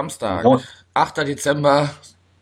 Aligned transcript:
Samstag, 0.00 0.44
Moin. 0.44 0.60
8. 0.94 1.18
Dezember 1.28 1.90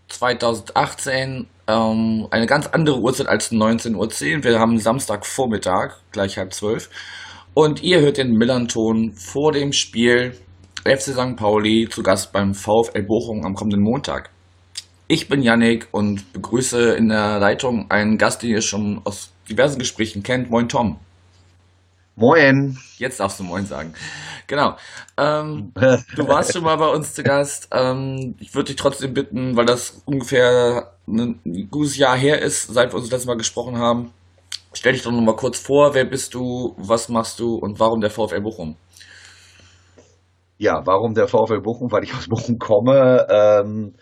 2018. 0.06 1.48
Ähm, 1.66 2.28
eine 2.30 2.46
ganz 2.46 2.68
andere 2.68 3.00
Uhrzeit 3.00 3.26
als 3.26 3.50
19.10 3.50 3.96
Uhr. 3.96 4.44
Wir 4.44 4.60
haben 4.60 4.78
Samstagvormittag, 4.78 5.96
gleich 6.12 6.38
halb 6.38 6.54
zwölf. 6.54 6.88
Und 7.54 7.82
ihr 7.82 8.00
hört 8.00 8.18
den 8.18 8.34
Millanton 8.34 9.12
vor 9.12 9.50
dem 9.50 9.72
Spiel 9.72 10.38
FC 10.84 11.12
St. 11.14 11.34
Pauli 11.34 11.88
zu 11.90 12.04
Gast 12.04 12.32
beim 12.32 12.54
VfL 12.54 13.02
Bochum 13.02 13.44
am 13.44 13.54
kommenden 13.54 13.82
Montag. 13.82 14.30
Ich 15.08 15.28
bin 15.28 15.42
Yannick 15.42 15.88
und 15.90 16.32
begrüße 16.32 16.92
in 16.92 17.08
der 17.08 17.40
Leitung 17.40 17.90
einen 17.90 18.18
Gast, 18.18 18.44
den 18.44 18.50
ihr 18.50 18.62
schon 18.62 19.00
aus 19.02 19.32
diversen 19.50 19.80
Gesprächen 19.80 20.22
kennt. 20.22 20.48
Moin 20.48 20.68
Tom. 20.68 21.00
Moin. 22.18 22.76
Jetzt 22.96 23.20
darfst 23.20 23.38
du 23.38 23.44
Moin 23.44 23.64
sagen. 23.64 23.94
Genau. 24.48 24.76
Ähm, 25.16 25.72
du 26.16 26.26
warst 26.26 26.52
schon 26.52 26.64
mal 26.64 26.76
bei 26.76 26.88
uns 26.88 27.14
zu 27.14 27.22
Gast. 27.22 27.68
Ähm, 27.70 28.34
ich 28.40 28.54
würde 28.54 28.68
dich 28.68 28.76
trotzdem 28.76 29.14
bitten, 29.14 29.56
weil 29.56 29.66
das 29.66 30.02
ungefähr 30.04 30.94
ein 31.06 31.68
gutes 31.70 31.96
Jahr 31.96 32.16
her 32.16 32.42
ist, 32.42 32.66
seit 32.66 32.90
wir 32.92 32.96
uns 32.96 33.04
das 33.04 33.12
letzte 33.12 33.28
Mal 33.28 33.36
gesprochen 33.36 33.78
haben. 33.78 34.12
Stell 34.72 34.94
dich 34.94 35.02
doch 35.02 35.12
noch 35.12 35.20
mal 35.20 35.36
kurz 35.36 35.60
vor. 35.60 35.94
Wer 35.94 36.06
bist 36.06 36.34
du? 36.34 36.74
Was 36.76 37.08
machst 37.08 37.38
du? 37.38 37.54
Und 37.54 37.78
warum 37.78 38.00
der 38.00 38.10
VfL 38.10 38.40
Bochum? 38.40 38.76
Ja, 40.56 40.82
warum 40.84 41.14
der 41.14 41.28
VfL 41.28 41.60
Bochum? 41.60 41.92
Weil 41.92 42.02
ich 42.02 42.14
aus 42.14 42.26
Bochum 42.28 42.58
komme. 42.58 43.26
Ähm, 43.30 43.94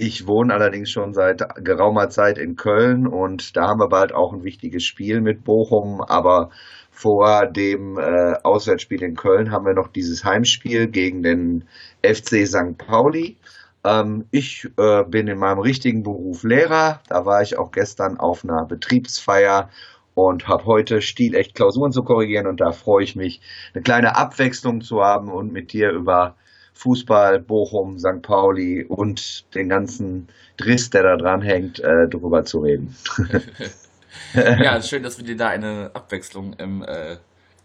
ich 0.00 0.26
wohne 0.26 0.54
allerdings 0.54 0.90
schon 0.90 1.12
seit 1.12 1.44
geraumer 1.62 2.08
Zeit 2.08 2.38
in 2.38 2.56
Köln 2.56 3.06
und 3.06 3.54
da 3.54 3.68
haben 3.68 3.80
wir 3.80 3.90
bald 3.90 4.14
auch 4.14 4.32
ein 4.32 4.44
wichtiges 4.44 4.82
Spiel 4.82 5.20
mit 5.20 5.44
Bochum. 5.44 6.00
Aber 6.00 6.48
vor 6.90 7.46
dem 7.46 7.98
äh, 7.98 8.32
Auswärtsspiel 8.42 9.02
in 9.02 9.14
Köln 9.14 9.50
haben 9.50 9.66
wir 9.66 9.74
noch 9.74 9.88
dieses 9.88 10.24
Heimspiel 10.24 10.86
gegen 10.86 11.22
den 11.22 11.64
FC 12.02 12.46
St. 12.46 12.78
Pauli. 12.78 13.36
Ähm, 13.84 14.24
ich 14.30 14.66
äh, 14.78 15.04
bin 15.04 15.28
in 15.28 15.38
meinem 15.38 15.58
richtigen 15.58 16.02
Beruf 16.02 16.44
Lehrer. 16.44 17.02
Da 17.10 17.26
war 17.26 17.42
ich 17.42 17.58
auch 17.58 17.70
gestern 17.70 18.18
auf 18.18 18.42
einer 18.42 18.64
Betriebsfeier 18.64 19.68
und 20.14 20.48
habe 20.48 20.64
heute 20.64 21.02
stilecht 21.02 21.54
Klausuren 21.54 21.92
zu 21.92 22.04
korrigieren 22.04 22.46
und 22.46 22.62
da 22.62 22.72
freue 22.72 23.04
ich 23.04 23.16
mich, 23.16 23.42
eine 23.74 23.82
kleine 23.82 24.16
Abwechslung 24.16 24.80
zu 24.80 25.02
haben 25.02 25.30
und 25.30 25.52
mit 25.52 25.74
dir 25.74 25.90
über 25.90 26.36
Fußball, 26.80 27.40
Bochum, 27.40 27.98
St. 27.98 28.22
Pauli 28.22 28.84
und 28.84 29.54
den 29.54 29.68
ganzen 29.68 30.28
Driss, 30.56 30.88
der 30.88 31.02
da 31.02 31.16
dran 31.16 31.42
hängt, 31.42 31.78
äh, 31.80 32.08
drüber 32.08 32.46
zu 32.46 32.60
reden. 32.60 32.96
ja, 34.34 34.80
schön, 34.80 35.02
dass 35.02 35.18
wir 35.18 35.26
dir 35.26 35.36
da 35.36 35.48
eine 35.48 35.90
Abwechslung 35.92 36.54
im 36.54 36.82
äh, 36.82 37.16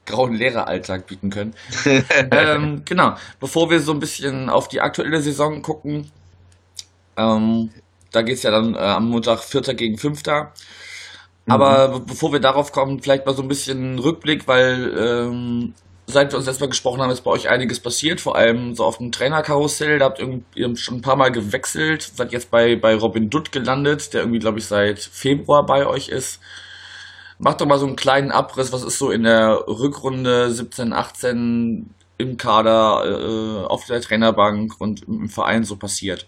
grauen 0.06 0.34
Lehreralltag 0.34 1.08
bieten 1.08 1.30
können. 1.30 1.54
ähm, 2.32 2.82
genau, 2.84 3.16
bevor 3.40 3.70
wir 3.70 3.80
so 3.80 3.94
ein 3.94 4.02
bisschen 4.02 4.50
auf 4.50 4.68
die 4.68 4.82
aktuelle 4.82 5.22
Saison 5.22 5.62
gucken, 5.62 6.12
ähm, 7.16 7.70
da 8.12 8.22
geht 8.22 8.36
es 8.36 8.44
ja 8.44 8.52
dann 8.52 8.76
äh, 8.76 8.80
am 8.80 9.10
Montag 9.10 9.40
Vierter 9.40 9.76
gegen 9.76 9.98
Fünfter. 9.98 10.52
Aber 11.48 12.00
mhm. 12.00 12.06
bevor 12.06 12.34
wir 12.34 12.42
darauf 12.42 12.74
kommen, 12.74 13.02
vielleicht 13.02 13.26
mal 13.26 13.36
so 13.36 13.44
ein 13.44 13.48
bisschen 13.48 13.98
Rückblick, 13.98 14.46
weil 14.46 14.94
ähm, 14.98 15.74
seit 16.08 16.32
wir 16.32 16.38
uns 16.38 16.46
letztes 16.46 16.62
Mal 16.62 16.70
gesprochen 16.70 17.02
haben, 17.02 17.10
ist 17.12 17.22
bei 17.22 17.32
euch 17.32 17.50
einiges 17.50 17.80
passiert, 17.80 18.22
vor 18.22 18.36
allem 18.36 18.76
so 18.76 18.84
auf 18.84 18.98
dem 18.98 19.12
Trainerkarussell. 19.12 20.00
Da 20.00 20.06
habt 20.06 20.20
ihr 20.20 20.76
schon 20.78 20.98
ein 20.98 21.02
paar 21.02 21.16
Mal 21.16 21.32
gewechselt, 21.32 22.04
seid 22.04 22.32
jetzt 22.32 22.52
bei, 22.52 22.76
bei 22.76 22.96
Robin 22.96 23.30
Dutt 23.30 23.52
gelandet, 23.52 24.14
der 24.14 24.22
irgendwie, 24.22 24.40
glaube 24.40 24.60
ich, 24.60 24.66
seit 24.66 25.00
Februar 25.00 25.66
bei 25.66 25.88
euch 25.88 26.10
ist. 26.10 26.40
Macht 27.38 27.60
doch 27.60 27.66
mal 27.66 27.80
so 27.80 27.88
einen 27.88 27.96
kleinen 27.96 28.32
Abriss, 28.32 28.72
was 28.72 28.84
ist 28.84 28.98
so 28.98 29.12
in 29.12 29.24
der 29.24 29.66
Rückrunde 29.68 30.52
17, 30.52 30.94
18 30.94 31.90
im 32.18 32.38
Kader, 32.38 33.04
äh, 33.06 33.66
auf 33.66 33.86
der 33.86 34.00
Trainerbank 34.00 34.80
und 34.80 35.04
im 35.04 35.28
Verein 35.28 35.64
so 35.64 35.76
passiert? 35.76 36.28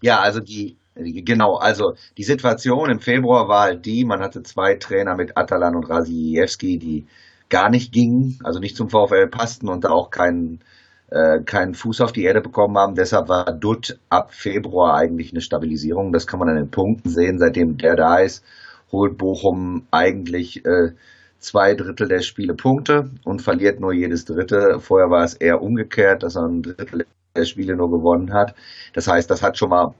Ja, 0.00 0.20
also 0.20 0.40
die, 0.40 0.76
genau, 0.96 1.56
also 1.56 1.94
die 2.16 2.24
Situation 2.24 2.90
im 2.90 3.00
Februar 3.00 3.48
war 3.48 3.62
halt 3.62 3.86
die, 3.86 4.04
man 4.04 4.20
hatte 4.20 4.42
zwei 4.42 4.74
Trainer 4.74 5.14
mit 5.14 5.36
Atalan 5.36 5.76
und 5.76 5.88
Rasiewski, 5.88 6.78
die 6.78 7.06
gar 7.48 7.70
nicht 7.70 7.92
gingen, 7.92 8.38
also 8.44 8.60
nicht 8.60 8.76
zum 8.76 8.90
VfL 8.90 9.28
passten 9.28 9.68
und 9.68 9.84
da 9.84 9.90
auch 9.90 10.10
keinen 10.10 10.60
äh, 11.10 11.40
keinen 11.42 11.74
Fuß 11.74 12.00
auf 12.02 12.12
die 12.12 12.24
Erde 12.24 12.40
bekommen 12.40 12.76
haben. 12.76 12.94
Deshalb 12.94 13.28
war 13.28 13.46
Dutt 13.52 13.98
ab 14.10 14.34
Februar 14.34 14.94
eigentlich 14.94 15.32
eine 15.32 15.40
Stabilisierung. 15.40 16.12
Das 16.12 16.26
kann 16.26 16.38
man 16.38 16.50
an 16.50 16.56
den 16.56 16.70
Punkten 16.70 17.08
sehen. 17.08 17.38
Seitdem 17.38 17.78
der 17.78 17.96
da 17.96 18.18
ist, 18.18 18.44
holt 18.92 19.16
Bochum 19.16 19.86
eigentlich 19.90 20.64
äh, 20.66 20.92
zwei 21.38 21.74
Drittel 21.74 22.08
der 22.08 22.20
Spiele 22.20 22.54
Punkte 22.54 23.10
und 23.24 23.42
verliert 23.42 23.80
nur 23.80 23.92
jedes 23.92 24.24
dritte. 24.24 24.80
Vorher 24.80 25.10
war 25.10 25.24
es 25.24 25.34
eher 25.34 25.62
umgekehrt, 25.62 26.22
dass 26.22 26.36
er 26.36 26.46
ein 26.46 26.62
Drittel 26.62 27.06
der 27.36 27.44
Spiele 27.44 27.76
nur 27.76 27.90
gewonnen 27.90 28.32
hat. 28.32 28.54
Das 28.92 29.08
heißt, 29.08 29.30
das 29.30 29.42
hat 29.42 29.56
schon 29.56 29.70
mal 29.70 29.94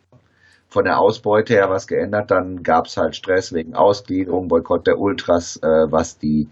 von 0.69 0.85
der 0.85 0.99
Ausbeute 0.99 1.55
her 1.55 1.71
was 1.71 1.87
geändert. 1.87 2.31
Dann 2.31 2.63
gab 2.63 2.87
es 2.87 2.97
halt 2.97 3.17
Stress 3.17 3.53
wegen 3.53 3.75
Ausgliederung, 3.75 4.49
Boykott 4.49 4.87
der 4.87 4.99
Ultras, 4.99 5.57
äh, 5.63 5.91
was 5.91 6.19
die 6.19 6.49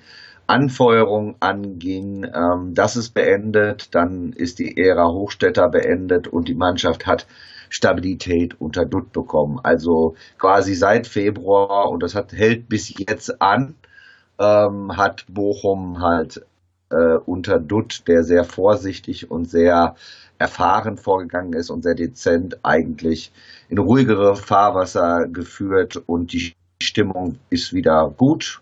Anfeuerung 0.47 1.37
anging. 1.41 2.25
Ähm, 2.25 2.75
das 2.75 2.97
ist 2.97 3.11
beendet. 3.15 3.95
Dann 3.95 4.33
ist 4.33 4.59
die 4.59 4.77
Ära 4.77 5.09
Hochstädter 5.09 5.69
beendet 5.69 6.29
und 6.29 6.49
die 6.49 6.55
Mannschaft 6.55 7.07
hat 7.07 7.27
Stabilität 7.69 8.61
unter 8.61 8.85
Dutt 8.85 9.13
bekommen. 9.13 9.61
Also 9.63 10.15
quasi 10.39 10.75
seit 10.75 11.07
Februar 11.07 11.91
und 11.91 12.03
das 12.03 12.15
hat, 12.15 12.33
hält 12.33 12.69
bis 12.69 12.95
jetzt 12.97 13.43
an, 13.43 13.75
ähm, 14.39 14.97
hat 14.97 15.25
Bochum 15.29 16.01
halt 16.01 16.45
äh, 16.91 17.17
unter 17.25 17.59
Dutt, 17.59 18.05
der 18.07 18.23
sehr 18.23 18.45
vorsichtig 18.45 19.31
und 19.31 19.51
sehr 19.51 19.97
erfahren 20.39 20.99
vorgegangen 20.99 21.55
ist 21.55 21.71
und 21.71 21.83
sehr 21.83 21.95
dezent 21.95 22.59
eigentlich 22.63 23.33
in 23.69 23.79
ruhigere 23.79 24.37
Fahrwasser 24.37 25.27
geführt 25.27 25.97
und 26.07 26.33
die 26.33 26.55
Stimmung 26.81 27.39
ist 27.49 27.73
wieder 27.73 28.13
gut. 28.17 28.61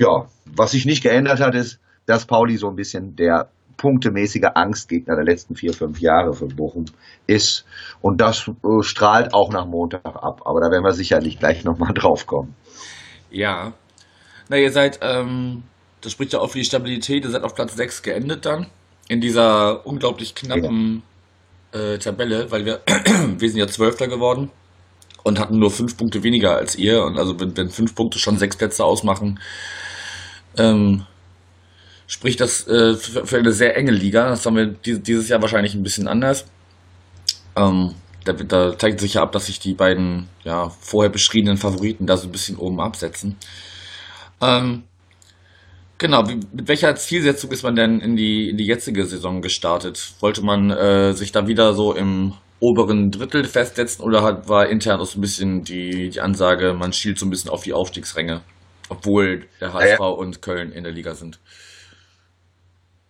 Ja, 0.00 0.26
was 0.46 0.70
sich 0.70 0.86
nicht 0.86 1.02
geändert 1.02 1.40
hat, 1.40 1.54
ist, 1.54 1.78
dass 2.06 2.24
Pauli 2.24 2.56
so 2.56 2.68
ein 2.68 2.74
bisschen 2.74 3.16
der 3.16 3.50
punktemäßige 3.76 4.48
Angstgegner 4.54 5.14
der 5.14 5.24
letzten 5.24 5.56
vier, 5.56 5.74
fünf 5.74 6.00
Jahre 6.00 6.32
für 6.32 6.46
Bochum 6.46 6.86
ist. 7.26 7.66
Und 8.00 8.18
das 8.20 8.48
äh, 8.48 8.82
strahlt 8.82 9.34
auch 9.34 9.52
nach 9.52 9.66
Montag 9.66 10.06
ab. 10.06 10.40
Aber 10.46 10.60
da 10.60 10.70
werden 10.70 10.84
wir 10.84 10.92
sicherlich 10.92 11.38
gleich 11.38 11.64
nochmal 11.64 11.92
drauf 11.94 12.26
kommen. 12.26 12.54
Ja. 13.30 13.74
Na, 14.48 14.56
ihr 14.56 14.72
seid, 14.72 15.00
ähm, 15.02 15.64
das 16.00 16.12
spricht 16.12 16.32
ja 16.32 16.40
auch 16.40 16.50
für 16.50 16.58
die 16.58 16.64
Stabilität, 16.64 17.24
ihr 17.24 17.30
seid 17.30 17.42
auf 17.42 17.54
Platz 17.54 17.76
6 17.76 18.02
geendet 18.02 18.46
dann. 18.46 18.68
In 19.08 19.20
dieser 19.20 19.86
unglaublich 19.86 20.34
knappen 20.34 21.02
ja. 21.74 21.80
äh, 21.80 21.98
Tabelle, 21.98 22.50
weil 22.50 22.64
wir, 22.64 22.80
wir 23.38 23.48
sind 23.50 23.58
ja 23.58 23.66
Zwölfter 23.66 24.08
geworden 24.08 24.50
und 25.24 25.38
hatten 25.38 25.58
nur 25.58 25.70
fünf 25.70 25.96
Punkte 25.96 26.22
weniger 26.22 26.56
als 26.56 26.76
ihr. 26.76 27.04
Und 27.04 27.18
also 27.18 27.38
wenn, 27.38 27.56
wenn 27.56 27.68
fünf 27.68 27.94
Punkte 27.94 28.18
schon 28.18 28.38
sechs 28.38 28.56
Plätze 28.56 28.84
ausmachen, 28.84 29.38
ähm, 30.56 31.06
spricht 32.06 32.40
das 32.40 32.66
äh, 32.66 32.94
für, 32.94 33.26
für, 33.26 33.38
eine 33.38 33.52
sehr 33.52 33.76
enge 33.76 33.92
Liga. 33.92 34.28
Das 34.28 34.44
haben 34.44 34.56
wir 34.56 34.66
dieses 34.66 35.28
Jahr 35.28 35.40
wahrscheinlich 35.40 35.74
ein 35.74 35.82
bisschen 35.82 36.08
anders. 36.08 36.46
Ähm, 37.56 37.94
da, 38.24 38.32
da, 38.32 38.76
zeigt 38.76 39.00
sich 39.00 39.14
ja 39.14 39.22
ab, 39.22 39.32
dass 39.32 39.46
sich 39.46 39.60
die 39.60 39.74
beiden 39.74 40.28
ja, 40.44 40.68
vorher 40.80 41.10
beschriebenen 41.10 41.56
Favoriten 41.56 42.06
da 42.06 42.16
so 42.16 42.28
ein 42.28 42.32
bisschen 42.32 42.56
oben 42.56 42.80
absetzen. 42.80 43.36
Ähm, 44.40 44.84
genau, 45.98 46.28
wie, 46.28 46.40
mit 46.52 46.68
welcher 46.68 46.94
Zielsetzung 46.96 47.50
ist 47.52 47.62
man 47.62 47.76
denn 47.76 48.00
in 48.00 48.16
die, 48.16 48.50
in 48.50 48.56
die 48.56 48.66
jetzige 48.66 49.06
Saison 49.06 49.40
gestartet? 49.40 50.14
Wollte 50.20 50.42
man 50.42 50.70
äh, 50.70 51.12
sich 51.12 51.32
da 51.32 51.46
wieder 51.46 51.74
so 51.74 51.94
im 51.94 52.34
oberen 52.60 53.10
Drittel 53.10 53.44
festsetzen 53.44 54.04
oder 54.04 54.22
hat, 54.22 54.48
war 54.48 54.68
intern 54.68 55.00
auch 55.00 55.06
so 55.06 55.18
ein 55.18 55.22
bisschen 55.22 55.62
die, 55.62 56.10
die 56.10 56.20
Ansage, 56.20 56.74
man 56.74 56.92
schielt 56.92 57.18
so 57.18 57.26
ein 57.26 57.30
bisschen 57.30 57.50
auf 57.50 57.62
die 57.62 57.72
Aufstiegsränge, 57.72 58.42
obwohl 58.90 59.46
der 59.60 59.72
HSV 59.72 59.98
ja. 59.98 60.06
und 60.06 60.42
Köln 60.42 60.72
in 60.72 60.84
der 60.84 60.92
Liga 60.92 61.14
sind? 61.14 61.40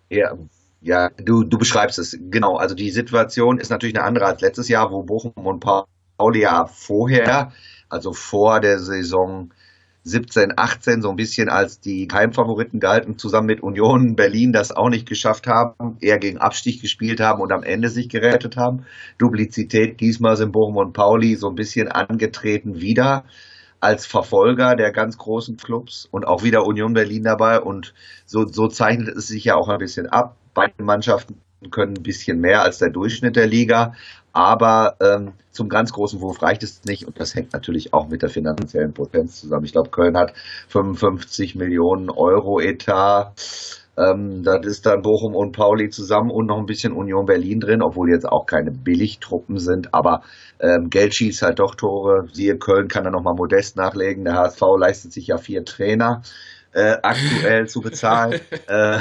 Ja, 0.09 0.37
ja, 0.81 1.11
du, 1.11 1.45
du 1.45 1.59
beschreibst 1.59 1.99
es. 1.99 2.17
Genau. 2.31 2.57
Also 2.57 2.75
die 2.75 2.91
Situation 2.91 3.59
ist 3.59 3.71
natürlich 3.71 3.97
eine 3.97 4.05
andere 4.05 4.27
als 4.27 4.41
letztes 4.41 4.69
Jahr, 4.69 4.91
wo 4.91 5.03
Bochum 5.03 5.47
und 5.47 5.61
Pauli 5.61 6.43
ja 6.43 6.67
vorher, 6.67 7.53
also 7.89 8.13
vor 8.13 8.61
der 8.61 8.79
Saison 8.79 9.53
17, 10.05 10.55
18 10.57 11.03
so 11.03 11.11
ein 11.11 11.17
bisschen 11.17 11.51
als 11.51 11.81
die 11.81 12.09
Heimfavoriten 12.11 12.81
galten, 12.81 13.19
zusammen 13.19 13.49
mit 13.49 13.63
Union 13.63 14.17
Berlin 14.17 14.53
das 14.53 14.73
auch 14.73 14.89
nicht 14.89 15.07
geschafft 15.07 15.47
haben, 15.47 15.99
eher 16.01 16.19
gegen 16.19 16.39
Abstich 16.39 16.81
gespielt 16.81 17.21
haben 17.21 17.43
und 17.43 17.53
am 17.53 17.63
Ende 17.63 17.91
sich 17.91 18.09
gerettet 18.09 18.57
haben. 18.57 18.87
Duplizität, 19.19 20.01
diesmal 20.01 20.37
sind 20.37 20.53
Bochum 20.53 20.77
und 20.77 20.95
Pauli 20.95 21.37
so 21.37 21.49
ein 21.49 21.55
bisschen 21.55 21.89
angetreten 21.89 22.81
wieder 22.81 23.25
als 23.81 24.07
Verfolger 24.07 24.77
der 24.77 24.93
ganz 24.93 25.17
großen 25.19 25.57
Clubs 25.57 26.07
und 26.11 26.27
auch 26.27 26.43
wieder 26.43 26.67
Union 26.67 26.93
Berlin 26.93 27.25
dabei 27.25 27.61
und 27.61 27.95
so, 28.27 28.47
so 28.47 28.69
zeichnet 28.69 29.17
es 29.17 29.29
sich 29.29 29.45
ja 29.45 29.57
auch 29.57 29.69
ein 29.69 29.79
bisschen 29.79 30.07
ab. 30.07 30.37
Beide 30.55 30.83
Mannschaften 30.83 31.41
können 31.71 31.97
ein 31.97 32.03
bisschen 32.03 32.41
mehr 32.41 32.63
als 32.63 32.79
der 32.79 32.91
Durchschnitt 32.91 33.37
der 33.37 33.47
Liga. 33.47 33.95
Aber 34.33 34.97
ähm, 35.01 35.33
zum 35.51 35.69
ganz 35.69 35.93
großen 35.93 36.21
Wurf 36.21 36.43
reicht 36.43 36.63
es 36.63 36.85
nicht 36.85 37.07
und 37.07 37.19
das 37.19 37.35
hängt 37.35 37.53
natürlich 37.53 37.93
auch 37.93 38.09
mit 38.09 38.23
der 38.23 38.29
finanziellen 38.29 38.93
Potenz 38.93 39.41
zusammen. 39.41 39.65
Ich 39.65 39.73
glaube, 39.73 39.91
Köln 39.91 40.17
hat 40.17 40.35
55 40.69 41.57
Millionen 41.57 42.11
Euro 42.11 42.61
Etat. 42.61 43.33
Ähm, 44.01 44.43
das 44.43 44.65
ist 44.67 44.87
dann 44.87 45.03
Bochum 45.03 45.35
und 45.35 45.53
Pauli 45.53 45.91
zusammen 45.91 46.31
und 46.31 46.47
noch 46.47 46.59
ein 46.59 46.67
bisschen 46.67 46.93
Union 46.93 47.27
Berlin 47.27 47.61
drin, 47.61 47.83
obwohl 47.83 48.11
jetzt 48.11 48.27
auch 48.27 48.47
keine 48.47 48.71
Billigtruppen 48.71 49.59
sind. 49.59 49.93
Aber 49.93 50.23
ähm, 50.59 50.91
Geld 50.91 51.15
schießt 51.15 51.43
halt 51.43 51.59
doch 51.59 51.75
Tore. 51.75 52.29
Siehe 52.33 52.57
Köln 52.57 52.89
kann 52.89 53.05
da 53.05 53.11
nochmal 53.11 53.35
modest 53.35 53.77
nachlegen. 53.77 54.25
Der 54.25 54.35
HSV 54.35 54.63
leistet 54.79 55.13
sich 55.13 55.27
ja 55.27 55.39
vier 55.39 55.65
Trainer 55.65 56.23
äh, 56.73 56.97
aktuell 57.03 57.69
zu 57.69 57.81
bezahlen. 57.81 58.41
äh, 58.69 59.01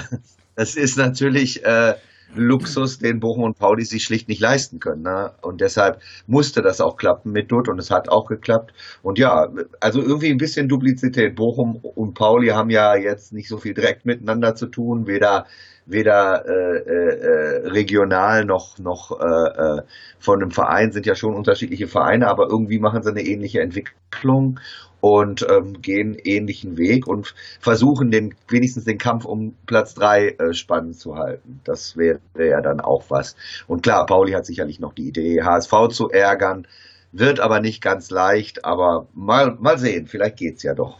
das 0.55 0.75
ist 0.75 0.97
natürlich 0.97 1.63
äh, 1.63 1.93
Luxus, 2.35 2.99
den 2.99 3.19
Bochum 3.19 3.43
und 3.43 3.57
Pauli 3.57 3.83
sich 3.85 4.03
schlicht 4.03 4.27
nicht 4.27 4.41
leisten 4.41 4.79
können. 4.79 5.03
Ne? 5.03 5.31
Und 5.41 5.61
deshalb 5.61 6.01
musste 6.27 6.61
das 6.61 6.81
auch 6.81 6.97
klappen 6.97 7.31
mit 7.31 7.51
Dutt 7.51 7.67
und 7.67 7.79
es 7.79 7.91
hat 7.91 8.09
auch 8.09 8.27
geklappt. 8.27 8.73
Und 9.01 9.17
ja, 9.17 9.49
also 9.79 10.01
irgendwie 10.01 10.29
ein 10.29 10.37
bisschen 10.37 10.67
Duplizität. 10.67 11.35
Bochum 11.35 11.77
und 11.77 12.13
Pauli 12.13 12.49
haben 12.49 12.69
ja 12.69 12.95
jetzt 12.95 13.33
nicht 13.33 13.47
so 13.47 13.57
viel 13.57 13.73
direkt 13.73 14.05
miteinander 14.05 14.55
zu 14.55 14.67
tun, 14.67 15.07
weder 15.07 15.45
weder 15.85 16.45
äh, 16.45 16.77
äh, 16.77 17.67
regional 17.67 18.45
noch 18.45 18.77
noch 18.77 19.19
äh, 19.19 19.79
äh, 19.79 19.81
von 20.19 20.41
einem 20.41 20.51
Verein 20.51 20.91
sind 20.91 21.07
ja 21.07 21.15
schon 21.15 21.33
unterschiedliche 21.33 21.87
Vereine, 21.87 22.27
aber 22.27 22.47
irgendwie 22.47 22.77
machen 22.77 23.01
sie 23.01 23.09
eine 23.09 23.23
ähnliche 23.23 23.61
Entwicklung 23.61 24.59
und 25.01 25.45
ähm, 25.49 25.81
gehen 25.81 26.15
ähnlichen 26.15 26.77
Weg 26.77 27.07
und 27.07 27.33
versuchen 27.59 28.11
den 28.11 28.35
wenigstens 28.47 28.85
den 28.85 28.97
Kampf 28.97 29.25
um 29.25 29.55
Platz 29.65 29.93
drei 29.93 30.29
äh, 30.29 30.53
spannend 30.53 30.99
zu 30.99 31.15
halten. 31.15 31.61
Das 31.63 31.95
wäre 31.95 32.19
ja 32.37 32.61
dann 32.61 32.79
auch 32.81 33.05
was. 33.09 33.35
Und 33.67 33.83
klar, 33.83 34.05
Pauli 34.05 34.33
hat 34.33 34.45
sicherlich 34.45 34.79
noch 34.79 34.93
die 34.93 35.07
Idee, 35.07 35.41
HSV 35.43 35.73
zu 35.91 36.09
ärgern, 36.09 36.67
wird 37.11 37.39
aber 37.39 37.59
nicht 37.59 37.81
ganz 37.81 38.11
leicht, 38.11 38.65
aber 38.65 39.07
mal, 39.13 39.55
mal 39.59 39.77
sehen, 39.77 40.07
vielleicht 40.07 40.37
geht's 40.37 40.63
ja 40.63 40.73
doch. 40.73 40.97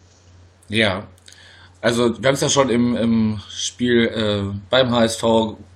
Ja, 0.70 1.08
also 1.82 2.22
wir 2.22 2.28
haben 2.28 2.36
es 2.36 2.42
ja 2.42 2.50
schon 2.50 2.70
im, 2.70 2.96
im 2.96 3.40
Spiel 3.50 4.06
äh, 4.08 4.58
beim 4.70 4.92
HSV 4.92 5.24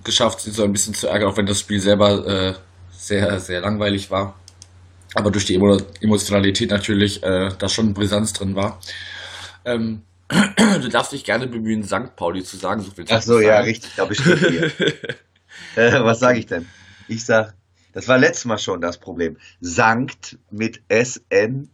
geschafft, 0.02 0.40
sie 0.40 0.50
so 0.50 0.64
ein 0.64 0.72
bisschen 0.72 0.94
zu 0.94 1.08
ärgern, 1.08 1.30
auch 1.30 1.36
wenn 1.36 1.46
das 1.46 1.60
Spiel 1.60 1.80
selber 1.80 2.26
äh, 2.26 2.54
sehr, 2.90 3.38
sehr 3.40 3.60
langweilig 3.60 4.10
war 4.10 4.34
aber 5.14 5.30
durch 5.30 5.46
die 5.46 5.54
Emotionalität 5.54 6.70
natürlich 6.70 7.22
äh, 7.22 7.50
da 7.58 7.68
schon 7.68 7.94
Brisanz 7.94 8.32
drin 8.32 8.54
war. 8.54 8.80
Ähm, 9.64 10.02
du 10.28 10.88
darfst 10.88 11.12
dich 11.12 11.24
gerne 11.24 11.46
bemühen, 11.46 11.84
St. 11.84 12.16
Pauli 12.16 12.42
zu 12.42 12.56
sagen. 12.56 12.82
So 12.82 12.90
viel 12.90 13.04
Ach 13.08 13.22
so, 13.22 13.40
ja, 13.40 13.60
richtig, 13.60 13.92
da 13.96 14.04
bestimmt 14.04 14.42
äh, 15.76 16.04
Was 16.04 16.20
sage 16.20 16.38
ich 16.38 16.46
denn? 16.46 16.68
Ich 17.08 17.24
sag, 17.24 17.54
das 17.92 18.08
war 18.08 18.18
letztes 18.18 18.44
Mal 18.44 18.58
schon 18.58 18.80
das 18.80 18.98
Problem. 18.98 19.36
Sankt 19.60 20.38
mit 20.50 20.82
S-N, 20.88 21.68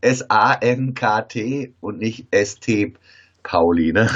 S-A-N-K-T 0.00 1.74
und 1.80 1.98
nicht 1.98 2.26
S-T 2.30 2.94
Pauli, 3.42 3.92
ne? 3.92 4.08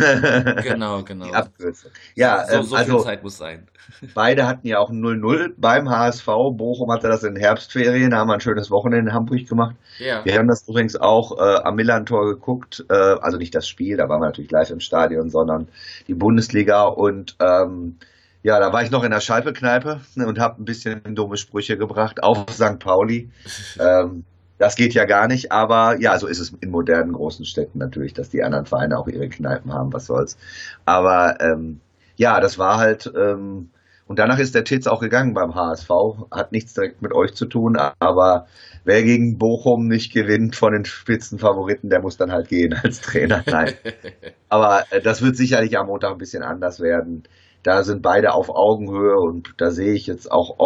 Genau, 0.63 1.03
genau. 1.05 1.27
Die 1.27 1.35
Abkürzung. 1.35 1.91
Ja, 2.15 2.45
so, 2.47 2.63
so 2.63 2.77
also, 2.77 2.99
viel 2.99 3.05
Zeit 3.05 3.23
muss 3.23 3.37
sein. 3.37 3.67
Beide 4.15 4.47
hatten 4.47 4.67
ja 4.67 4.79
auch 4.79 4.91
0-0 4.91 5.55
beim 5.57 5.89
HSV. 5.89 6.27
Bochum 6.27 6.91
hatte 6.93 7.09
das 7.09 7.23
in 7.25 7.37
Herbstferien, 7.37 8.11
da 8.11 8.19
haben 8.19 8.29
wir 8.29 8.35
ein 8.35 8.41
schönes 8.41 8.71
Wochenende 8.71 9.11
in 9.11 9.15
Hamburg 9.15 9.49
gemacht. 9.49 9.77
Ja. 9.99 10.25
Wir 10.25 10.39
haben 10.39 10.49
das 10.49 10.67
übrigens 10.69 10.97
auch 10.97 11.39
äh, 11.39 11.61
am 11.63 11.77
Millantor 11.77 12.27
geguckt, 12.27 12.85
äh, 12.89 12.95
also 12.95 13.39
nicht 13.39 13.55
das 13.55 13.69
Spiel, 13.69 13.97
da 13.97 14.09
waren 14.09 14.21
wir 14.21 14.27
natürlich 14.27 14.51
live 14.51 14.71
im 14.71 14.81
Stadion, 14.81 15.31
sondern 15.31 15.69
die 16.09 16.15
Bundesliga 16.15 16.85
und 16.85 17.37
ähm, 17.41 17.97
ja, 18.43 18.61
da 18.61 18.73
war 18.73 18.83
ich 18.83 18.93
noch 18.93 19.03
in 19.03 19.11
der 19.11 19.21
Schalpe-Kneipe 19.21 20.03
und 20.25 20.39
habe 20.39 20.63
ein 20.63 20.65
bisschen 20.65 21.03
dumme 21.17 21.37
Sprüche 21.37 21.77
gebracht 21.77 22.23
auf 22.23 22.47
St. 22.51 22.79
Pauli. 22.79 23.31
ähm, 23.81 24.25
das 24.59 24.77
geht 24.77 24.95
ja 24.95 25.05
gar 25.05 25.29
nicht, 25.29 25.53
aber 25.53 26.01
ja, 26.01 26.19
so 26.19 26.27
ist 26.27 26.39
es 26.39 26.53
in 26.61 26.71
modernen 26.71 27.13
großen 27.13 27.45
Städten 27.45 27.79
natürlich, 27.79 28.15
dass 28.15 28.31
die 28.31 28.43
anderen 28.43 28.67
Vereine 28.67 28.99
auch 28.99 29.09
ihre 29.09 29.29
Kneipen 29.29 29.73
haben, 29.73 29.93
was 29.93 30.07
soll's. 30.07 30.37
Aber 30.85 31.41
ähm, 31.41 31.81
ja, 32.17 32.41
das 32.41 32.59
war 32.59 32.79
halt, 32.79 33.13
ähm, 33.17 33.71
und 34.07 34.19
danach 34.19 34.39
ist 34.39 34.55
der 34.55 34.65
Titz 34.65 34.87
auch 34.87 35.01
gegangen 35.01 35.35
beim 35.35 35.55
HSV, 35.55 35.91
hat 36.31 36.53
nichts 36.53 36.75
direkt 36.75 37.03
mit 37.03 37.13
euch 37.13 37.35
zu 37.35 37.47
tun, 37.47 37.77
aber 37.77 38.47
wer 38.87 39.03
gegen 39.03 39.37
Bochum 39.37 39.87
nicht 39.87 40.13
gewinnt 40.13 40.57
von 40.57 40.73
den 40.73 40.85
Spitzenfavoriten, 40.85 41.91
der 41.91 42.01
muss 42.01 42.17
dann 42.17 42.33
halt 42.33 42.49
gehen 42.49 42.73
als 42.73 43.01
Trainer. 43.01 43.43
Nein. 43.47 43.75
aber 44.49 44.85
äh, 44.91 45.03
das 45.03 45.23
wird 45.23 45.37
sicherlich 45.37 45.77
am 45.77 45.89
Montag 45.89 46.13
ein 46.13 46.19
bisschen 46.19 46.43
anders 46.43 46.81
werden 46.81 47.25
da 47.67 47.83
sind 47.83 48.01
beide 48.01 48.33
auf 48.33 48.49
Augenhöhe 48.49 49.17
und 49.17 49.55
da 49.57 49.71
sehe 49.71 49.93
ich 49.93 50.07
jetzt 50.07 50.31
auch, 50.31 50.57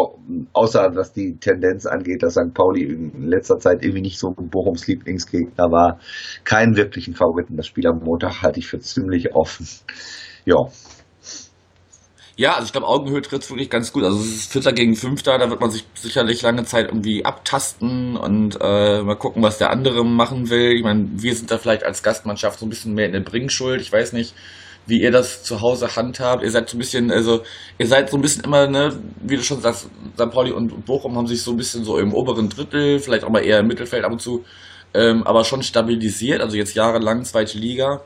außer 0.53 0.91
was 0.95 1.15
die 1.15 1.39
Tendenz 1.39 1.87
angeht, 1.87 2.23
dass 2.23 2.35
St. 2.35 2.53
Pauli 2.53 2.83
in 2.83 3.27
letzter 3.27 3.59
Zeit 3.59 3.83
irgendwie 3.83 4.03
nicht 4.03 4.19
so 4.19 4.35
Bochums 4.37 4.87
Lieblingsgegner 4.87 5.71
war, 5.71 5.99
keinen 6.45 6.77
wirklichen 6.77 7.15
Favoriten. 7.15 7.57
Das 7.57 7.67
Spiel 7.67 7.87
am 7.87 8.01
Montag 8.05 8.43
halte 8.43 8.59
ich 8.61 8.69
für 8.69 8.81
ziemlich 8.81 9.35
offen. 9.35 9.67
Ja. 10.45 10.57
Ja, 12.41 12.55
also 12.55 12.65
ich 12.65 12.73
glaube, 12.73 12.87
Augenhöhe 12.87 13.21
tritt 13.21 13.51
wirklich 13.51 13.69
ganz 13.69 13.93
gut. 13.93 14.03
Also 14.03 14.19
es 14.19 14.29
ist 14.29 14.53
Vierter 14.53 14.73
gegen 14.73 14.97
Fünfter, 14.97 15.37
da 15.37 15.51
wird 15.51 15.61
man 15.61 15.71
sich 15.71 15.85
sicherlich 15.93 16.41
lange 16.41 16.65
Zeit 16.65 16.87
irgendwie 16.87 17.23
abtasten 17.23 18.17
und 18.17 18.57
äh, 18.59 19.03
mal 19.03 19.17
gucken, 19.17 19.43
was 19.43 19.59
der 19.59 19.69
andere 19.69 20.07
machen 20.07 20.49
will. 20.49 20.73
Ich 20.73 20.83
meine, 20.83 21.07
wir 21.13 21.35
sind 21.35 21.51
da 21.51 21.59
vielleicht 21.59 21.85
als 21.85 22.03
Gastmannschaft 22.03 22.59
so 22.59 22.65
ein 22.65 22.71
bisschen 22.71 22.95
mehr 22.95 23.05
in 23.05 23.13
der 23.13 23.21
Bringschuld. 23.21 23.83
Ich 23.83 23.93
weiß 23.93 24.15
nicht, 24.15 24.33
wie 24.87 25.03
ihr 25.03 25.11
das 25.11 25.43
zu 25.43 25.61
Hause 25.61 25.95
handhabt. 25.95 26.43
Ihr 26.43 26.51
seid 26.51 26.71
so 26.71 26.79
ein 26.79 26.81
bisschen, 26.81 27.11
also 27.11 27.43
ihr 27.77 27.87
seid 27.87 28.09
so 28.09 28.17
ein 28.17 28.23
bisschen 28.23 28.43
immer, 28.43 28.67
ne, 28.69 28.99
wie 29.23 29.37
du 29.37 29.43
schon 29.43 29.61
sagst, 29.61 29.91
St. 30.15 30.31
Pauli 30.31 30.53
und 30.53 30.87
Bochum 30.87 31.19
haben 31.19 31.27
sich 31.27 31.43
so 31.43 31.51
ein 31.51 31.59
bisschen 31.59 31.85
so 31.85 31.99
im 31.99 32.15
oberen 32.15 32.49
Drittel, 32.49 33.01
vielleicht 33.01 33.25
auch 33.25 33.31
mal 33.31 33.45
eher 33.45 33.59
im 33.59 33.67
Mittelfeld 33.67 34.03
ab 34.03 34.13
und 34.13 34.23
zu, 34.23 34.47
ähm, 34.95 35.25
aber 35.25 35.45
schon 35.45 35.63
stabilisiert, 35.63 36.41
also 36.41 36.57
jetzt 36.57 36.75
jahrelang 36.75 37.23
zweite 37.23 37.59
Liga. 37.59 38.01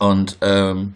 Und 0.00 0.36
ähm, 0.40 0.94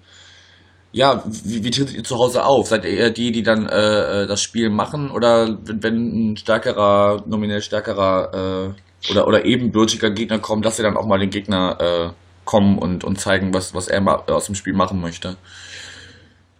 ja, 0.94 1.25
wie, 1.26 1.64
wie 1.64 1.70
tretet 1.70 1.96
ihr 1.96 2.05
zu 2.05 2.17
Hause 2.17 2.44
auf? 2.44 2.69
Seid 2.69 2.85
ihr 2.85 2.93
eher 2.93 3.11
die, 3.11 3.32
die 3.32 3.43
dann 3.43 3.69
äh, 3.69 4.23
äh 4.23 4.26
das 4.29 4.41
Spiel 4.41 4.70
machen 4.70 5.11
oder 5.11 5.58
wenn, 5.64 5.82
wenn 5.82 6.32
ein 6.32 6.37
stärkerer, 6.37 7.25
nominell 7.26 7.62
stärkerer 7.62 8.73
äh, 8.73 9.11
oder, 9.11 9.26
oder 9.26 9.45
ebenbürtiger 9.45 10.11
Gegner 10.11 10.38
kommt, 10.38 10.64
dass 10.64 10.78
ihr 10.78 10.85
dann 10.85 10.97
auch 10.97 11.07
mal 11.07 11.19
den 11.19 11.30
Gegner 11.30 11.78
äh, 11.80 12.11
kommen 12.45 12.78
und, 12.78 13.02
und 13.02 13.19
zeigen, 13.19 13.52
was, 13.52 13.75
was 13.75 13.88
er 13.88 14.02
aus 14.30 14.47
dem 14.47 14.54
Spiel 14.54 14.75
machen 14.75 15.00
möchte. 15.00 15.37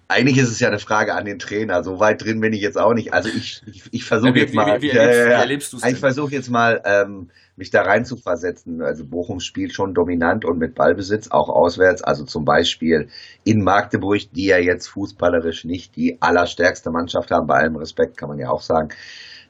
Eigentlich 0.09 0.39
ist 0.39 0.51
es 0.51 0.61
ja 0.61 0.69
eine 0.69 0.79
Frage 0.79 1.15
an 1.15 1.25
den 1.25 1.39
Trainer. 1.39 1.83
So 1.83 1.99
weit 1.99 2.23
drin 2.23 2.41
bin 2.41 2.53
ich 2.53 2.61
jetzt 2.61 2.79
auch 2.79 2.93
nicht. 2.93 3.15
Also 3.15 3.29
ich, 3.29 3.63
ich, 3.67 3.83
ich 3.91 4.05
versuche 4.05 4.39
jetzt 4.39 4.55
mal. 4.55 4.81
Wie, 4.81 4.89
wie, 4.89 4.93
wie 4.93 4.97
erlebst, 4.97 5.73
ja? 5.73 5.89
Ich 5.89 5.99
versuche 5.99 6.33
jetzt 6.33 6.51
mal, 6.51 6.83
ähm, 6.85 7.31
mich 7.57 7.71
da 7.71 7.83
rein 7.83 8.05
zu 8.05 8.17
versetzen. 8.17 8.83
Also 8.83 9.05
Bochum 9.07 9.41
spielt 9.41 9.73
schon 9.73 9.95
dominant 9.95 10.45
und 10.45 10.59
mit 10.59 10.75
Ballbesitz, 10.75 11.31
auch 11.31 11.49
auswärts. 11.49 12.03
Also 12.03 12.25
zum 12.25 12.45
Beispiel 12.45 13.09
in 13.45 13.63
Magdeburg, 13.63 14.23
die 14.33 14.47
ja 14.47 14.59
jetzt 14.59 14.89
fußballerisch 14.89 15.65
nicht 15.65 15.97
die 15.97 16.19
allerstärkste 16.21 16.91
Mannschaft 16.91 17.31
haben, 17.31 17.47
bei 17.47 17.57
allem 17.57 17.77
Respekt 17.77 18.17
kann 18.17 18.29
man 18.29 18.39
ja 18.39 18.51
auch 18.51 18.63
sagen. 18.63 18.89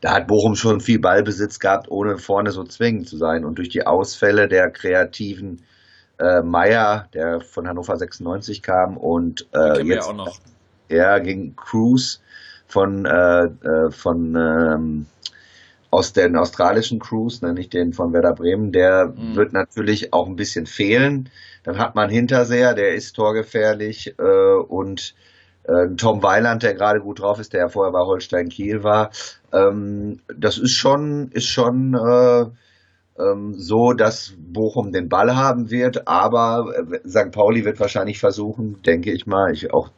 Da 0.00 0.12
hat 0.12 0.26
Bochum 0.26 0.54
schon 0.54 0.80
viel 0.80 0.98
Ballbesitz 1.00 1.58
gehabt, 1.58 1.90
ohne 1.90 2.18
vorne 2.18 2.50
so 2.50 2.62
zwingend 2.64 3.08
zu 3.08 3.16
sein. 3.16 3.44
Und 3.44 3.58
durch 3.58 3.70
die 3.70 3.86
Ausfälle 3.86 4.48
der 4.48 4.70
kreativen 4.70 5.62
äh, 6.18 6.42
Meyer, 6.42 7.08
der 7.14 7.40
von 7.40 7.68
Hannover 7.68 7.96
96 7.96 8.62
kam 8.62 8.96
und 8.96 9.46
äh, 9.54 9.82
jetzt 9.82 10.10
ja, 10.88 10.96
ja 10.96 11.18
gegen 11.18 11.56
Cruz 11.56 12.20
von 12.66 13.04
äh, 13.04 13.44
äh, 13.44 13.90
von 13.90 14.36
ähm, 14.36 15.06
aus 15.90 16.12
den 16.12 16.36
australischen 16.36 16.98
Crews, 16.98 17.40
ne, 17.40 17.52
nicht 17.52 17.72
den 17.72 17.92
von 17.92 18.12
Werder 18.12 18.34
Bremen, 18.34 18.72
der 18.72 19.06
mhm. 19.06 19.36
wird 19.36 19.52
natürlich 19.52 20.12
auch 20.12 20.26
ein 20.26 20.34
bisschen 20.34 20.66
fehlen. 20.66 21.30
Dann 21.62 21.78
hat 21.78 21.94
man 21.94 22.10
Hinterseher, 22.10 22.74
der 22.74 22.94
ist 22.94 23.14
torgefährlich 23.14 24.14
äh, 24.18 24.22
und 24.22 25.14
äh, 25.64 25.94
Tom 25.96 26.22
Weiland, 26.22 26.64
der 26.64 26.74
gerade 26.74 27.00
gut 27.00 27.20
drauf 27.20 27.38
ist, 27.38 27.52
der 27.52 27.60
ja 27.60 27.68
vorher 27.68 27.92
bei 27.92 28.00
Holstein 28.00 28.48
Kiel 28.48 28.82
war. 28.82 29.10
Ähm, 29.52 30.20
das 30.36 30.58
ist 30.58 30.72
schon, 30.72 31.30
ist 31.30 31.46
schon 31.46 31.94
äh, 31.94 32.46
so, 33.56 33.92
dass 33.92 34.34
Bochum 34.38 34.92
den 34.92 35.08
Ball 35.08 35.36
haben 35.36 35.70
wird, 35.70 36.08
aber 36.08 36.72
äh, 36.76 37.08
St. 37.08 37.30
Pauli 37.30 37.64
wird 37.64 37.78
wahrscheinlich 37.78 38.18
versuchen, 38.18 38.82
denke 38.82 39.12
ich 39.12 39.26
mal, 39.26 39.52
ich 39.52 39.72
auch 39.72 39.90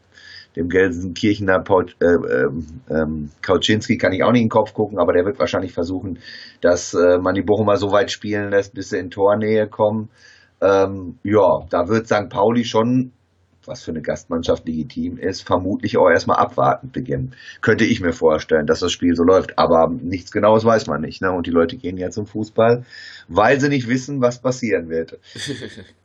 dem 0.57 0.69
Gelsenkirchener 0.69 1.61
Paul, 1.61 1.87
äh, 2.01 2.07
ähm, 2.07 2.67
ähm, 2.89 3.31
Kauczynski 3.43 3.99
kann 3.99 4.13
ich 4.13 4.23
auch 4.23 4.33
nicht 4.33 4.43
in 4.43 4.47
den 4.47 4.51
Kopf 4.51 4.73
gucken, 4.73 4.99
aber 4.99 5.13
der 5.13 5.25
wird 5.25 5.39
wahrscheinlich 5.39 5.73
versuchen, 5.73 6.19
dass 6.61 6.95
äh, 6.95 7.19
man 7.19 7.35
die 7.35 7.43
Bochumer 7.43 7.77
so 7.77 7.93
weit 7.93 8.11
spielen 8.11 8.51
lässt, 8.51 8.75
bis 8.75 8.91
sie 8.91 8.99
in 8.99 9.11
Tornähe 9.11 9.69
kommen. 9.69 10.09
Ähm, 10.61 11.19
ja, 11.23 11.67
da 11.69 11.89
wird 11.89 12.07
St. 12.07 12.31
Pauli 12.31 12.65
schon 12.65 13.13
was 13.69 13.83
für 13.83 13.91
eine 13.91 14.03
Gastmannschaft 14.03 14.67
legitim 14.67 15.19
ist, 15.19 15.43
vermutlich 15.43 15.97
auch 15.97 16.09
erstmal 16.09 16.39
abwartend 16.39 16.93
beginnen. 16.93 17.35
Könnte 17.61 17.85
ich 17.85 18.01
mir 18.01 18.13
vorstellen, 18.13 18.67
dass 18.67 18.81
das 18.81 18.93
Spiel 18.93 19.15
so 19.15 19.23
läuft. 19.23 19.59
Aber 19.59 19.89
nichts 19.89 20.31
Genaues 20.31 20.65
weiß 20.65 20.87
man 20.87 21.01
nicht. 21.01 21.23
Ne? 21.23 21.31
Und 21.33 21.47
die 21.47 21.51
Leute 21.51 21.77
gehen 21.77 21.97
ja 21.97 22.11
zum 22.11 22.27
Fußball, 22.27 22.85
weil 23.29 23.61
sie 23.61 23.69
nicht 23.69 23.89
wissen, 23.89 24.21
was 24.21 24.41
passieren 24.41 24.89
wird. 24.89 25.19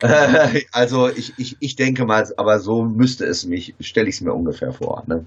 also 0.72 1.08
ich, 1.08 1.34
ich, 1.38 1.56
ich 1.60 1.76
denke 1.76 2.04
mal, 2.04 2.26
aber 2.36 2.60
so 2.60 2.84
müsste 2.84 3.24
es 3.24 3.46
mich, 3.46 3.74
stelle 3.80 4.08
ich 4.08 4.16
es 4.16 4.20
mir 4.20 4.32
ungefähr 4.32 4.72
vor. 4.72 5.04
Ne? 5.06 5.26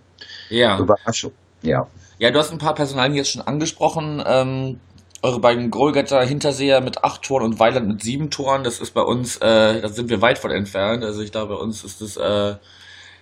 Ja. 0.49 0.79
Überraschung, 0.79 1.31
ja. 1.61 1.87
Ja, 2.17 2.31
du 2.31 2.39
hast 2.39 2.51
ein 2.51 2.59
paar 2.59 2.75
Personalien 2.75 3.15
jetzt 3.15 3.31
schon 3.31 3.41
angesprochen. 3.41 4.23
Ähm, 4.25 4.79
eure 5.25 5.39
beiden 5.39 5.71
Goalgetter 5.71 6.23
Hinterseher 6.23 6.81
mit 6.81 7.03
acht 7.03 7.23
Toren 7.23 7.43
und 7.43 7.59
Weiland 7.59 7.87
mit 7.87 8.03
sieben 8.03 8.29
Toren. 8.29 8.63
Das 8.63 8.79
ist 8.79 8.93
bei 8.93 9.01
uns, 9.01 9.37
äh, 9.37 9.81
da 9.81 9.89
sind 9.89 10.09
wir 10.09 10.21
weit 10.21 10.37
von 10.37 10.51
entfernt. 10.51 11.03
Also 11.03 11.21
ich 11.21 11.31
glaube, 11.31 11.55
bei 11.55 11.59
uns 11.61 11.83
ist 11.83 12.01
das 12.01 12.15
äh, 12.17 12.55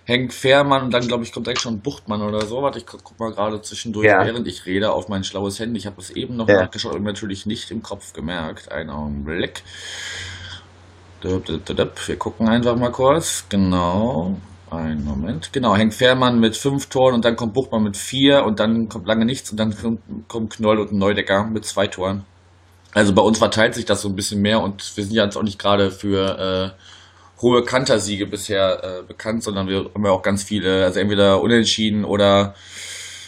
Henk 0.04 0.34
Fährmann 0.34 0.82
und 0.84 0.90
dann 0.92 1.06
glaube 1.08 1.24
ich 1.24 1.32
kommt 1.32 1.46
direkt 1.46 1.62
schon 1.62 1.80
Buchtmann 1.80 2.20
oder 2.22 2.44
so. 2.44 2.62
Warte, 2.62 2.78
ich 2.78 2.86
guck, 2.86 3.02
guck 3.02 3.18
mal 3.18 3.32
gerade 3.32 3.62
zwischendurch, 3.62 4.06
Ja. 4.06 4.24
während 4.24 4.46
ich 4.46 4.66
rede, 4.66 4.92
auf 4.92 5.08
mein 5.08 5.24
schlaues 5.24 5.58
Handy. 5.58 5.78
Ich 5.78 5.86
habe 5.86 6.00
es 6.00 6.10
eben 6.10 6.36
noch 6.36 6.48
Ja. 6.48 6.62
nachgeschaut 6.62 6.94
und 6.94 7.04
natürlich 7.04 7.46
nicht 7.46 7.70
im 7.70 7.82
Kopf 7.82 8.12
gemerkt. 8.12 8.70
Einen 8.70 8.90
Augenblick. 8.90 9.62
Wir 11.22 12.16
gucken 12.18 12.48
einfach 12.48 12.76
mal 12.76 12.92
kurz. 12.92 13.46
Genau. 13.48 14.36
Einen 14.76 15.04
Moment. 15.04 15.52
Genau, 15.52 15.74
Henk 15.76 15.94
Fährmann 15.94 16.40
mit 16.40 16.56
fünf 16.56 16.86
Toren 16.86 17.14
und 17.14 17.24
dann 17.24 17.36
kommt 17.36 17.54
Buchmann 17.54 17.82
mit 17.82 17.96
vier 17.96 18.44
und 18.44 18.60
dann 18.60 18.88
kommt 18.88 19.06
lange 19.06 19.24
nichts 19.24 19.50
und 19.50 19.58
dann 19.58 19.76
kommt, 19.76 20.00
kommt 20.28 20.50
Knoll 20.54 20.78
und 20.78 20.92
Neudecker 20.92 21.44
mit 21.44 21.64
zwei 21.64 21.86
Toren. 21.86 22.24
Also 22.92 23.12
bei 23.12 23.22
uns 23.22 23.38
verteilt 23.38 23.74
sich 23.74 23.84
das 23.84 24.02
so 24.02 24.08
ein 24.08 24.16
bisschen 24.16 24.40
mehr 24.40 24.60
und 24.60 24.96
wir 24.96 25.04
sind 25.04 25.14
ja 25.14 25.24
jetzt 25.24 25.36
auch 25.36 25.42
nicht 25.42 25.58
gerade 25.58 25.90
für 25.90 26.74
äh, 26.76 27.40
hohe 27.42 27.64
Kantersiege 27.64 28.26
bisher 28.26 28.82
äh, 28.82 29.02
bekannt, 29.02 29.42
sondern 29.42 29.68
wir 29.68 29.90
haben 29.92 30.04
ja 30.04 30.10
auch 30.12 30.22
ganz 30.22 30.44
viele, 30.44 30.84
also 30.84 31.00
entweder 31.00 31.40
unentschieden 31.40 32.04
oder, 32.04 32.54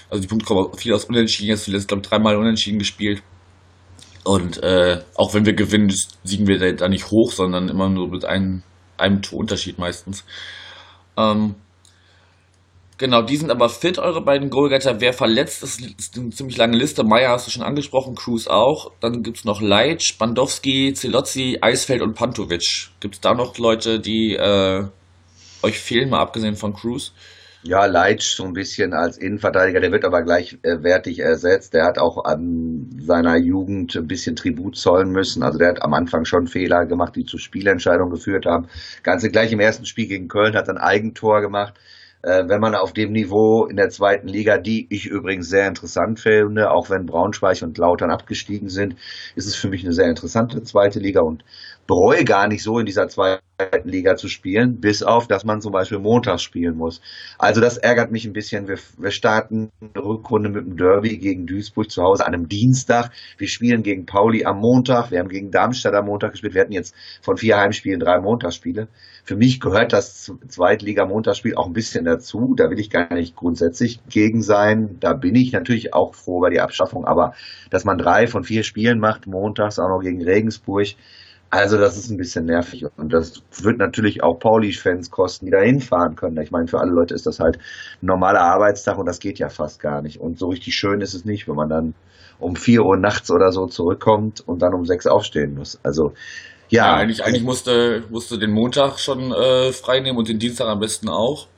also 0.09 0.21
die 0.23 0.29
Punkte 0.29 0.47
kommen 0.47 0.67
auch 0.67 0.79
viel 0.79 0.95
aus 0.95 1.05
unentschieden, 1.07 1.50
jetzt 1.50 1.65
zuletzt 1.65 1.88
glaube 1.88 2.03
ich 2.03 2.09
dreimal 2.09 2.37
unentschieden 2.37 2.79
gespielt. 2.79 3.23
Und 4.25 4.62
äh, 4.62 5.03
auch 5.15 5.35
wenn 5.35 5.47
wir 5.47 5.53
gewinnen, 5.53 5.93
siegen 6.25 6.47
wir 6.47 6.75
da- 6.75 6.88
nicht 6.88 7.11
hoch, 7.11 7.33
sondern 7.33 7.69
immer 7.69 7.88
nur 7.88 8.09
mit 8.09 8.25
einem, 8.25 8.62
einem 8.97 9.23
Torunterschied 9.23 9.79
meistens. 9.79 10.25
Ähm, 11.16 11.54
genau, 12.99 13.23
die 13.23 13.37
sind 13.37 13.50
aber 13.50 13.68
fit, 13.68 13.99
eure 13.99 14.23
beiden 14.23 14.50
Goalgetter. 14.50 15.00
Wer 15.00 15.12
verletzt 15.12 15.62
ist, 15.62 15.80
ist 15.80 16.18
eine 16.18 16.30
ziemlich 16.30 16.56
lange 16.56 16.76
Liste. 16.76 17.04
Meier 17.04 17.30
hast 17.30 17.46
du 17.46 17.50
schon 17.50 17.62
angesprochen, 17.62 18.14
Cruz 18.14 18.46
auch. 18.46 18.92
Dann 19.00 19.23
gibt's 19.23 19.44
noch 19.44 19.61
Leitsch, 19.61 20.18
Bandowski, 20.18 20.92
Zelozzi, 20.94 21.58
Eisfeld 21.61 22.02
und 22.02 22.14
Pantovic. 22.14 22.90
Gibt's 23.00 23.20
da 23.20 23.35
noch 23.35 23.56
Leute, 23.58 24.00
die 24.00 24.35
äh, 24.35 24.85
euch 25.62 25.78
fehlen, 25.78 26.11
mal 26.11 26.20
abgesehen 26.20 26.56
von 26.56 26.75
Cruz? 26.75 27.12
Ja, 27.66 27.87
Leitsch 27.87 28.37
so 28.37 28.44
ein 28.44 28.52
bisschen 28.52 28.94
als 28.94 29.18
Innenverteidiger, 29.18 29.80
der 29.80 29.90
wird 29.90 30.04
aber 30.04 30.23
gleichwertig 30.23 31.18
ersetzt. 31.18 31.75
Der 31.75 31.85
hat 31.85 31.99
auch 31.99 32.25
an 32.25 32.90
seiner 33.00 33.37
Jugend 33.37 33.96
ein 33.96 34.06
bisschen 34.06 34.37
Tribut 34.37 34.76
zollen 34.76 35.11
müssen. 35.11 35.42
Also 35.42 35.58
der 35.58 35.70
hat 35.70 35.82
am 35.82 35.92
Anfang 35.92 36.25
schon 36.25 36.46
Fehler 36.46 36.87
gemacht, 36.87 37.16
die 37.16 37.25
zu 37.25 37.38
Spielentscheidungen 37.38 38.12
geführt 38.12 38.46
haben. 38.46 38.68
Ganze 39.02 39.30
gleich 39.30 39.50
im 39.50 39.58
ersten 39.58 39.85
Spiel 39.85 40.06
gegen 40.06 40.28
Köln 40.28 40.54
hat 40.54 40.68
ein 40.68 40.78
Eigentor 40.78 41.40
gemacht. 41.40 41.75
Äh, 42.23 42.49
wenn 42.49 42.61
man 42.61 42.76
auf 42.76 42.92
dem 42.92 43.11
Niveau 43.11 43.66
in 43.66 43.76
der 43.76 43.90
zweiten 43.90 44.28
Liga, 44.28 44.58
die 44.58 44.87
ich 44.90 45.06
übrigens 45.06 45.49
sehr 45.49 45.66
interessant 45.66 46.20
finde, 46.20 46.70
auch 46.70 46.88
wenn 46.88 47.04
Braunschweig 47.04 47.62
und 47.62 47.78
Lautern 47.78 48.11
abgestiegen 48.11 48.68
sind, 48.68 48.94
ist 49.35 49.46
es 49.46 49.56
für 49.56 49.68
mich 49.68 49.82
eine 49.82 49.92
sehr 49.92 50.08
interessante 50.08 50.62
zweite 50.62 51.00
Liga 51.00 51.20
und 51.20 51.44
bereue 51.87 52.25
gar 52.25 52.49
nicht 52.49 52.62
so 52.62 52.78
in 52.78 52.87
dieser 52.87 53.09
zweiten 53.09 53.43
Liga 53.85 54.16
zu 54.16 54.28
spielen, 54.28 54.81
bis 54.81 55.02
auf, 55.02 55.28
dass 55.28 55.45
man 55.45 55.61
zum 55.61 55.73
Beispiel 55.73 55.99
montags 55.99 56.43
spielen 56.43 56.76
muss. 56.76 57.00
Also 57.38 57.61
das 57.61 57.78
ärgert 57.78 58.12
mich 58.12 58.26
ein 58.26 58.35
bisschen. 58.35 58.69
Wir, 58.69 58.78
wir 58.99 59.11
starten 59.11 59.71
eine 59.81 60.05
Rückrunde 60.05 60.50
mit 60.50 60.66
dem 60.66 60.76
Derby 60.76 61.16
gegen 61.16 61.47
Duisburg 61.47 61.90
zu 61.90 62.02
Hause 62.02 62.26
an 62.26 62.35
einem 62.35 62.49
Dienstag. 62.49 63.11
Wir 63.38 63.49
spielen 63.49 63.83
gegen 63.83 64.05
Pauli 64.05 64.45
am 64.45 64.59
Montag. 64.59 65.11
Wir 65.11 65.21
haben 65.21 65.28
gegen 65.28 65.50
Darmstadt 65.50 65.95
am 65.95 66.07
Montag 66.07 66.33
gespielt. 66.33 66.55
Wir 66.55 66.62
hatten 66.62 66.73
jetzt 66.73 66.95
von 67.23 67.38
vier 67.38 67.57
Heimspielen 67.57 67.99
drei 67.99 68.21
Montagsspiele. 68.21 68.88
Für 69.25 69.37
mich 69.37 69.59
gehört 69.59 69.93
das 69.93 70.31
Zweitliga-Montagsspiel 70.49 71.57
auch 71.57 71.66
ein 71.66 71.73
bisschen 71.73 72.05
dazu. 72.05 72.55
Da 72.57 72.71
will 72.71 72.78
ich 72.78 72.90
gar 72.90 73.12
nicht 73.14 73.37
grundsätzlich 73.37 74.00
gegen 74.09 74.43
sein. 74.43 74.99
Da 75.00 75.14
bin 75.14 75.35
ich 75.35 75.52
natürlich 75.52 75.95
auch 75.95 76.14
froh 76.14 76.38
über 76.38 76.50
die 76.50 76.61
Abschaffung. 76.61 77.07
Aber 77.07 77.33
dass 77.71 77.85
man 77.85 77.97
drei 77.97 78.26
von 78.26 78.45
vier 78.45 78.62
Spielen 78.62 78.99
macht, 78.99 79.26
montags 79.26 79.78
auch 79.78 79.88
noch 79.88 80.00
gegen 80.00 80.23
Regensburg, 80.23 80.88
also 81.50 81.79
das 81.79 81.97
ist 81.97 82.11
ein 82.11 82.17
bisschen 82.17 82.47
nervig 82.47 82.87
und 82.97 83.12
das 83.12 83.43
wird 83.62 83.79
natürlich 83.79 84.23
auch 84.23 84.38
Pauli-Fans 84.38 85.11
kosten, 85.11 85.47
die 85.47 85.53
da 85.53 85.61
hinfahren 85.61 86.17
können. 86.17 86.37
Ich 86.43 86.50
meine, 86.50 86.67
für 86.69 86.81
alle 86.81 86.91
Leute 86.91 87.15
ist 87.15 87.26
das 87.26 87.41
halt 87.41 87.59
ein 88.03 88.07
normaler 88.07 88.41
Arbeitstag 88.41 88.99
und 88.99 89.07
das 89.07 89.21
geht 89.21 89.38
ja 89.38 89.49
fast 89.49 89.81
gar 89.81 90.03
nicht. 90.03 90.21
Und 90.21 90.38
so 90.38 90.49
richtig 90.49 90.75
schön 90.75 91.00
ist 91.00 91.15
es 91.15 91.25
nicht, 91.25 91.49
wenn 91.49 91.55
man 91.55 91.69
dann 91.69 91.95
um 92.38 92.57
vier 92.57 92.85
Uhr 92.85 92.97
nachts 92.99 93.31
oder 93.31 93.53
so 93.53 93.67
zurückkommt 93.67 94.43
und 94.47 94.61
dann 94.61 94.75
um 94.75 94.85
sechs 94.85 95.07
aufstehen 95.07 95.55
muss. 95.55 95.79
Also 95.83 96.12
Ja, 96.69 96.88
ja, 96.88 96.95
eigentlich, 96.97 97.25
eigentlich 97.25 97.45
musste, 97.45 98.05
musste 98.11 98.38
den 98.38 98.50
Montag 98.53 98.99
schon 98.99 99.33
äh, 99.33 99.73
frei 99.73 100.00
nehmen 100.00 100.19
und 100.19 100.29
den 100.29 100.38
Dienstag 100.38 100.67
am 100.69 100.81
besten 100.81 101.09
auch. 101.09 101.49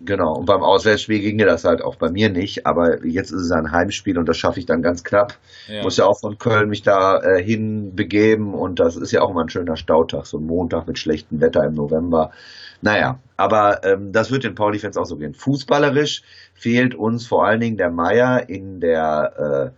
Genau, 0.00 0.34
und 0.34 0.46
beim 0.46 0.62
Auswärtsspiel 0.62 1.20
ginge 1.20 1.44
das 1.44 1.64
halt 1.64 1.82
auch 1.82 1.96
bei 1.96 2.08
mir 2.10 2.30
nicht, 2.30 2.66
aber 2.66 3.04
jetzt 3.04 3.32
ist 3.32 3.42
es 3.42 3.50
ein 3.50 3.72
Heimspiel 3.72 4.16
und 4.16 4.28
das 4.28 4.36
schaffe 4.36 4.60
ich 4.60 4.66
dann 4.66 4.80
ganz 4.80 5.02
knapp. 5.02 5.36
Ja. 5.66 5.82
Muss 5.82 5.96
ja 5.96 6.06
auch 6.06 6.20
von 6.20 6.38
Köln 6.38 6.68
mich 6.68 6.82
da 6.82 7.20
äh, 7.20 7.42
hin 7.42 7.96
begeben 7.96 8.54
und 8.54 8.78
das 8.78 8.96
ist 8.96 9.10
ja 9.10 9.22
auch 9.22 9.30
immer 9.30 9.42
ein 9.42 9.48
schöner 9.48 9.76
Stautag, 9.76 10.26
so 10.26 10.38
ein 10.38 10.46
Montag 10.46 10.86
mit 10.86 10.98
schlechtem 10.98 11.40
Wetter 11.40 11.64
im 11.64 11.74
November. 11.74 12.30
Naja, 12.80 13.18
aber 13.36 13.82
ähm, 13.84 14.12
das 14.12 14.30
wird 14.30 14.44
den 14.44 14.54
Pauli-Fans 14.54 14.96
auch 14.96 15.04
so 15.04 15.16
gehen. 15.16 15.34
Fußballerisch 15.34 16.22
fehlt 16.54 16.94
uns 16.94 17.26
vor 17.26 17.44
allen 17.44 17.60
Dingen 17.60 17.76
der 17.76 17.90
Meier 17.90 18.48
in 18.48 18.78
der 18.78 19.72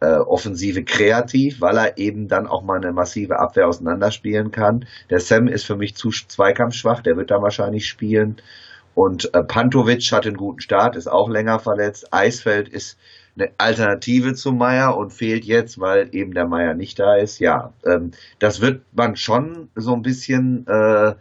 äh, 0.00 0.04
äh, 0.04 0.18
Offensive 0.18 0.84
kreativ, 0.84 1.62
weil 1.62 1.78
er 1.78 1.96
eben 1.96 2.28
dann 2.28 2.46
auch 2.46 2.62
mal 2.62 2.76
eine 2.76 2.92
massive 2.92 3.38
Abwehr 3.38 3.66
auseinanderspielen 3.66 4.50
kann. 4.50 4.84
Der 5.08 5.20
Sam 5.20 5.48
ist 5.48 5.64
für 5.64 5.76
mich 5.76 5.96
zu 5.96 6.10
zweikampfschwach, 6.10 7.00
der 7.00 7.16
wird 7.16 7.30
da 7.30 7.40
wahrscheinlich 7.40 7.86
spielen. 7.86 8.36
Und 8.94 9.34
äh, 9.34 9.42
Pantovic 9.42 10.12
hat 10.12 10.26
einen 10.26 10.36
guten 10.36 10.60
Start, 10.60 10.96
ist 10.96 11.08
auch 11.08 11.28
länger 11.28 11.58
verletzt. 11.58 12.12
Eisfeld 12.12 12.68
ist 12.68 12.96
eine 13.36 13.50
Alternative 13.58 14.34
zu 14.34 14.52
Meier 14.52 14.96
und 14.96 15.12
fehlt 15.12 15.44
jetzt, 15.44 15.80
weil 15.80 16.08
eben 16.12 16.34
der 16.34 16.46
Meier 16.46 16.74
nicht 16.74 16.98
da 16.98 17.16
ist. 17.16 17.40
Ja, 17.40 17.72
ähm, 17.84 18.12
das 18.38 18.60
wird 18.60 18.82
man 18.92 19.16
schon 19.16 19.68
so 19.74 19.92
ein 19.94 20.02
bisschen, 20.02 20.66
äh, 20.68 21.14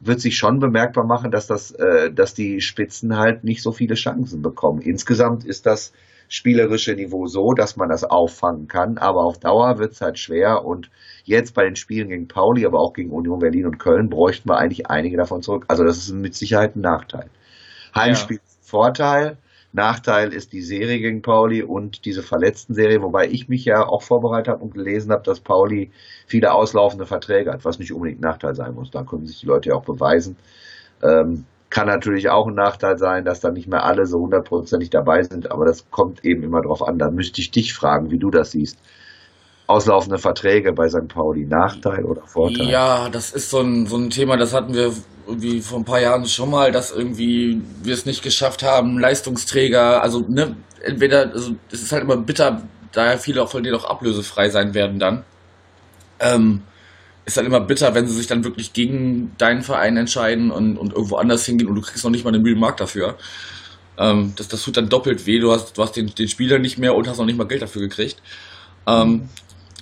wird 0.00 0.20
sich 0.20 0.36
schon 0.36 0.60
bemerkbar 0.60 1.04
machen, 1.04 1.30
dass 1.30 1.46
das, 1.46 1.70
äh, 1.70 2.12
dass 2.12 2.34
die 2.34 2.60
Spitzen 2.60 3.16
halt 3.16 3.44
nicht 3.44 3.62
so 3.62 3.72
viele 3.72 3.94
Chancen 3.94 4.42
bekommen. 4.42 4.82
Insgesamt 4.82 5.44
ist 5.44 5.64
das 5.64 5.92
spielerische 6.28 6.94
Niveau 6.94 7.26
so, 7.26 7.52
dass 7.52 7.76
man 7.76 7.88
das 7.88 8.04
auffangen 8.04 8.68
kann, 8.68 8.98
aber 8.98 9.24
auf 9.24 9.38
Dauer 9.38 9.78
wird 9.78 9.92
es 9.92 10.00
halt 10.00 10.18
schwer 10.18 10.64
und 10.64 10.90
jetzt 11.24 11.54
bei 11.54 11.64
den 11.64 11.76
Spielen 11.76 12.08
gegen 12.08 12.28
Pauli, 12.28 12.66
aber 12.66 12.80
auch 12.80 12.92
gegen 12.92 13.10
Union 13.10 13.38
Berlin 13.38 13.66
und 13.66 13.78
Köln 13.78 14.10
bräuchten 14.10 14.48
wir 14.48 14.58
eigentlich 14.58 14.88
einige 14.88 15.16
davon 15.16 15.42
zurück. 15.42 15.64
Also 15.68 15.84
das 15.84 15.98
ist 15.98 16.12
mit 16.12 16.34
Sicherheit 16.34 16.76
ein 16.76 16.80
Nachteil. 16.80 17.30
Heimspiel 17.94 18.36
ist 18.36 18.58
ein 18.60 18.68
Vorteil, 18.68 19.38
Nachteil 19.74 20.32
ist 20.32 20.52
die 20.52 20.62
Serie 20.62 21.00
gegen 21.00 21.20
Pauli 21.20 21.62
und 21.64 22.04
diese 22.04 22.22
verletzten 22.22 22.74
Serie, 22.74 23.02
wobei 23.02 23.26
ich 23.26 23.48
mich 23.48 23.64
ja 23.64 23.84
auch 23.84 24.02
vorbereitet 24.02 24.48
habe 24.48 24.62
und 24.62 24.72
gelesen 24.72 25.10
habe, 25.10 25.24
dass 25.24 25.40
Pauli 25.40 25.90
viele 26.28 26.52
auslaufende 26.52 27.06
Verträge 27.06 27.52
hat, 27.52 27.64
was 27.64 27.80
nicht 27.80 27.92
unbedingt 27.92 28.20
ein 28.20 28.22
Nachteil 28.22 28.54
sein 28.54 28.74
muss. 28.74 28.92
Da 28.92 29.02
können 29.02 29.26
sich 29.26 29.40
die 29.40 29.46
Leute 29.46 29.70
ja 29.70 29.74
auch 29.74 29.84
beweisen. 29.84 30.36
Ähm, 31.02 31.44
kann 31.70 31.86
natürlich 31.86 32.28
auch 32.30 32.46
ein 32.46 32.54
Nachteil 32.54 32.98
sein, 32.98 33.24
dass 33.24 33.40
da 33.40 33.50
nicht 33.50 33.68
mehr 33.68 33.84
alle 33.84 34.06
so 34.06 34.20
hundertprozentig 34.20 34.90
dabei 34.90 35.22
sind, 35.22 35.50
aber 35.50 35.64
das 35.64 35.90
kommt 35.90 36.24
eben 36.24 36.42
immer 36.42 36.62
drauf 36.62 36.86
an. 36.86 36.98
Da 36.98 37.10
müsste 37.10 37.40
ich 37.40 37.50
dich 37.50 37.74
fragen, 37.74 38.10
wie 38.10 38.18
du 38.18 38.30
das 38.30 38.52
siehst. 38.52 38.78
Auslaufende 39.66 40.18
Verträge 40.18 40.72
bei 40.72 40.88
St. 40.88 41.08
Pauli, 41.08 41.46
Nachteil 41.46 42.04
oder 42.04 42.22
Vorteil? 42.26 42.68
Ja, 42.68 43.08
das 43.08 43.32
ist 43.32 43.50
so 43.50 43.60
ein, 43.60 43.86
so 43.86 43.96
ein 43.96 44.10
Thema, 44.10 44.36
das 44.36 44.52
hatten 44.52 44.74
wir 44.74 44.92
irgendwie 45.26 45.60
vor 45.62 45.78
ein 45.78 45.84
paar 45.84 46.00
Jahren 46.00 46.26
schon 46.26 46.50
mal, 46.50 46.70
dass 46.70 46.92
irgendwie 46.92 47.62
wir 47.82 47.94
es 47.94 48.04
nicht 48.04 48.22
geschafft 48.22 48.62
haben, 48.62 48.98
Leistungsträger, 48.98 50.02
also 50.02 50.20
ne, 50.28 50.56
entweder, 50.82 51.30
also 51.32 51.54
es 51.72 51.82
ist 51.82 51.92
halt 51.92 52.04
immer 52.04 52.18
bitter, 52.18 52.62
da 52.92 53.12
ja 53.12 53.16
viele 53.16 53.42
auch 53.42 53.50
von 53.50 53.62
denen 53.62 53.76
auch 53.76 53.86
ablösefrei 53.86 54.50
sein 54.50 54.74
werden 54.74 54.98
dann. 54.98 55.24
Ähm, 56.20 56.62
ist 57.24 57.36
halt 57.36 57.46
immer 57.46 57.60
bitter, 57.60 57.94
wenn 57.94 58.06
sie 58.06 58.14
sich 58.14 58.26
dann 58.26 58.44
wirklich 58.44 58.72
gegen 58.72 59.32
deinen 59.38 59.62
Verein 59.62 59.96
entscheiden 59.96 60.50
und, 60.50 60.76
und 60.76 60.92
irgendwo 60.92 61.16
anders 61.16 61.46
hingehen 61.46 61.68
und 61.68 61.76
du 61.76 61.80
kriegst 61.80 62.04
noch 62.04 62.10
nicht 62.10 62.24
mal 62.24 62.34
eine 62.34 62.42
Mühe 62.42 62.56
Mark 62.56 62.76
dafür. 62.76 63.16
Ähm, 63.98 64.32
das, 64.36 64.48
das 64.48 64.62
tut 64.62 64.76
dann 64.76 64.88
doppelt 64.88 65.26
weh, 65.26 65.38
du 65.38 65.52
hast, 65.52 65.78
du 65.78 65.82
hast 65.82 65.96
den, 65.96 66.14
den 66.14 66.28
Spieler 66.28 66.58
nicht 66.58 66.78
mehr 66.78 66.94
und 66.94 67.08
hast 67.08 67.18
noch 67.18 67.26
nicht 67.26 67.38
mal 67.38 67.46
Geld 67.46 67.62
dafür 67.62 67.82
gekriegt. 67.82 68.20
Ähm, 68.86 69.28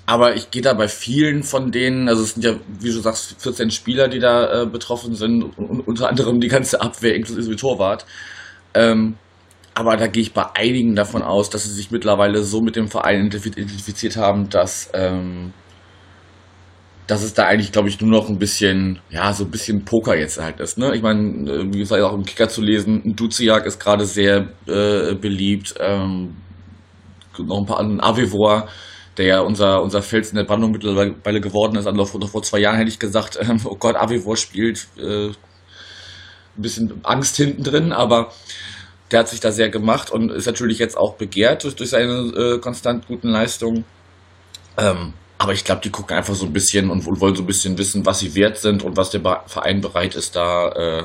aber 0.06 0.34
ich 0.34 0.50
gehe 0.50 0.62
da 0.62 0.74
bei 0.74 0.88
vielen 0.88 1.42
von 1.42 1.70
denen, 1.70 2.08
also 2.08 2.22
es 2.22 2.34
sind 2.34 2.44
ja, 2.44 2.56
wie 2.80 2.92
du 2.92 3.00
sagst, 3.00 3.36
14 3.40 3.70
Spieler, 3.70 4.08
die 4.08 4.18
da 4.18 4.62
äh, 4.62 4.66
betroffen 4.66 5.14
sind, 5.14 5.42
und, 5.42 5.80
unter 5.80 6.08
anderem 6.08 6.40
die 6.40 6.48
ganze 6.48 6.80
Abwehr 6.80 7.14
inklusive 7.14 7.56
Torwart. 7.56 8.04
Ähm, 8.74 9.16
aber 9.74 9.96
da 9.96 10.06
gehe 10.06 10.22
ich 10.22 10.34
bei 10.34 10.44
einigen 10.54 10.94
davon 10.96 11.22
aus, 11.22 11.50
dass 11.50 11.64
sie 11.64 11.72
sich 11.72 11.90
mittlerweile 11.90 12.42
so 12.42 12.60
mit 12.60 12.76
dem 12.76 12.88
Verein 12.88 13.30
identif- 13.30 13.56
identifiziert 13.56 14.16
haben, 14.16 14.50
dass, 14.50 14.90
ähm, 14.92 15.52
dass 17.06 17.22
es 17.22 17.34
da 17.34 17.46
eigentlich, 17.46 17.72
glaube 17.72 17.88
ich, 17.88 18.00
nur 18.00 18.10
noch 18.10 18.28
ein 18.28 18.38
bisschen, 18.38 19.00
ja, 19.10 19.32
so 19.32 19.44
ein 19.44 19.50
bisschen 19.50 19.84
Poker 19.84 20.16
jetzt 20.16 20.40
halt 20.40 20.60
ist. 20.60 20.78
Ne? 20.78 20.94
Ich 20.94 21.02
meine, 21.02 21.50
äh, 21.50 21.72
wie 21.72 21.78
gesagt, 21.78 22.02
auch 22.02 22.14
im 22.14 22.24
Kicker 22.24 22.48
zu 22.48 22.62
lesen, 22.62 23.16
Duziak 23.16 23.66
ist 23.66 23.80
gerade 23.80 24.04
sehr 24.04 24.48
äh, 24.66 25.14
beliebt. 25.14 25.74
Ähm, 25.80 26.36
noch 27.38 27.58
ein 27.58 27.66
paar 27.66 27.80
anderen, 27.80 28.00
Avivor, 28.00 28.68
der 29.16 29.26
ja 29.26 29.40
unser, 29.40 29.82
unser 29.82 30.02
Fels 30.02 30.30
in 30.30 30.36
der 30.36 30.44
Brandung 30.44 30.70
mittlerweile 30.70 31.40
geworden 31.40 31.76
ist. 31.76 31.86
Also 31.86 32.18
noch, 32.18 32.28
vor 32.30 32.42
zwei 32.42 32.60
Jahren 32.60 32.76
hätte 32.76 32.90
ich 32.90 32.98
gesagt, 32.98 33.38
ähm, 33.40 33.60
oh 33.64 33.76
Gott, 33.76 33.96
Avivor 33.96 34.36
spielt 34.36 34.86
äh, 34.98 35.28
ein 35.28 35.34
bisschen 36.56 37.00
Angst 37.02 37.36
hinten 37.36 37.64
drin, 37.64 37.92
aber 37.92 38.32
der 39.10 39.20
hat 39.20 39.28
sich 39.28 39.40
da 39.40 39.50
sehr 39.50 39.70
gemacht 39.70 40.10
und 40.10 40.30
ist 40.30 40.46
natürlich 40.46 40.78
jetzt 40.78 40.96
auch 40.96 41.16
begehrt 41.16 41.64
durch, 41.64 41.74
durch 41.74 41.90
seine 41.90 42.32
äh, 42.34 42.58
konstant 42.58 43.06
guten 43.06 43.28
Leistungen. 43.28 43.84
Ähm, 44.78 45.14
aber 45.42 45.54
ich 45.54 45.64
glaube, 45.64 45.80
die 45.82 45.90
gucken 45.90 46.16
einfach 46.16 46.36
so 46.36 46.46
ein 46.46 46.52
bisschen 46.52 46.88
und 46.88 47.04
wollen 47.04 47.34
so 47.34 47.42
ein 47.42 47.46
bisschen 47.46 47.76
wissen, 47.76 48.06
was 48.06 48.20
sie 48.20 48.36
wert 48.36 48.58
sind 48.58 48.84
und 48.84 48.96
was 48.96 49.10
der 49.10 49.20
Verein 49.46 49.80
bereit 49.80 50.14
ist, 50.14 50.36
da 50.36 50.68
äh, 50.68 51.04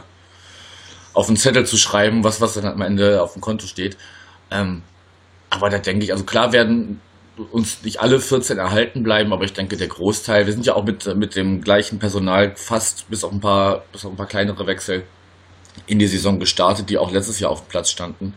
auf 1.15 1.25
den 1.25 1.38
Zettel 1.38 1.65
zu 1.65 1.75
schreiben, 1.75 2.24
was, 2.24 2.39
was 2.39 2.53
dann 2.53 2.65
am 2.65 2.82
Ende 2.82 3.24
auf 3.24 3.34
dem 3.34 3.41
Konto 3.41 3.65
steht. 3.65 3.98
Ähm, 4.51 4.84
aber 5.50 5.72
da 5.72 5.79
denke 5.79 6.06
ich, 6.06 6.12
also 6.12 6.24
klar 6.24 6.53
werden 6.53 7.01
uns 7.51 7.82
nicht 7.82 8.00
alle 8.00 8.20
14 8.20 8.60
erhalten 8.60 9.01
bleiben, 9.01 9.34
aber 9.34 9.44
ich 9.44 9.53
denke, 9.53 9.75
der 9.75 9.88
Großteil, 9.88 10.46
wir 10.46 10.53
sind 10.53 10.67
ja 10.67 10.75
auch 10.75 10.84
mit, 10.84 11.15
mit 11.15 11.36
dem 11.36 11.62
gleichen 11.62 11.98
Personal 11.98 12.53
fast 12.56 13.10
bis 13.10 13.24
auf 13.24 13.32
ein 13.32 13.39
paar, 13.39 13.86
bis 13.91 14.06
auf 14.06 14.12
ein 14.12 14.17
paar 14.17 14.27
kleinere 14.27 14.67
Wechsel 14.67 15.01
in 15.88 15.98
die 15.98 16.08
Saison 16.08 16.39
gestartet, 16.39 16.91
die 16.91 17.00
auch 17.00 17.12
letztes 17.12 17.39
Jahr 17.39 17.50
auf 17.50 17.63
dem 17.63 17.70
Platz 17.70 17.89
standen. 17.89 18.36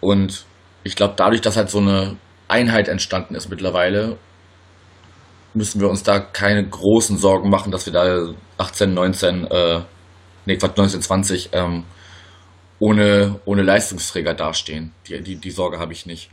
Und 0.00 0.46
ich 0.82 0.96
glaube, 0.96 1.12
dadurch, 1.18 1.42
dass 1.42 1.58
halt 1.58 1.68
so 1.68 1.76
eine 1.76 2.16
Einheit 2.48 2.88
entstanden 2.88 3.34
ist 3.34 3.50
mittlerweile 3.50 4.16
müssen 5.54 5.80
wir 5.80 5.88
uns 5.88 6.02
da 6.02 6.20
keine 6.20 6.66
großen 6.66 7.18
Sorgen 7.18 7.50
machen, 7.50 7.72
dass 7.72 7.86
wir 7.86 7.92
da 7.92 8.34
18, 8.58 8.94
19, 8.94 9.46
äh, 9.46 9.80
nee, 10.46 10.56
Quatsch, 10.56 10.76
19, 10.76 11.02
20 11.02 11.50
ähm, 11.52 11.84
ohne, 12.78 13.40
ohne 13.44 13.62
Leistungsträger 13.62 14.34
dastehen. 14.34 14.92
Die, 15.06 15.20
die, 15.22 15.36
die 15.36 15.50
Sorge 15.50 15.78
habe 15.78 15.92
ich 15.92 16.06
nicht. 16.06 16.30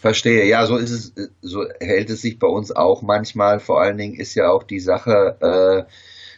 Verstehe, 0.00 0.46
ja, 0.46 0.64
so 0.66 0.76
ist 0.76 0.90
es, 0.90 1.12
so 1.42 1.64
hält 1.80 2.08
es 2.10 2.22
sich 2.22 2.38
bei 2.38 2.46
uns 2.46 2.74
auch 2.74 3.02
manchmal. 3.02 3.58
Vor 3.58 3.80
allen 3.80 3.98
Dingen 3.98 4.14
ist 4.14 4.34
ja 4.34 4.48
auch 4.48 4.62
die 4.62 4.80
Sache, 4.80 5.36
äh, 5.40 5.92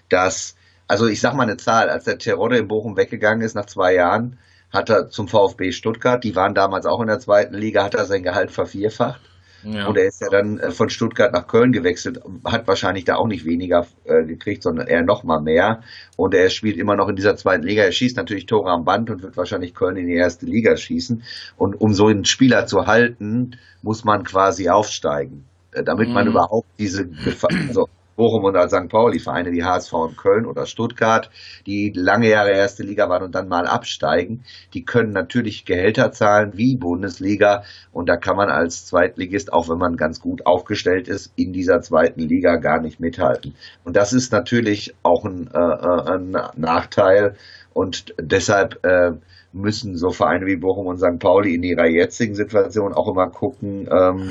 dass, 0.08 0.56
also 0.88 1.06
ich 1.06 1.20
sag 1.20 1.34
mal 1.34 1.42
eine 1.42 1.58
Zahl, 1.58 1.90
als 1.90 2.04
der 2.04 2.18
Terodde 2.18 2.58
in 2.58 2.68
Bochum 2.68 2.96
weggegangen 2.96 3.42
ist 3.42 3.54
nach 3.54 3.66
zwei 3.66 3.94
Jahren, 3.94 4.38
hat 4.72 4.88
er 4.88 5.10
zum 5.10 5.28
VfB 5.28 5.72
Stuttgart, 5.72 6.22
die 6.22 6.36
waren 6.36 6.54
damals 6.54 6.86
auch 6.86 7.00
in 7.00 7.08
der 7.08 7.18
zweiten 7.18 7.54
Liga, 7.54 7.84
hat 7.84 7.94
er 7.94 8.06
sein 8.06 8.22
Gehalt 8.22 8.50
vervierfacht. 8.50 9.20
Ja. 9.62 9.86
Und 9.86 9.96
er 9.96 10.06
ist 10.06 10.20
ja 10.20 10.28
dann 10.30 10.58
äh, 10.58 10.70
von 10.70 10.88
Stuttgart 10.88 11.32
nach 11.32 11.46
Köln 11.46 11.72
gewechselt, 11.72 12.20
hat 12.44 12.66
wahrscheinlich 12.66 13.04
da 13.04 13.16
auch 13.16 13.26
nicht 13.26 13.44
weniger 13.44 13.86
äh, 14.04 14.24
gekriegt, 14.24 14.62
sondern 14.62 14.86
eher 14.86 15.02
noch 15.02 15.24
mal 15.24 15.40
mehr. 15.40 15.82
Und 16.16 16.34
er 16.34 16.48
spielt 16.50 16.76
immer 16.78 16.96
noch 16.96 17.08
in 17.08 17.16
dieser 17.16 17.36
zweiten 17.36 17.64
Liga. 17.64 17.82
Er 17.82 17.92
schießt 17.92 18.16
natürlich 18.16 18.46
Tore 18.46 18.70
am 18.70 18.84
Band 18.84 19.10
und 19.10 19.22
wird 19.22 19.36
wahrscheinlich 19.36 19.74
Köln 19.74 19.96
in 19.96 20.06
die 20.06 20.14
erste 20.14 20.46
Liga 20.46 20.76
schießen. 20.76 21.22
Und 21.56 21.80
um 21.80 21.92
so 21.92 22.06
einen 22.06 22.24
Spieler 22.24 22.66
zu 22.66 22.86
halten, 22.86 23.58
muss 23.82 24.04
man 24.04 24.24
quasi 24.24 24.68
aufsteigen, 24.68 25.44
äh, 25.72 25.82
damit 25.82 26.08
man 26.08 26.24
mhm. 26.24 26.32
überhaupt 26.32 26.68
diese 26.78 27.06
Gefahr, 27.06 27.50
also 27.68 27.88
Bochum 28.20 28.44
und 28.44 28.54
als 28.54 28.72
St. 28.72 28.90
Pauli, 28.90 29.18
Vereine 29.18 29.50
wie 29.50 29.64
HSV 29.64 29.94
und 29.94 30.18
Köln 30.18 30.44
oder 30.44 30.66
Stuttgart, 30.66 31.30
die 31.64 31.90
lange 31.96 32.28
Jahre 32.28 32.50
erste 32.50 32.82
Liga 32.82 33.08
waren 33.08 33.22
und 33.22 33.34
dann 33.34 33.48
mal 33.48 33.66
absteigen, 33.66 34.44
die 34.74 34.84
können 34.84 35.12
natürlich 35.12 35.64
Gehälter 35.64 36.12
zahlen 36.12 36.52
wie 36.54 36.76
Bundesliga 36.76 37.62
und 37.92 38.10
da 38.10 38.18
kann 38.18 38.36
man 38.36 38.50
als 38.50 38.84
Zweitligist, 38.84 39.54
auch 39.54 39.70
wenn 39.70 39.78
man 39.78 39.96
ganz 39.96 40.20
gut 40.20 40.44
aufgestellt 40.44 41.08
ist, 41.08 41.32
in 41.36 41.54
dieser 41.54 41.80
zweiten 41.80 42.20
Liga 42.20 42.56
gar 42.56 42.82
nicht 42.82 43.00
mithalten. 43.00 43.54
Und 43.84 43.96
das 43.96 44.12
ist 44.12 44.32
natürlich 44.32 44.94
auch 45.02 45.24
ein, 45.24 45.48
äh, 45.54 45.58
äh 45.58 46.12
ein 46.12 46.36
Nachteil 46.56 47.36
und 47.72 48.14
deshalb 48.20 48.84
äh, 48.84 49.12
müssen 49.54 49.96
so 49.96 50.10
Vereine 50.10 50.44
wie 50.44 50.56
Bochum 50.56 50.88
und 50.88 50.98
St. 50.98 51.18
Pauli 51.18 51.54
in 51.54 51.62
ihrer 51.62 51.86
jetzigen 51.86 52.34
Situation 52.34 52.92
auch 52.92 53.08
immer 53.08 53.30
gucken, 53.30 53.88
ähm, 53.90 54.30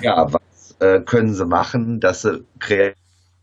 ja, 0.00 0.32
was 0.32 0.76
äh, 0.80 1.00
können 1.00 1.34
sie 1.34 1.44
machen, 1.44 2.00
dass 2.00 2.22
sie 2.22 2.46
kreativ 2.58 2.96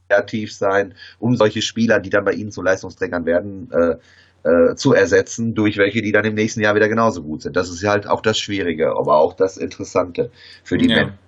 kreativ 0.08 0.54
sein, 0.54 0.94
um 1.20 1.36
solche 1.36 1.62
Spieler, 1.62 2.00
die 2.00 2.10
dann 2.10 2.26
bei 2.26 2.34
ihnen 2.34 2.52
zu 2.52 2.62
Leistungsträgern 2.62 3.26
werden, 3.26 3.70
äh, 3.72 3.96
äh, 4.48 4.76
zu 4.76 4.94
ersetzen, 4.94 5.56
durch 5.56 5.78
welche, 5.78 6.02
die 6.02 6.12
dann 6.12 6.26
im 6.26 6.36
nächsten 6.36 6.62
Jahr 6.62 6.76
wieder 6.76 6.88
genauso 6.88 7.24
gut 7.24 7.42
sind. 7.42 7.56
Das 7.56 7.70
ist 7.70 7.84
halt 7.84 8.08
auch 8.08 8.22
das 8.22 8.38
Schwierige, 8.38 8.92
aber 8.92 9.18
auch 9.18 9.34
das 9.34 9.58
Interessante 9.58 10.32
für 10.64 10.78
die 10.78 10.88
ja. 10.88 10.96
Menschen. 10.96 11.20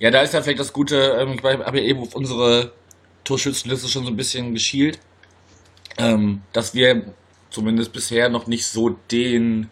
Ja, 0.00 0.10
da 0.10 0.22
ist 0.22 0.34
ja 0.34 0.42
vielleicht 0.42 0.60
das 0.60 0.72
Gute, 0.72 0.96
ähm, 1.18 1.36
ich 1.38 1.44
habe 1.44 1.78
ja 1.78 1.84
eben 1.84 2.00
auf 2.00 2.14
unsere 2.14 2.72
Torschützenliste 3.24 3.88
schon 3.88 4.04
so 4.04 4.10
ein 4.10 4.16
bisschen 4.16 4.54
geschielt, 4.54 4.98
ähm, 5.98 6.42
dass 6.52 6.74
wir 6.74 7.14
zumindest 7.50 7.92
bisher 7.92 8.28
noch 8.30 8.46
nicht 8.46 8.66
so 8.66 8.96
den 9.10 9.68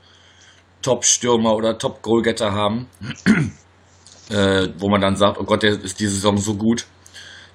Top-Stürmer 0.83 1.57
oder 1.57 1.79
Top-Goalgetter 1.79 2.53
haben, 2.53 2.89
äh, 4.31 4.69
wo 4.77 4.89
man 4.89 5.01
dann 5.01 5.17
sagt, 5.17 5.39
oh 5.39 5.45
Gott, 5.45 5.63
der 5.63 5.83
ist 5.83 5.99
diese 5.99 6.13
Saison 6.13 6.37
so 6.37 6.55
gut, 6.55 6.87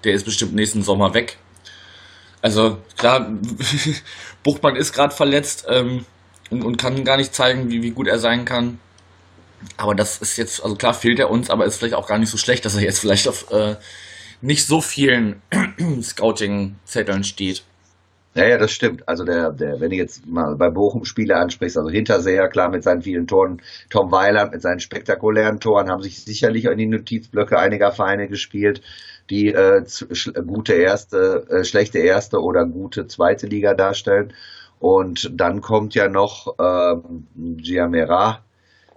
der 0.03 0.13
ist 0.13 0.25
bestimmt 0.25 0.53
nächsten 0.53 0.83
Sommer 0.83 1.13
weg. 1.13 1.37
Also 2.41 2.77
klar, 2.97 3.31
Buchmann 4.43 4.75
ist 4.75 4.93
gerade 4.93 5.15
verletzt 5.15 5.65
ähm, 5.69 6.05
und, 6.49 6.63
und, 6.63 6.77
kann 6.77 7.03
gar 7.05 7.17
nicht 7.17 7.33
zeigen, 7.33 7.69
wie, 7.69 7.81
wie 7.81 7.91
gut 7.91 8.07
er 8.07 8.19
sein 8.19 8.43
kann. 8.43 8.79
Aber 9.77 9.95
das 9.95 10.17
ist 10.17 10.37
jetzt, 10.37 10.61
also 10.61 10.75
klar 10.75 10.93
fehlt 10.93 11.19
er 11.19 11.29
uns, 11.29 11.49
aber 11.49 11.65
ist 11.65 11.77
vielleicht 11.77 11.95
auch 11.95 12.07
gar 12.07 12.17
nicht 12.17 12.29
so 12.29 12.37
schlecht, 12.37 12.65
dass 12.65 12.75
er 12.75 12.81
jetzt 12.81 12.99
vielleicht 12.99 13.29
auf 13.29 13.49
äh, 13.51 13.77
nicht 14.41 14.65
so 14.67 14.81
vielen 14.81 15.41
Scouting-Zetteln 16.01 17.23
steht. 17.23 17.63
Ja, 18.35 18.47
ja, 18.47 18.57
das 18.57 18.71
stimmt. 18.71 19.07
Also 19.07 19.23
der, 19.25 19.51
der, 19.51 19.79
wenn 19.79 19.91
du 19.91 19.95
jetzt 19.95 20.25
mal 20.25 20.55
bei 20.55 20.69
Bochum 20.71 21.05
Spiele 21.05 21.35
ansprichst, 21.37 21.77
also 21.77 21.89
Hinterseher, 21.91 22.47
klar 22.49 22.69
mit 22.69 22.83
seinen 22.83 23.03
vielen 23.03 23.27
Toren, 23.27 23.61
Tom 23.91 24.11
Weiland 24.11 24.51
mit 24.53 24.61
seinen 24.63 24.79
spektakulären 24.79 25.59
Toren, 25.59 25.89
haben 25.89 26.01
sich 26.01 26.23
sicherlich 26.23 26.65
in 26.65 26.77
die 26.79 26.87
Notizblöcke 26.87 27.59
einiger 27.59 27.91
Vereine 27.91 28.27
gespielt 28.27 28.81
die 29.29 29.53
äh, 29.53 29.83
gute 30.45 30.73
erste, 30.73 31.45
äh, 31.49 31.63
schlechte 31.63 31.99
erste 31.99 32.41
oder 32.41 32.65
gute 32.65 33.07
zweite 33.07 33.47
Liga 33.47 33.73
darstellen. 33.73 34.33
Und 34.79 35.31
dann 35.39 35.61
kommt 35.61 35.95
ja 35.95 36.09
noch 36.09 36.55
ähm, 36.59 37.27
Giamera, 37.57 38.43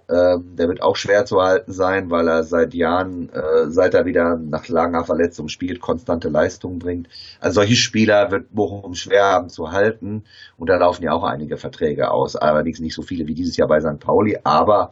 ähm, 0.09 0.55
der 0.55 0.69
wird 0.69 0.81
auch 0.81 0.95
schwer 0.95 1.25
zu 1.25 1.41
halten 1.41 1.73
sein, 1.73 2.09
weil 2.09 2.27
er 2.29 2.43
seit 2.43 2.73
Jahren, 2.73 3.29
äh, 3.29 3.69
seit 3.69 3.93
er 3.93 4.05
wieder 4.05 4.37
nach 4.37 4.67
langer 4.69 5.03
Verletzung 5.03 5.49
spielt, 5.49 5.81
konstante 5.81 6.29
Leistungen 6.29 6.79
bringt. 6.79 7.09
Also 7.41 7.55
solche 7.55 7.75
Spieler 7.75 8.31
wird 8.31 8.53
Bochum 8.53 8.93
schwer 8.93 9.25
haben 9.25 9.49
zu 9.49 9.71
halten. 9.71 10.23
Und 10.57 10.69
da 10.69 10.77
laufen 10.77 11.03
ja 11.03 11.11
auch 11.11 11.23
einige 11.23 11.57
Verträge 11.57 12.09
aus. 12.09 12.37
Allerdings 12.37 12.79
nicht 12.79 12.93
so 12.93 13.01
viele 13.01 13.27
wie 13.27 13.33
dieses 13.33 13.57
Jahr 13.57 13.67
bei 13.67 13.81
St. 13.81 13.99
Pauli, 13.99 14.37
aber 14.43 14.91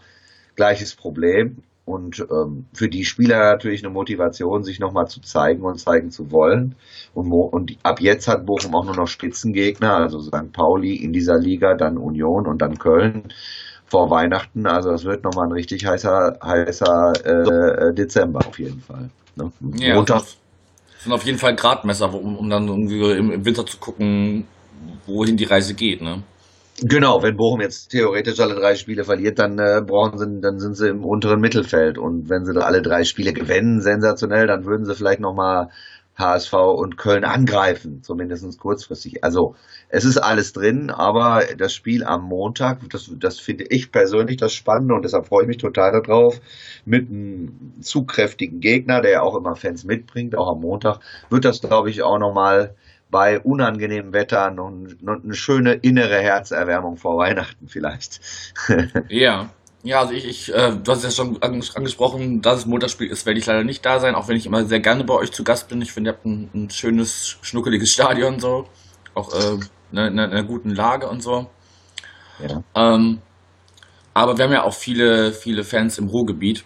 gleiches 0.56 0.96
Problem 0.96 1.64
und 1.86 2.26
ähm, 2.32 2.66
für 2.74 2.90
die 2.90 3.06
Spieler 3.06 3.38
natürlich 3.38 3.84
eine 3.84 3.94
Motivation, 3.94 4.64
sich 4.64 4.80
nochmal 4.80 5.08
zu 5.08 5.22
zeigen 5.22 5.62
und 5.64 5.80
zeigen 5.80 6.10
zu 6.10 6.32
wollen. 6.32 6.76
Und, 7.14 7.32
und 7.32 7.78
ab 7.84 8.02
jetzt 8.02 8.28
hat 8.28 8.46
Bochum 8.48 8.76
auch 8.76 8.86
nur 8.86 8.96
noch 8.96 9.08
Spitzengegner, 9.08 9.96
also 9.96 10.20
St. 10.20 10.52
Pauli 10.52 10.96
in 10.96 11.14
dieser 11.14 11.38
Liga, 11.38 11.76
dann 11.76 11.98
Union 11.98 12.48
und 12.48 12.62
dann 12.62 12.80
Köln 12.80 13.32
vor 13.88 14.10
Weihnachten. 14.10 14.66
Also 14.66 14.92
das 14.92 15.06
wird 15.06 15.24
nochmal 15.24 15.48
ein 15.48 15.52
richtig 15.52 15.86
heißer, 15.86 16.40
heißer 16.44 17.14
äh, 17.26 17.94
Dezember 17.94 18.40
auf 18.48 18.58
jeden 18.60 18.82
Fall. 18.82 19.10
Ne? 19.36 19.52
Ja, 19.76 19.96
Montag. 19.96 20.24
Sind 21.00 21.14
auf 21.14 21.24
jeden 21.24 21.38
Fall 21.38 21.56
Gradmesser, 21.56 22.14
um, 22.14 22.36
um 22.38 22.50
dann 22.50 22.68
irgendwie 22.68 23.12
im 23.12 23.46
Winter 23.46 23.66
zu 23.66 23.78
gucken, 23.78 24.48
wohin 25.06 25.38
die 25.38 25.44
Reise 25.44 25.76
geht. 25.76 26.02
Ne? 26.02 26.24
Genau, 26.82 27.24
wenn 27.24 27.38
Bochum 27.38 27.62
jetzt 27.62 27.90
theoretisch 27.90 28.40
alle 28.42 28.56
drei 28.56 28.76
Spiele 28.76 29.06
verliert, 29.06 29.40
dann 29.40 29.58
äh, 29.60 29.82
brauchen 29.86 30.18
sie, 30.18 30.42
dann 30.42 30.60
sind 30.60 30.76
sie 30.76 30.90
im 30.90 31.06
unteren 31.06 31.40
Mittelfeld. 31.40 31.98
Und 31.98 32.30
wenn 32.30 32.44
sie 32.44 32.54
alle 32.62 32.82
drei 32.82 33.06
Spiele 33.06 33.32
gewinnen, 33.32 33.80
sensationell, 33.80 34.46
dann 34.48 34.66
würden 34.66 34.86
sie 34.86 34.94
vielleicht 34.94 35.22
nochmal 35.22 35.70
HSV 36.18 36.54
und 36.54 36.98
Köln 36.98 37.24
angreifen, 37.26 38.02
zumindest 38.02 38.58
kurzfristig. 38.58 39.24
Also 39.24 39.56
es 39.90 40.06
ist 40.06 40.18
alles 40.18 40.54
drin, 40.54 40.90
aber 40.90 41.44
das 41.58 41.74
Spiel 41.74 42.04
am 42.04 42.24
Montag, 42.24 42.90
das, 42.90 43.12
das 43.18 43.40
finde 43.40 43.66
ich 43.70 43.92
persönlich 43.92 44.38
das 44.38 44.54
Spannende 44.54 44.94
und 44.94 45.04
deshalb 45.04 45.28
freue 45.28 45.44
ich 45.44 45.48
mich 45.48 45.58
total 45.58 46.02
darauf, 46.02 46.40
mit 46.86 47.10
einem 47.10 47.74
zugkräftigen 47.82 48.62
Gegner, 48.62 49.02
der 49.02 49.12
ja 49.12 49.22
auch 49.22 49.36
immer 49.36 49.56
Fans 49.56 49.84
mitbringt, 49.84 50.38
auch 50.38 50.52
am 50.52 50.62
Montag, 50.62 51.00
wird 51.30 51.46
das, 51.46 51.62
glaube 51.62 51.90
ich, 51.90 52.02
auch 52.02 52.20
nochmal 52.20 52.76
bei 53.12 53.40
unangenehmem 53.40 54.14
Wetter 54.14 54.52
noch, 54.52 54.72
noch 55.02 55.24
eine 55.24 55.36
schöne 55.36 55.74
innere 55.74 56.18
Herzerwärmung 56.18 56.98
vor 56.98 57.18
Weihnachten 57.18 57.68
vielleicht. 57.68 58.20
ja. 59.10 59.50
Ja, 59.86 60.00
also 60.00 60.14
ich, 60.14 60.26
ich 60.26 60.52
äh, 60.52 60.76
du 60.84 60.92
hast 60.92 61.04
ja 61.04 61.12
schon 61.12 61.40
angesprochen, 61.44 62.42
dass 62.42 62.62
es 62.62 62.66
Montagsspiel 62.66 63.08
ist, 63.08 63.28
werde 63.28 63.40
ich 63.40 63.46
leider 63.46 63.64
nicht 63.64 63.86
da 63.86 64.00
sein, 64.00 64.16
auch 64.16 64.28
wenn 64.28 64.36
ich 64.36 64.48
immer 64.48 64.66
sehr 64.66 64.80
gerne 64.80 65.04
bei 65.04 65.14
euch 65.14 65.32
zu 65.32 65.44
Gast 65.44 65.70
bin. 65.70 65.80
Ich 65.84 65.92
finde, 65.92 66.10
ihr 66.10 66.14
habt 66.14 66.26
ein, 66.26 66.50
ein 66.56 66.70
schönes, 66.72 67.38
schnuckeliges 67.44 67.92
Stadion 67.92 68.40
so, 68.40 68.68
auch 69.14 69.32
äh, 69.32 69.60
ne, 69.92 70.08
in 70.08 70.20
einer 70.20 70.42
guten 70.42 70.72
Lage 70.72 71.08
und 71.08 71.22
so. 71.22 71.52
Ja. 72.40 72.64
Ähm, 72.74 73.22
aber 74.16 74.36
wir 74.40 74.46
haben 74.46 74.54
ja 74.54 74.64
auch 74.64 74.74
viele, 74.74 75.32
viele 75.32 75.64
Fans 75.64 76.00
im 76.00 76.08
Ruhrgebiet, 76.08 76.66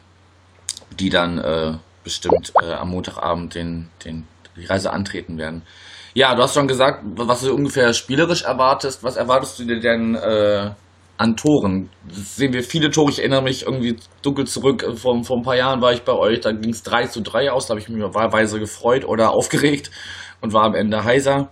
die 0.97 1.09
dann 1.09 1.39
äh, 1.39 1.73
bestimmt 2.05 2.53
äh, 2.61 2.71
am 2.71 2.91
Montagabend 2.91 3.53
den, 3.53 3.89
den 4.05 4.27
die 4.55 4.65
Reise 4.65 4.93
antreten 4.93 5.37
werden. 5.37 5.63
Ja, 6.13 6.35
du 6.35 6.41
hast 6.41 6.53
schon 6.53 6.69
gesagt, 6.69 7.03
was 7.03 7.41
du 7.41 7.53
ungefähr 7.53 7.93
spielerisch 7.93 8.43
erwartest. 8.43 9.03
Was 9.03 9.17
erwartest 9.17 9.59
du 9.59 9.65
dir 9.65 9.81
denn 9.81 10.15
äh, 10.15 10.71
an 11.19 11.35
Toren? 11.35 11.89
Das 12.07 12.37
sehen 12.37 12.53
wir 12.53 12.63
viele 12.63 12.89
Tore. 12.89 13.11
Ich 13.11 13.19
erinnere 13.19 13.43
mich 13.43 13.63
irgendwie 13.63 13.97
dunkel 14.21 14.47
zurück. 14.47 14.85
Vor, 14.95 15.23
vor 15.23 15.37
ein 15.37 15.43
paar 15.43 15.57
Jahren 15.57 15.81
war 15.81 15.91
ich 15.91 16.03
bei 16.03 16.13
euch. 16.13 16.39
Da 16.39 16.51
ging 16.51 16.71
es 16.71 16.81
3 16.83 17.07
zu 17.07 17.21
3 17.21 17.51
aus. 17.51 17.67
Da 17.67 17.71
habe 17.71 17.81
ich 17.81 17.89
mich 17.89 18.01
wahlweise 18.01 18.59
gefreut 18.59 19.05
oder 19.05 19.31
aufgeregt 19.33 19.91
und 20.41 20.53
war 20.53 20.63
am 20.63 20.75
Ende 20.75 21.03
heiser. 21.03 21.49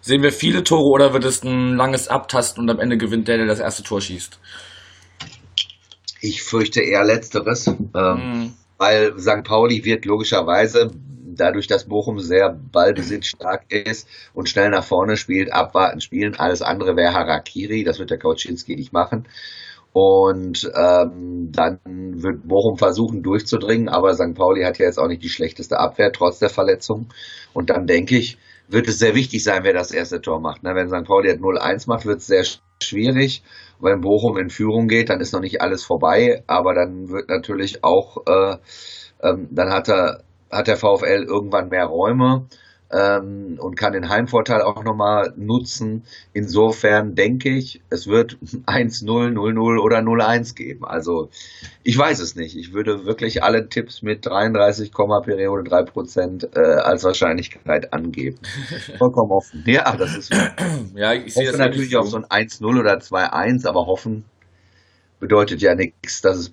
Sehen 0.00 0.22
wir 0.22 0.32
viele 0.32 0.64
Tore 0.64 0.88
oder 0.88 1.12
wird 1.12 1.26
es 1.26 1.44
ein 1.44 1.76
langes 1.76 2.08
Abtasten 2.08 2.62
und 2.62 2.70
am 2.70 2.80
Ende 2.80 2.96
gewinnt 2.96 3.28
der, 3.28 3.36
der 3.36 3.46
das 3.46 3.60
erste 3.60 3.82
Tor 3.82 4.00
schießt? 4.00 4.40
Ich 6.22 6.42
fürchte 6.42 6.80
eher 6.80 7.04
Letzteres, 7.04 7.66
ähm, 7.66 7.84
mm. 7.94 8.54
Weil 8.80 9.18
St. 9.18 9.44
Pauli 9.44 9.84
wird 9.84 10.06
logischerweise 10.06 10.90
dadurch, 11.36 11.66
dass 11.66 11.84
Bochum 11.84 12.18
sehr 12.18 12.48
ballbesitzstark 12.48 13.70
ist 13.70 14.08
und 14.32 14.48
schnell 14.48 14.70
nach 14.70 14.84
vorne 14.84 15.18
spielt, 15.18 15.52
abwarten, 15.52 16.00
spielen. 16.00 16.34
Alles 16.36 16.62
andere 16.62 16.96
wäre 16.96 17.12
Harakiri, 17.12 17.84
das 17.84 17.98
wird 17.98 18.10
der 18.10 18.18
Kauczynski 18.18 18.76
nicht 18.76 18.94
machen. 18.94 19.28
Und 19.92 20.70
ähm, 20.74 21.52
dann 21.52 21.78
wird 21.84 22.48
Bochum 22.48 22.78
versuchen 22.78 23.22
durchzudringen, 23.22 23.90
aber 23.90 24.14
St. 24.14 24.34
Pauli 24.34 24.62
hat 24.62 24.78
ja 24.78 24.86
jetzt 24.86 24.98
auch 24.98 25.08
nicht 25.08 25.22
die 25.22 25.28
schlechteste 25.28 25.78
Abwehr, 25.78 26.10
trotz 26.10 26.38
der 26.38 26.48
Verletzung. 26.48 27.08
Und 27.52 27.68
dann 27.68 27.86
denke 27.86 28.16
ich, 28.16 28.38
wird 28.68 28.88
es 28.88 28.98
sehr 28.98 29.14
wichtig 29.14 29.44
sein, 29.44 29.62
wer 29.62 29.74
das 29.74 29.90
erste 29.90 30.22
Tor 30.22 30.40
macht. 30.40 30.62
Ne? 30.62 30.74
Wenn 30.74 30.88
St. 30.88 31.04
Pauli 31.06 31.30
0-1 31.30 31.86
macht, 31.86 32.06
wird 32.06 32.20
es 32.20 32.28
sehr 32.28 32.44
schwierig. 32.82 33.42
Wenn 33.80 34.00
Bochum 34.00 34.36
in 34.38 34.50
Führung 34.50 34.88
geht, 34.88 35.08
dann 35.08 35.20
ist 35.20 35.32
noch 35.32 35.40
nicht 35.40 35.60
alles 35.62 35.84
vorbei, 35.84 36.42
aber 36.46 36.74
dann 36.74 37.08
wird 37.08 37.28
natürlich 37.28 37.82
auch, 37.84 38.26
äh, 38.26 38.56
ähm, 39.22 39.48
dann 39.50 39.70
hat 39.70 39.88
er 39.88 40.22
hat 40.50 40.66
der 40.66 40.76
VfL 40.76 41.24
irgendwann 41.28 41.68
mehr 41.68 41.86
Räume 41.86 42.46
ähm, 42.92 43.58
und 43.60 43.76
kann 43.76 43.92
den 43.92 44.08
Heimvorteil 44.08 44.62
auch 44.62 44.82
nochmal 44.82 45.32
nutzen. 45.36 46.04
Insofern 46.32 47.14
denke 47.14 47.50
ich, 47.50 47.82
es 47.90 48.06
wird 48.06 48.38
1-0, 48.66 49.04
0-0 49.04 49.78
oder 49.78 49.98
0-1 49.98 50.54
geben. 50.54 50.84
Also 50.84 51.30
ich 51.82 51.96
weiß 51.96 52.20
es 52.20 52.34
nicht. 52.34 52.56
Ich 52.56 52.72
würde 52.72 53.04
wirklich 53.04 53.42
alle 53.42 53.68
Tipps 53.68 54.02
mit 54.02 54.26
33, 54.26 54.92
Periode 54.92 55.68
3 55.68 55.82
Prozent 55.84 56.48
äh, 56.54 56.60
als 56.60 57.04
Wahrscheinlichkeit 57.04 57.92
angeben. 57.92 58.38
Vollkommen 58.98 59.30
offen. 59.30 59.62
Ja, 59.66 59.96
das 59.96 60.16
ist. 60.16 60.32
ja, 60.94 61.12
ich 61.12 61.34
sehe 61.34 61.46
das 61.46 61.58
natürlich 61.58 61.90
so. 61.90 62.00
auf 62.00 62.08
so 62.08 62.16
ein 62.16 62.24
1-0 62.24 62.64
oder 62.78 62.98
2-1, 62.98 63.66
aber 63.66 63.86
hoffen 63.86 64.24
bedeutet 65.20 65.60
ja 65.60 65.74
nichts, 65.74 66.22
dass 66.22 66.38
es 66.38 66.48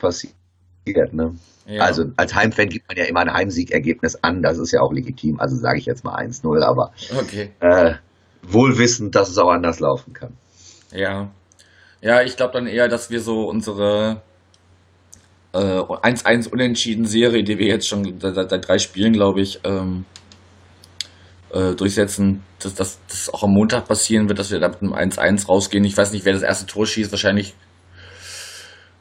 passiert. 0.88 1.14
Ne? 1.14 1.36
Ja. 1.66 1.84
Also 1.84 2.06
als 2.16 2.34
Heimfan 2.34 2.70
gibt 2.70 2.88
man 2.88 2.98
ja 2.98 3.06
immer 3.06 3.22
ein 3.22 3.34
Heimsiegergebnis 3.34 4.16
an, 4.22 4.42
das 4.42 4.58
ist 4.58 4.72
ja 4.72 4.82
auch 4.82 4.94
legitim. 4.94 5.40
Also 5.40 5.56
sage 5.58 5.80
ich 5.80 5.86
jetzt 5.86 6.04
mal 6.04 6.16
1-0, 6.16 6.64
aber 6.64 6.92
okay. 7.20 7.52
äh, 7.60 7.96
wohl 8.42 8.78
wissend, 8.78 9.16
dass 9.16 9.30
es 9.30 9.38
auch 9.38 9.50
anders 9.50 9.80
laufen 9.80 10.14
kann. 10.14 10.34
Ja. 10.92 11.30
Ja, 12.02 12.22
ich 12.22 12.38
glaube 12.38 12.54
dann 12.54 12.68
eher, 12.68 12.88
dass 12.88 13.10
wir 13.10 13.22
so 13.22 13.50
unsere 13.50 14.22
äh, 15.54 15.58
1-1 15.58 16.50
unentschieden 16.50 17.06
Serie, 17.06 17.44
die 17.44 17.58
wir 17.58 17.68
jetzt 17.68 17.88
schon 17.88 18.20
seit, 18.20 18.50
seit 18.50 18.68
drei 18.68 18.78
Spielen, 18.78 19.14
glaube 19.14 19.42
ich, 19.42 19.60
ähm, 19.64 20.06
äh, 21.52 21.74
durchsetzen, 21.74 22.44
dass 22.60 22.76
das 22.76 23.30
auch 23.34 23.44
am 23.44 23.52
Montag 23.52 23.88
passieren 23.88 24.30
wird, 24.30 24.40
dass 24.40 24.52
wir 24.52 24.60
da 24.60 24.70
mit 24.70 24.82
einem 24.82 24.94
1-1 24.94 25.48
rausgehen. 25.48 25.84
Ich 25.84 25.98
weiß 25.98 26.12
nicht, 26.12 26.24
wer 26.24 26.34
das 26.34 26.44
erste 26.44 26.66
Tor 26.66 26.86
schießt, 26.86 27.12
wahrscheinlich 27.12 27.56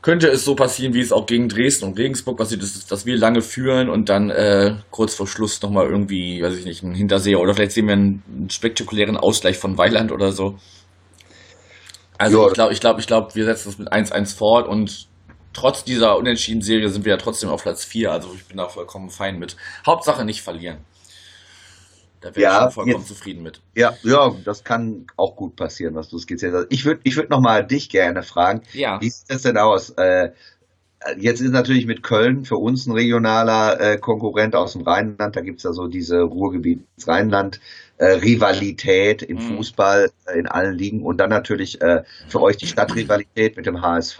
könnte 0.06 0.28
es 0.28 0.44
so 0.44 0.54
passieren, 0.54 0.94
wie 0.94 1.00
es 1.00 1.10
auch 1.10 1.26
gegen 1.26 1.48
Dresden 1.48 1.86
und 1.86 1.98
Regensburg 1.98 2.38
passiert 2.38 2.62
ist, 2.62 2.92
dass 2.92 3.06
wir 3.06 3.16
lange 3.16 3.42
führen 3.42 3.88
und 3.90 4.08
dann 4.08 4.30
äh, 4.30 4.76
kurz 4.92 5.16
vor 5.16 5.26
Schluss 5.26 5.60
nochmal 5.62 5.86
irgendwie, 5.86 6.40
weiß 6.40 6.56
ich 6.56 6.64
nicht, 6.64 6.84
ein 6.84 6.94
Hinterseher 6.94 7.40
oder 7.40 7.54
vielleicht 7.54 7.72
sehen 7.72 7.88
wir 7.88 7.94
einen, 7.94 8.22
einen 8.28 8.48
spektakulären 8.48 9.16
Ausgleich 9.16 9.58
von 9.58 9.76
Weiland 9.76 10.12
oder 10.12 10.30
so. 10.30 10.60
Also 12.18 12.42
ja. 12.42 12.46
ich 12.46 12.54
glaube, 12.54 12.72
ich 12.72 12.78
glaube, 12.78 13.00
ich 13.00 13.08
glaube, 13.08 13.34
wir 13.34 13.46
setzen 13.46 13.68
das 13.68 13.78
mit 13.78 13.92
1-1 13.92 14.36
fort 14.36 14.68
und 14.68 15.08
trotz 15.52 15.82
dieser 15.82 16.16
unentschieden 16.16 16.62
Serie 16.62 16.88
sind 16.88 17.04
wir 17.04 17.10
ja 17.10 17.18
trotzdem 17.18 17.50
auf 17.50 17.64
Platz 17.64 17.84
4. 17.84 18.12
Also 18.12 18.32
ich 18.32 18.44
bin 18.44 18.58
da 18.58 18.68
vollkommen 18.68 19.10
fein 19.10 19.40
mit. 19.40 19.56
Hauptsache 19.84 20.24
nicht 20.24 20.40
verlieren. 20.40 20.84
Da 22.26 22.34
wäre 22.34 22.42
ja, 22.42 22.66
ich 22.66 22.74
vollkommen 22.74 22.96
jetzt, 22.96 23.06
zufrieden 23.06 23.44
mit. 23.44 23.60
Ja, 23.76 23.94
ja, 24.02 24.34
das 24.44 24.64
kann 24.64 25.06
auch 25.16 25.36
gut 25.36 25.54
passieren, 25.54 25.94
was 25.94 26.08
du 26.08 26.18
skizziert 26.18 26.54
hast. 26.54 26.66
Ich 26.70 26.84
würde 26.84 27.00
ich 27.04 27.16
würd 27.16 27.30
nochmal 27.30 27.64
dich 27.64 27.88
gerne 27.88 28.24
fragen, 28.24 28.62
ja. 28.72 29.00
wie 29.00 29.08
sieht 29.08 29.30
das 29.30 29.42
denn 29.42 29.56
aus? 29.56 29.90
Äh, 29.90 30.32
jetzt 31.18 31.40
ist 31.40 31.52
natürlich 31.52 31.86
mit 31.86 32.02
Köln 32.02 32.44
für 32.44 32.56
uns 32.56 32.86
ein 32.86 32.92
regionaler 32.92 33.80
äh, 33.80 33.98
Konkurrent 33.98 34.56
aus 34.56 34.72
dem 34.72 34.82
Rheinland. 34.82 35.36
Da 35.36 35.40
gibt 35.40 35.58
es 35.58 35.62
ja 35.62 35.72
so 35.72 35.86
diese 35.86 36.22
Ruhrgebiets-Rheinland. 36.22 37.60
Äh, 37.98 38.06
Rivalität 38.06 39.22
im 39.22 39.36
mhm. 39.36 39.56
Fußball 39.56 40.10
äh, 40.26 40.38
in 40.38 40.48
allen 40.48 40.76
Ligen 40.76 41.02
und 41.02 41.18
dann 41.18 41.30
natürlich 41.30 41.80
äh, 41.80 42.02
für 42.28 42.42
euch 42.42 42.56
die 42.56 42.66
Stadtrivalität 42.66 43.56
mit 43.56 43.66
dem 43.66 43.82
HSV. 43.82 44.18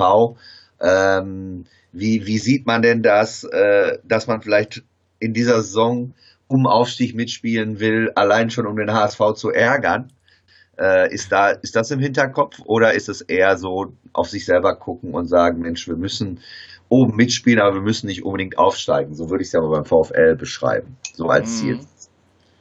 Ähm, 0.81 1.65
wie, 1.91 2.25
wie 2.25 2.39
sieht 2.39 2.67
man 2.67 2.83
denn 2.83 3.03
das, 3.03 3.43
äh, 3.43 3.99
dass 4.05 4.29
man 4.29 4.43
vielleicht 4.43 4.85
in 5.19 5.35
dieser 5.35 5.57
Saison 5.63 6.15
um 6.49 6.67
Aufstieg 6.67 7.15
mitspielen 7.15 7.81
will, 7.81 8.11
allein 8.15 8.51
schon 8.51 8.67
um 8.67 8.77
den 8.77 8.93
HSV 8.93 9.35
zu 9.35 9.51
ärgern. 9.51 10.13
Äh, 10.79 11.13
ist, 11.13 11.33
da, 11.33 11.51
ist 11.51 11.75
das 11.75 11.91
im 11.91 12.01
Hinterkopf 12.01 12.61
oder 12.67 12.93
ist 12.93 13.09
es 13.09 13.23
eher 13.23 13.57
so 13.57 13.95
auf 14.13 14.29
sich 14.29 14.45
selber 14.45 14.77
gucken 14.77 15.15
und 15.15 15.27
sagen, 15.27 15.61
Mensch, 15.61 15.89
wir 15.89 15.97
müssen 15.97 16.41
oben 16.89 17.17
mitspielen, 17.17 17.61
aber 17.61 17.77
wir 17.77 17.83
müssen 17.83 18.07
nicht 18.07 18.25
unbedingt 18.25 18.59
aufsteigen. 18.59 19.15
So 19.15 19.31
würde 19.31 19.43
ich 19.43 19.49
es 19.49 19.53
ja 19.53 19.61
mal 19.61 19.71
beim 19.71 19.85
VfL 19.85 20.37
beschreiben, 20.37 20.97
so 21.15 21.29
als 21.29 21.59
Ziel. 21.59 21.77
Mhm. 21.77 21.87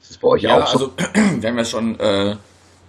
Ist 0.02 0.12
das 0.12 0.18
bei 0.18 0.28
euch 0.30 0.44
ja, 0.44 0.64
auch 0.64 0.68
so? 0.68 0.78
Also, 0.78 0.94
wir 1.42 1.50
haben 1.50 1.58
ja 1.58 1.66
schon 1.66 2.00
äh, 2.00 2.36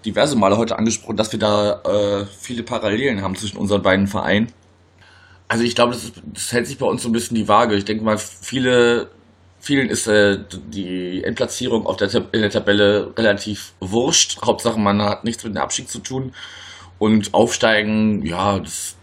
diverse 0.05 0.37
Male 0.37 0.57
heute 0.57 0.79
angesprochen, 0.79 1.17
dass 1.17 1.33
wir 1.33 1.39
da 1.39 1.81
äh, 1.83 2.27
viele 2.27 2.63
Parallelen 2.63 3.23
haben 3.23 3.35
zwischen 3.35 3.59
unseren 3.59 3.83
beiden 3.83 4.07
Vereinen. 4.07 4.53
Also 5.49 5.65
ich 5.65 5.75
glaube, 5.75 5.93
das, 5.93 6.13
das, 6.33 6.53
hält 6.53 6.67
sich 6.67 6.79
bei 6.79 6.87
uns 6.87 7.03
so 7.03 7.09
ein 7.09 7.13
bisschen 7.13 7.37
die 7.37 7.49
Waage. 7.49 7.77
Ich 7.77 7.85
denke 7.85 8.05
mal, 8.05 8.19
viele 8.19 9.11
vielen 9.67 9.89
ist 9.89 10.07
äh, 10.07 10.39
die 10.69 11.25
Endplatzierung 11.25 11.87
auf 11.87 11.97
der, 11.97 12.15
in 12.33 12.41
der 12.41 12.51
Tabelle 12.51 13.13
relativ 13.17 13.73
wurscht. 13.81 14.39
Hauptsache, 14.45 14.79
man 14.79 15.03
hat 15.03 15.25
nichts 15.25 15.45
mit 15.45 15.55
dem 15.55 15.63
Abstieg 15.63 15.89
zu 15.89 15.99
tun. 15.99 16.33
Und 16.99 17.35
aufsteigen, 17.35 18.25
ja, 18.25 18.59
das, 18.59 18.97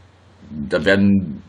da 0.49 0.84
werden 0.86 1.43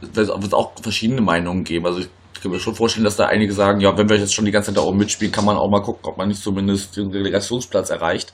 wird 0.00 0.30
es 0.44 0.52
auch 0.52 0.72
verschiedene 0.80 1.20
Meinungen 1.20 1.64
geben. 1.64 1.86
Also 1.86 2.00
ich 2.00 2.08
kann 2.40 2.52
mir 2.52 2.60
schon 2.60 2.74
vorstellen, 2.74 3.04
dass 3.04 3.16
da 3.16 3.26
einige 3.26 3.52
sagen, 3.52 3.80
ja, 3.80 3.96
wenn 3.96 4.08
wir 4.08 4.16
jetzt 4.16 4.34
schon 4.34 4.44
die 4.44 4.52
ganze 4.52 4.68
Zeit 4.70 4.76
da 4.76 4.86
oben 4.86 4.98
mitspielen, 4.98 5.32
kann 5.32 5.44
man 5.44 5.56
auch 5.56 5.68
mal 5.68 5.82
gucken, 5.82 6.08
ob 6.08 6.16
man 6.16 6.28
nicht 6.28 6.42
zumindest 6.42 6.96
den 6.96 7.10
Relegationsplatz 7.10 7.90
erreicht. 7.90 8.32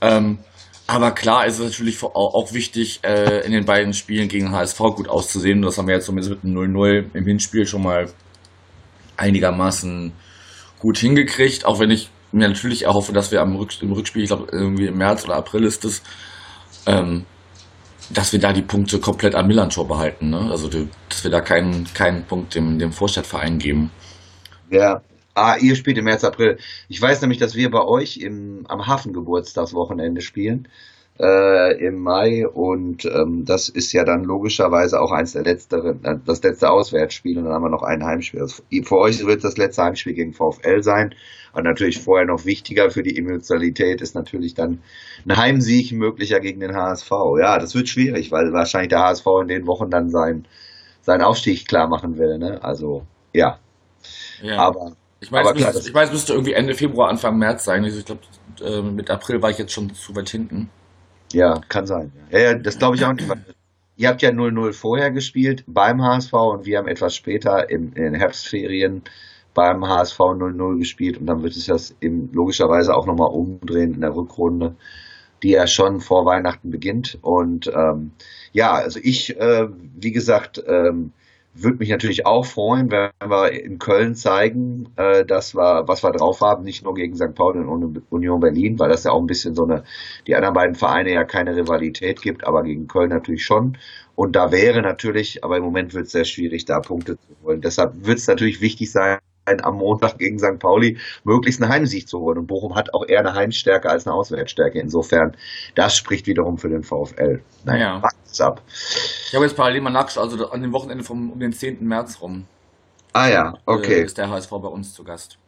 Ähm, 0.00 0.38
aber 0.86 1.10
klar 1.10 1.46
ist 1.46 1.58
es 1.58 1.64
natürlich 1.66 2.02
auch 2.02 2.52
wichtig, 2.54 3.00
äh, 3.02 3.44
in 3.44 3.52
den 3.52 3.66
beiden 3.66 3.92
Spielen 3.92 4.28
gegen 4.28 4.52
HSV 4.52 4.78
gut 4.96 5.08
auszusehen. 5.08 5.60
Das 5.60 5.76
haben 5.76 5.86
wir 5.86 5.94
jetzt 5.94 6.06
zumindest 6.06 6.30
mit 6.30 6.44
einem 6.44 6.74
0-0 6.74 7.14
im 7.14 7.24
Hinspiel 7.26 7.66
schon 7.66 7.82
mal 7.82 8.08
einigermaßen 9.18 10.12
gut 10.78 10.98
hingekriegt, 10.98 11.64
auch 11.64 11.80
wenn 11.80 11.90
ich 11.90 12.10
mir 12.32 12.48
natürlich 12.48 12.84
erhoffe, 12.84 13.12
dass 13.12 13.32
wir 13.32 13.40
am 13.40 13.56
Rück 13.56 13.82
im 13.82 13.92
Rückspiel, 13.92 14.22
ich 14.22 14.28
glaube 14.28 14.48
irgendwie 14.52 14.86
im 14.86 14.98
März 14.98 15.24
oder 15.24 15.36
April 15.36 15.64
ist 15.64 15.84
es, 15.84 16.02
ähm, 16.86 17.24
dass 18.10 18.32
wir 18.32 18.40
da 18.40 18.52
die 18.52 18.62
Punkte 18.62 19.00
komplett 19.00 19.34
an 19.34 19.46
Millantor 19.46 19.86
behalten. 19.86 20.30
Ne? 20.30 20.48
Also, 20.50 20.68
dass 21.08 21.24
wir 21.24 21.30
da 21.30 21.40
keinen, 21.40 21.84
keinen 21.94 22.24
Punkt 22.24 22.54
dem, 22.54 22.78
dem 22.78 22.92
Vorstadtverein 22.92 23.58
geben. 23.58 23.90
Ja. 24.70 25.02
Ah, 25.34 25.56
ihr 25.60 25.76
spielt 25.76 25.98
im 25.98 26.04
März, 26.04 26.24
April. 26.24 26.58
Ich 26.88 27.00
weiß 27.00 27.20
nämlich, 27.20 27.38
dass 27.38 27.54
wir 27.54 27.70
bei 27.70 27.84
euch 27.84 28.16
im, 28.16 28.64
am 28.68 28.86
Hafengeburtstagswochenende 28.86 30.20
spielen 30.20 30.66
äh, 31.20 31.84
im 31.84 32.00
Mai 32.00 32.46
und 32.46 33.04
ähm, 33.04 33.44
das 33.44 33.68
ist 33.68 33.92
ja 33.92 34.04
dann 34.04 34.22
logischerweise 34.22 35.00
auch 35.00 35.10
eins 35.10 35.32
der 35.32 35.42
letzteren, 35.42 36.04
äh, 36.04 36.18
das 36.24 36.42
letzte 36.42 36.70
Auswärtsspiel 36.70 37.38
und 37.38 37.44
dann 37.44 37.54
haben 37.54 37.64
wir 37.64 37.70
noch 37.70 37.82
ein 37.82 38.04
Heimspiel. 38.04 38.40
Also 38.40 38.62
für 38.84 38.98
euch 38.98 39.26
wird 39.26 39.42
das 39.42 39.56
letzte 39.56 39.82
Heimspiel 39.82 40.14
gegen 40.14 40.32
VfL 40.32 40.82
sein. 40.82 41.14
Und 41.52 41.64
natürlich 41.64 41.98
vorher 41.98 42.26
noch 42.26 42.44
wichtiger 42.44 42.90
für 42.90 43.02
die 43.02 43.16
Emotionalität 43.16 44.00
ist 44.00 44.14
natürlich 44.14 44.54
dann 44.54 44.80
ein 45.26 45.36
Heimsieg 45.36 45.92
möglicher 45.92 46.40
gegen 46.40 46.60
den 46.60 46.76
HSV. 46.76 47.10
Ja, 47.40 47.58
das 47.58 47.74
wird 47.74 47.88
schwierig, 47.88 48.30
weil 48.30 48.52
wahrscheinlich 48.52 48.90
der 48.90 49.00
HSV 49.00 49.26
in 49.42 49.48
den 49.48 49.66
Wochen 49.66 49.90
dann 49.90 50.10
sein, 50.10 50.46
seinen 51.00 51.22
Aufstieg 51.22 51.66
klar 51.66 51.88
machen 51.88 52.18
will. 52.18 52.38
Ne? 52.38 52.62
Also 52.62 53.06
ja. 53.32 53.58
ja. 54.42 54.58
Aber 54.58 54.92
ich 55.20 55.30
meine, 55.32 55.50
ich 55.56 55.64
weiß, 55.64 56.08
es 56.08 56.12
müsste 56.12 56.34
irgendwie 56.34 56.52
Ende 56.52 56.74
Februar, 56.74 57.08
Anfang 57.08 57.38
März 57.38 57.64
sein. 57.64 57.82
Also 57.82 57.98
ich 57.98 58.04
glaube, 58.04 58.20
äh, 58.60 58.82
mit 58.82 59.10
April 59.10 59.42
war 59.42 59.50
ich 59.50 59.58
jetzt 59.58 59.72
schon 59.72 59.92
zu 59.94 60.14
weit 60.14 60.28
hinten. 60.28 60.70
Ja, 61.32 61.60
kann 61.68 61.86
sein. 61.86 62.12
Ja, 62.30 62.38
ja 62.38 62.54
das 62.54 62.78
glaube 62.78 62.96
ich 62.96 63.04
auch 63.04 63.12
nicht. 63.12 63.28
Ihr 63.96 64.08
habt 64.08 64.22
ja 64.22 64.30
0-0 64.30 64.72
vorher 64.74 65.10
gespielt 65.10 65.64
beim 65.66 66.02
HSV 66.02 66.32
und 66.32 66.66
wir 66.66 66.78
haben 66.78 66.86
etwas 66.86 67.16
später 67.16 67.68
in, 67.68 67.92
in 67.94 68.14
Herbstferien 68.14 69.02
beim 69.54 69.84
HSV 69.84 70.18
0-0 70.20 70.78
gespielt 70.78 71.18
und 71.18 71.26
dann 71.26 71.42
wird 71.42 71.56
es 71.56 71.66
das 71.66 71.96
eben 72.00 72.30
logischerweise 72.32 72.94
auch 72.94 73.06
nochmal 73.06 73.32
umdrehen 73.32 73.94
in 73.94 74.02
der 74.02 74.14
Rückrunde, 74.14 74.76
die 75.42 75.50
ja 75.50 75.66
schon 75.66 76.00
vor 76.00 76.24
Weihnachten 76.26 76.70
beginnt. 76.70 77.18
Und 77.22 77.66
ähm, 77.66 78.12
ja, 78.52 78.72
also 78.72 79.00
ich, 79.02 79.36
äh, 79.36 79.66
wie 79.96 80.12
gesagt, 80.12 80.62
ähm, 80.64 81.12
würde 81.62 81.78
mich 81.78 81.88
natürlich 81.88 82.26
auch 82.26 82.44
freuen, 82.44 82.90
wenn 82.90 83.10
wir 83.20 83.52
in 83.52 83.78
Köln 83.78 84.14
zeigen, 84.14 84.88
äh, 84.96 85.24
dass 85.24 85.54
wir, 85.54 85.84
was 85.86 86.02
wir 86.02 86.12
drauf 86.12 86.40
haben, 86.40 86.64
nicht 86.64 86.84
nur 86.84 86.94
gegen 86.94 87.14
St. 87.14 87.34
Pauli 87.34 87.60
und 87.60 88.02
Union 88.10 88.40
Berlin, 88.40 88.78
weil 88.78 88.88
das 88.88 89.04
ja 89.04 89.12
auch 89.12 89.20
ein 89.20 89.26
bisschen 89.26 89.54
so 89.54 89.64
eine, 89.64 89.84
die 90.26 90.34
anderen 90.34 90.54
beiden 90.54 90.74
Vereine 90.74 91.12
ja 91.12 91.24
keine 91.24 91.56
Rivalität 91.56 92.22
gibt, 92.22 92.46
aber 92.46 92.62
gegen 92.62 92.86
Köln 92.86 93.10
natürlich 93.10 93.44
schon. 93.44 93.76
Und 94.14 94.34
da 94.34 94.50
wäre 94.50 94.82
natürlich, 94.82 95.44
aber 95.44 95.56
im 95.56 95.64
Moment 95.64 95.94
wird 95.94 96.06
es 96.06 96.12
sehr 96.12 96.24
schwierig, 96.24 96.64
da 96.64 96.80
Punkte 96.80 97.16
zu 97.18 97.36
holen. 97.42 97.60
Deshalb 97.60 98.06
wird 98.06 98.18
es 98.18 98.26
natürlich 98.26 98.60
wichtig 98.60 98.90
sein, 98.90 99.18
am 99.62 99.76
Montag 99.76 100.18
gegen 100.18 100.38
St. 100.38 100.58
Pauli 100.58 100.98
möglichst 101.24 101.62
einen 101.62 101.72
Heimsieg 101.72 102.08
zu 102.08 102.20
holen. 102.20 102.38
Und 102.38 102.46
Bochum 102.46 102.74
hat 102.74 102.92
auch 102.94 103.06
eher 103.08 103.20
eine 103.20 103.34
Heimstärke 103.34 103.88
als 103.88 104.06
eine 104.06 104.14
Auswärtsstärke. 104.14 104.78
Insofern, 104.78 105.36
das 105.74 105.96
spricht 105.96 106.26
wiederum 106.26 106.58
für 106.58 106.68
den 106.68 106.82
VfL. 106.82 107.42
Naja, 107.64 108.00
ja. 108.02 108.08
Ab. 108.40 108.62
Ich 108.68 109.34
habe 109.34 109.44
jetzt 109.44 109.56
parallel 109.56 109.80
mal 109.80 109.90
nachgeschaut, 109.90 110.30
also 110.30 110.50
an 110.50 110.62
dem 110.62 110.72
Wochenende 110.72 111.04
vom 111.04 111.32
um 111.32 111.40
den 111.40 111.52
10. 111.52 111.86
März 111.86 112.20
rum. 112.20 112.46
Ah 113.12 113.28
ja, 113.28 113.58
okay. 113.66 114.00
Äh, 114.00 114.04
ist 114.04 114.18
der 114.18 114.28
HSV 114.30 114.50
bei 114.50 114.68
uns 114.68 114.94
zu 114.94 115.04
Gast. 115.04 115.38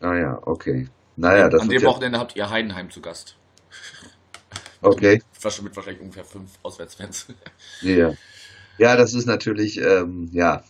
Ah 0.00 0.14
ja, 0.14 0.38
okay. 0.42 0.88
Naja, 1.16 1.48
das 1.48 1.62
an 1.62 1.68
dem 1.68 1.82
Wochenende 1.84 2.18
habt 2.18 2.36
ihr 2.36 2.50
Heidenheim 2.50 2.90
zu 2.90 3.00
Gast. 3.00 3.36
Okay. 4.84 5.22
Flasche 5.32 5.62
mit 5.64 5.74
wahrscheinlich 5.74 6.02
ungefähr 6.02 6.26
fünf 6.26 6.50
Auswärtsfans. 6.62 7.28
Ja. 7.80 8.12
Ja, 8.76 8.96
das 8.96 9.14
ist 9.14 9.24
natürlich, 9.24 9.80
ähm, 9.80 10.28
ja, 10.32 10.62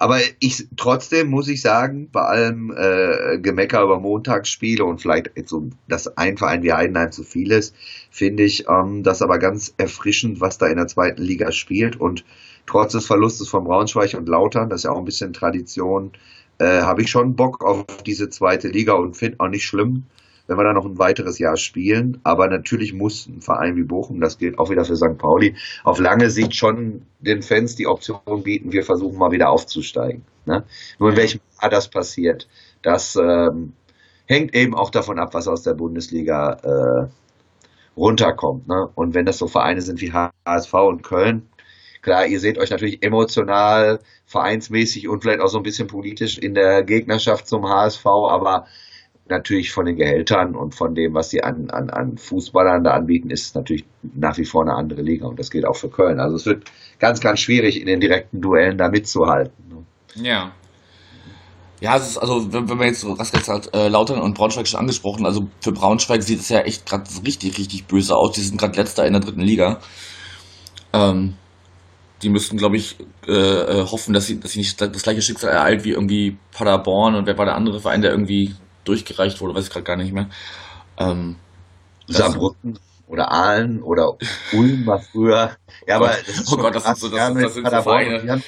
aber 0.00 0.18
ich 0.38 0.66
trotzdem 0.78 1.28
muss 1.28 1.46
ich 1.46 1.60
sagen, 1.60 2.08
bei 2.10 2.22
allem 2.22 2.74
äh, 2.74 3.38
Gemecker 3.38 3.82
über 3.82 4.00
Montagsspiele 4.00 4.82
und 4.82 5.02
vielleicht 5.02 5.30
so, 5.44 5.68
dass 5.88 6.16
ein 6.16 6.38
Verein 6.38 6.62
wie 6.62 6.72
Heidenheim 6.72 7.12
zu 7.12 7.22
viel 7.22 7.52
ist, 7.52 7.76
finde 8.10 8.44
ich 8.44 8.66
ähm, 8.66 9.02
das 9.02 9.20
aber 9.20 9.38
ganz 9.38 9.74
erfrischend, 9.76 10.40
was 10.40 10.56
da 10.56 10.68
in 10.68 10.78
der 10.78 10.86
zweiten 10.86 11.20
Liga 11.20 11.52
spielt. 11.52 12.00
Und 12.00 12.24
trotz 12.64 12.92
des 12.92 13.04
Verlustes 13.04 13.50
von 13.50 13.64
Braunschweig 13.64 14.14
und 14.14 14.26
Lautern, 14.26 14.70
das 14.70 14.80
ist 14.80 14.84
ja 14.84 14.92
auch 14.92 14.98
ein 14.98 15.04
bisschen 15.04 15.34
Tradition, 15.34 16.12
äh, 16.56 16.80
habe 16.80 17.02
ich 17.02 17.10
schon 17.10 17.36
Bock 17.36 17.62
auf 17.62 17.84
diese 18.06 18.30
zweite 18.30 18.68
Liga 18.68 18.94
und 18.94 19.18
finde 19.18 19.40
auch 19.40 19.48
nicht 19.48 19.66
schlimm, 19.66 20.06
wenn 20.50 20.58
wir 20.58 20.64
da 20.64 20.72
noch 20.72 20.84
ein 20.84 20.98
weiteres 20.98 21.38
Jahr 21.38 21.56
spielen. 21.56 22.20
Aber 22.24 22.48
natürlich 22.48 22.92
muss 22.92 23.26
ein 23.28 23.40
Verein 23.40 23.76
wie 23.76 23.84
Bochum, 23.84 24.20
das 24.20 24.36
gilt 24.36 24.58
auch 24.58 24.68
wieder 24.68 24.84
für 24.84 24.96
St. 24.96 25.16
Pauli, 25.16 25.54
auf 25.84 26.00
lange 26.00 26.28
Sicht 26.28 26.56
schon 26.56 27.02
den 27.20 27.42
Fans 27.42 27.76
die 27.76 27.86
Option 27.86 28.42
bieten, 28.42 28.72
wir 28.72 28.82
versuchen 28.82 29.16
mal 29.16 29.30
wieder 29.30 29.50
aufzusteigen. 29.50 30.24
Ne? 30.46 30.64
Nur 30.98 31.10
in 31.10 31.16
welchem 31.16 31.40
Jahr 31.62 31.70
das 31.70 31.88
passiert, 31.88 32.48
das 32.82 33.14
ähm, 33.14 33.74
hängt 34.26 34.54
eben 34.56 34.74
auch 34.74 34.90
davon 34.90 35.20
ab, 35.20 35.34
was 35.34 35.46
aus 35.46 35.62
der 35.62 35.74
Bundesliga 35.74 36.52
äh, 36.64 37.08
runterkommt. 37.96 38.66
Ne? 38.66 38.88
Und 38.96 39.14
wenn 39.14 39.26
das 39.26 39.38
so 39.38 39.46
Vereine 39.46 39.82
sind 39.82 40.00
wie 40.00 40.12
HSV 40.12 40.74
und 40.74 41.02
Köln, 41.04 41.48
klar, 42.02 42.26
ihr 42.26 42.40
seht 42.40 42.58
euch 42.58 42.70
natürlich 42.70 43.04
emotional, 43.04 44.00
vereinsmäßig 44.26 45.06
und 45.06 45.22
vielleicht 45.22 45.40
auch 45.40 45.48
so 45.48 45.58
ein 45.58 45.62
bisschen 45.62 45.86
politisch 45.86 46.38
in 46.38 46.54
der 46.54 46.82
Gegnerschaft 46.82 47.46
zum 47.46 47.68
HSV, 47.68 48.04
aber 48.06 48.66
natürlich 49.30 49.72
von 49.72 49.86
den 49.86 49.96
Gehältern 49.96 50.54
und 50.54 50.74
von 50.74 50.94
dem, 50.94 51.14
was 51.14 51.30
sie 51.30 51.42
an, 51.42 51.70
an, 51.70 51.90
an 51.90 52.16
Fußballern 52.16 52.84
da 52.84 52.92
anbieten, 52.92 53.30
ist 53.30 53.46
es 53.46 53.54
natürlich 53.54 53.84
nach 54.02 54.36
wie 54.38 54.44
vor 54.44 54.62
eine 54.62 54.74
andere 54.74 55.02
Liga 55.02 55.26
und 55.26 55.38
das 55.38 55.50
gilt 55.50 55.66
auch 55.66 55.76
für 55.76 55.88
Köln. 55.88 56.20
Also 56.20 56.36
es 56.36 56.46
wird 56.46 56.64
ganz, 56.98 57.20
ganz 57.20 57.40
schwierig 57.40 57.80
in 57.80 57.86
den 57.86 58.00
direkten 58.00 58.40
Duellen 58.40 58.78
da 58.78 58.88
mitzuhalten. 58.88 59.54
Ne? 59.68 59.84
Ja. 60.22 60.52
Ja, 61.80 61.96
es 61.96 62.08
ist 62.08 62.18
also, 62.18 62.52
wenn, 62.52 62.68
wenn 62.68 62.76
man 62.76 62.88
jetzt 62.88 63.00
so 63.00 63.12
Raskas 63.12 63.48
hat, 63.48 63.74
äh, 63.74 63.88
Lautern 63.88 64.20
und 64.20 64.34
Braunschweig 64.34 64.68
schon 64.68 64.80
angesprochen, 64.80 65.24
also 65.24 65.48
für 65.60 65.72
Braunschweig 65.72 66.22
sieht 66.22 66.40
es 66.40 66.50
ja 66.50 66.60
echt 66.60 66.84
gerade 66.84 67.04
richtig, 67.24 67.56
richtig 67.58 67.86
böse 67.86 68.14
aus. 68.14 68.32
Die 68.32 68.42
sind 68.42 68.60
gerade 68.60 68.76
letzter 68.76 69.06
in 69.06 69.14
der 69.14 69.22
dritten 69.22 69.40
Liga. 69.40 69.80
Ähm, 70.92 71.36
die 72.22 72.28
müssten, 72.28 72.58
glaube 72.58 72.76
ich, 72.76 72.98
äh, 73.26 73.32
äh, 73.32 73.86
hoffen, 73.86 74.12
dass 74.12 74.26
sie, 74.26 74.38
dass 74.40 74.52
sie 74.52 74.58
nicht 74.58 74.78
das 74.78 75.02
gleiche 75.02 75.22
Schicksal 75.22 75.50
ereilt 75.50 75.84
wie 75.84 75.92
irgendwie 75.92 76.36
Paderborn 76.52 77.14
und 77.14 77.26
wer 77.26 77.38
war 77.38 77.46
der 77.46 77.54
andere 77.54 77.80
Verein, 77.80 78.02
der 78.02 78.10
irgendwie 78.10 78.54
durchgereicht 78.84 79.40
wurde, 79.40 79.54
weiß 79.54 79.64
ich 79.64 79.70
gerade 79.70 79.84
gar 79.84 79.96
nicht 79.96 80.12
mehr. 80.12 80.28
Ähm, 80.98 81.36
Saarbrücken 82.06 82.78
oder 83.06 83.30
Aalen 83.30 83.82
oder 83.82 84.16
Ulm 84.52 84.86
war 84.86 85.00
früher. 85.00 85.56
Ja, 85.86 85.96
aber 85.96 86.08
das 86.08 86.40
ist 86.40 86.52
oh 86.52 86.56
Gott, 86.56 86.74
das, 86.74 86.90
ist 86.90 87.00
so, 87.00 87.08
das, 87.08 87.34
das 87.34 87.54
sind 87.54 87.68
so 87.68 87.82
Vereine. 87.82 88.22
Die, 88.22 88.30
haben, 88.30 88.42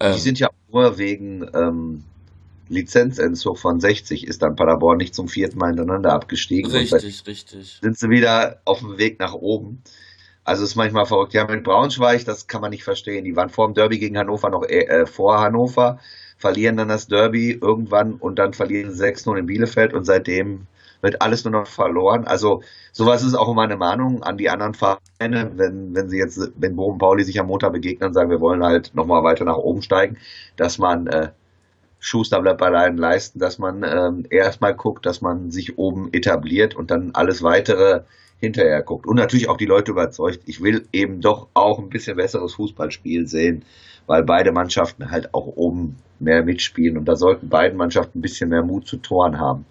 ähm, 0.00 0.12
die 0.14 0.20
sind 0.20 0.38
ja 0.38 0.50
nur 0.70 0.98
wegen 0.98 1.48
ähm, 1.54 2.04
Lizenzentzug 2.68 3.58
von 3.58 3.80
60 3.80 4.26
ist 4.26 4.42
dann 4.42 4.56
Paderborn 4.56 4.98
nicht 4.98 5.14
zum 5.14 5.28
vierten 5.28 5.58
Mal 5.58 5.68
hintereinander 5.68 6.12
abgestiegen. 6.12 6.70
Richtig, 6.70 7.26
richtig. 7.26 7.78
Sind 7.80 7.98
sie 7.98 8.10
wieder 8.10 8.60
auf 8.64 8.80
dem 8.80 8.98
Weg 8.98 9.20
nach 9.20 9.34
oben. 9.34 9.82
Also 10.44 10.64
ist 10.64 10.76
manchmal 10.76 11.06
verrückt. 11.06 11.32
Ja, 11.34 11.46
mit 11.46 11.64
Braunschweig, 11.64 12.24
das 12.24 12.46
kann 12.46 12.60
man 12.60 12.70
nicht 12.70 12.84
verstehen. 12.84 13.24
Die 13.24 13.34
waren 13.34 13.50
vor 13.50 13.66
dem 13.66 13.74
Derby 13.74 13.98
gegen 13.98 14.16
Hannover 14.16 14.50
noch 14.50 14.62
äh, 14.62 14.84
äh 14.84 15.06
vor 15.06 15.40
Hannover 15.40 15.98
verlieren 16.36 16.76
dann 16.76 16.88
das 16.88 17.06
Derby 17.06 17.52
irgendwann 17.52 18.14
und 18.14 18.38
dann 18.38 18.52
verlieren 18.52 18.90
6-0 18.92 19.38
in 19.38 19.46
Bielefeld 19.46 19.94
und 19.94 20.04
seitdem 20.04 20.66
wird 21.02 21.22
alles 21.22 21.44
nur 21.44 21.52
noch 21.52 21.66
verloren. 21.66 22.26
Also 22.26 22.62
sowas 22.92 23.22
ist 23.22 23.34
auch 23.34 23.50
immer 23.50 23.62
eine 23.62 23.76
Mahnung 23.76 24.22
an 24.22 24.36
die 24.36 24.50
anderen 24.50 24.74
Vereine, 24.74 25.52
wenn, 25.56 25.94
wenn 25.94 26.08
sie 26.08 26.18
jetzt, 26.18 26.52
wenn 26.56 26.76
Bochum 26.76 26.98
Pauli 26.98 27.24
sich 27.24 27.38
am 27.40 27.46
Montag 27.46 27.72
begegnen 27.72 28.08
und 28.08 28.14
sagen, 28.14 28.30
wir 28.30 28.40
wollen 28.40 28.64
halt 28.64 28.94
nochmal 28.94 29.22
weiter 29.22 29.44
nach 29.44 29.56
oben 29.56 29.82
steigen, 29.82 30.16
dass 30.56 30.78
man 30.78 31.06
äh, 31.06 31.30
Schuster 31.98 32.40
bleibt 32.40 32.58
bei 32.58 32.70
deinen 32.70 32.98
Leisten, 32.98 33.38
dass 33.38 33.58
man 33.58 33.82
ähm, 33.82 34.26
erstmal 34.30 34.74
guckt, 34.74 35.06
dass 35.06 35.20
man 35.20 35.50
sich 35.50 35.78
oben 35.78 36.12
etabliert 36.12 36.74
und 36.74 36.90
dann 36.90 37.10
alles 37.14 37.42
weitere 37.42 38.02
hinterher 38.38 38.82
guckt. 38.82 39.06
Und 39.06 39.16
natürlich 39.16 39.48
auch 39.48 39.56
die 39.56 39.66
Leute 39.66 39.92
überzeugt, 39.92 40.40
ich 40.46 40.60
will 40.60 40.86
eben 40.92 41.20
doch 41.20 41.48
auch 41.54 41.78
ein 41.78 41.88
bisschen 41.88 42.16
besseres 42.16 42.54
Fußballspiel 42.54 43.26
sehen, 43.26 43.64
weil 44.06 44.24
beide 44.24 44.52
Mannschaften 44.52 45.10
halt 45.10 45.34
auch 45.34 45.46
oben 45.56 45.96
mehr 46.18 46.42
mitspielen 46.42 46.96
und 46.96 47.06
da 47.06 47.16
sollten 47.16 47.48
beide 47.48 47.74
Mannschaften 47.74 48.18
ein 48.18 48.22
bisschen 48.22 48.48
mehr 48.50 48.62
Mut 48.62 48.86
zu 48.86 48.98
Toren 48.98 49.38
haben 49.38 49.66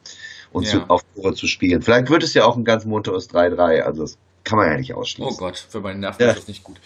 und 0.52 0.66
ja. 0.66 0.72
zu, 0.72 0.90
auf 0.90 1.02
Tore 1.16 1.34
zu 1.34 1.48
spielen. 1.48 1.82
Vielleicht 1.82 2.10
wird 2.10 2.24
es 2.24 2.34
ja 2.34 2.46
auch 2.46 2.56
ein 2.58 2.64
ganz 2.64 2.86
munteres 2.86 3.30
3-3, 3.30 3.82
also 3.82 4.04
das 4.04 4.18
kann 4.44 4.58
man 4.58 4.70
ja 4.70 4.78
nicht 4.78 4.94
ausschließen. 4.94 5.34
Oh 5.34 5.38
Gott, 5.38 5.58
für 5.58 5.82
meinen 5.82 6.00
Nerven 6.00 6.22
ja. 6.22 6.30
ist 6.30 6.40
das 6.40 6.48
nicht 6.48 6.64
gut. 6.64 6.80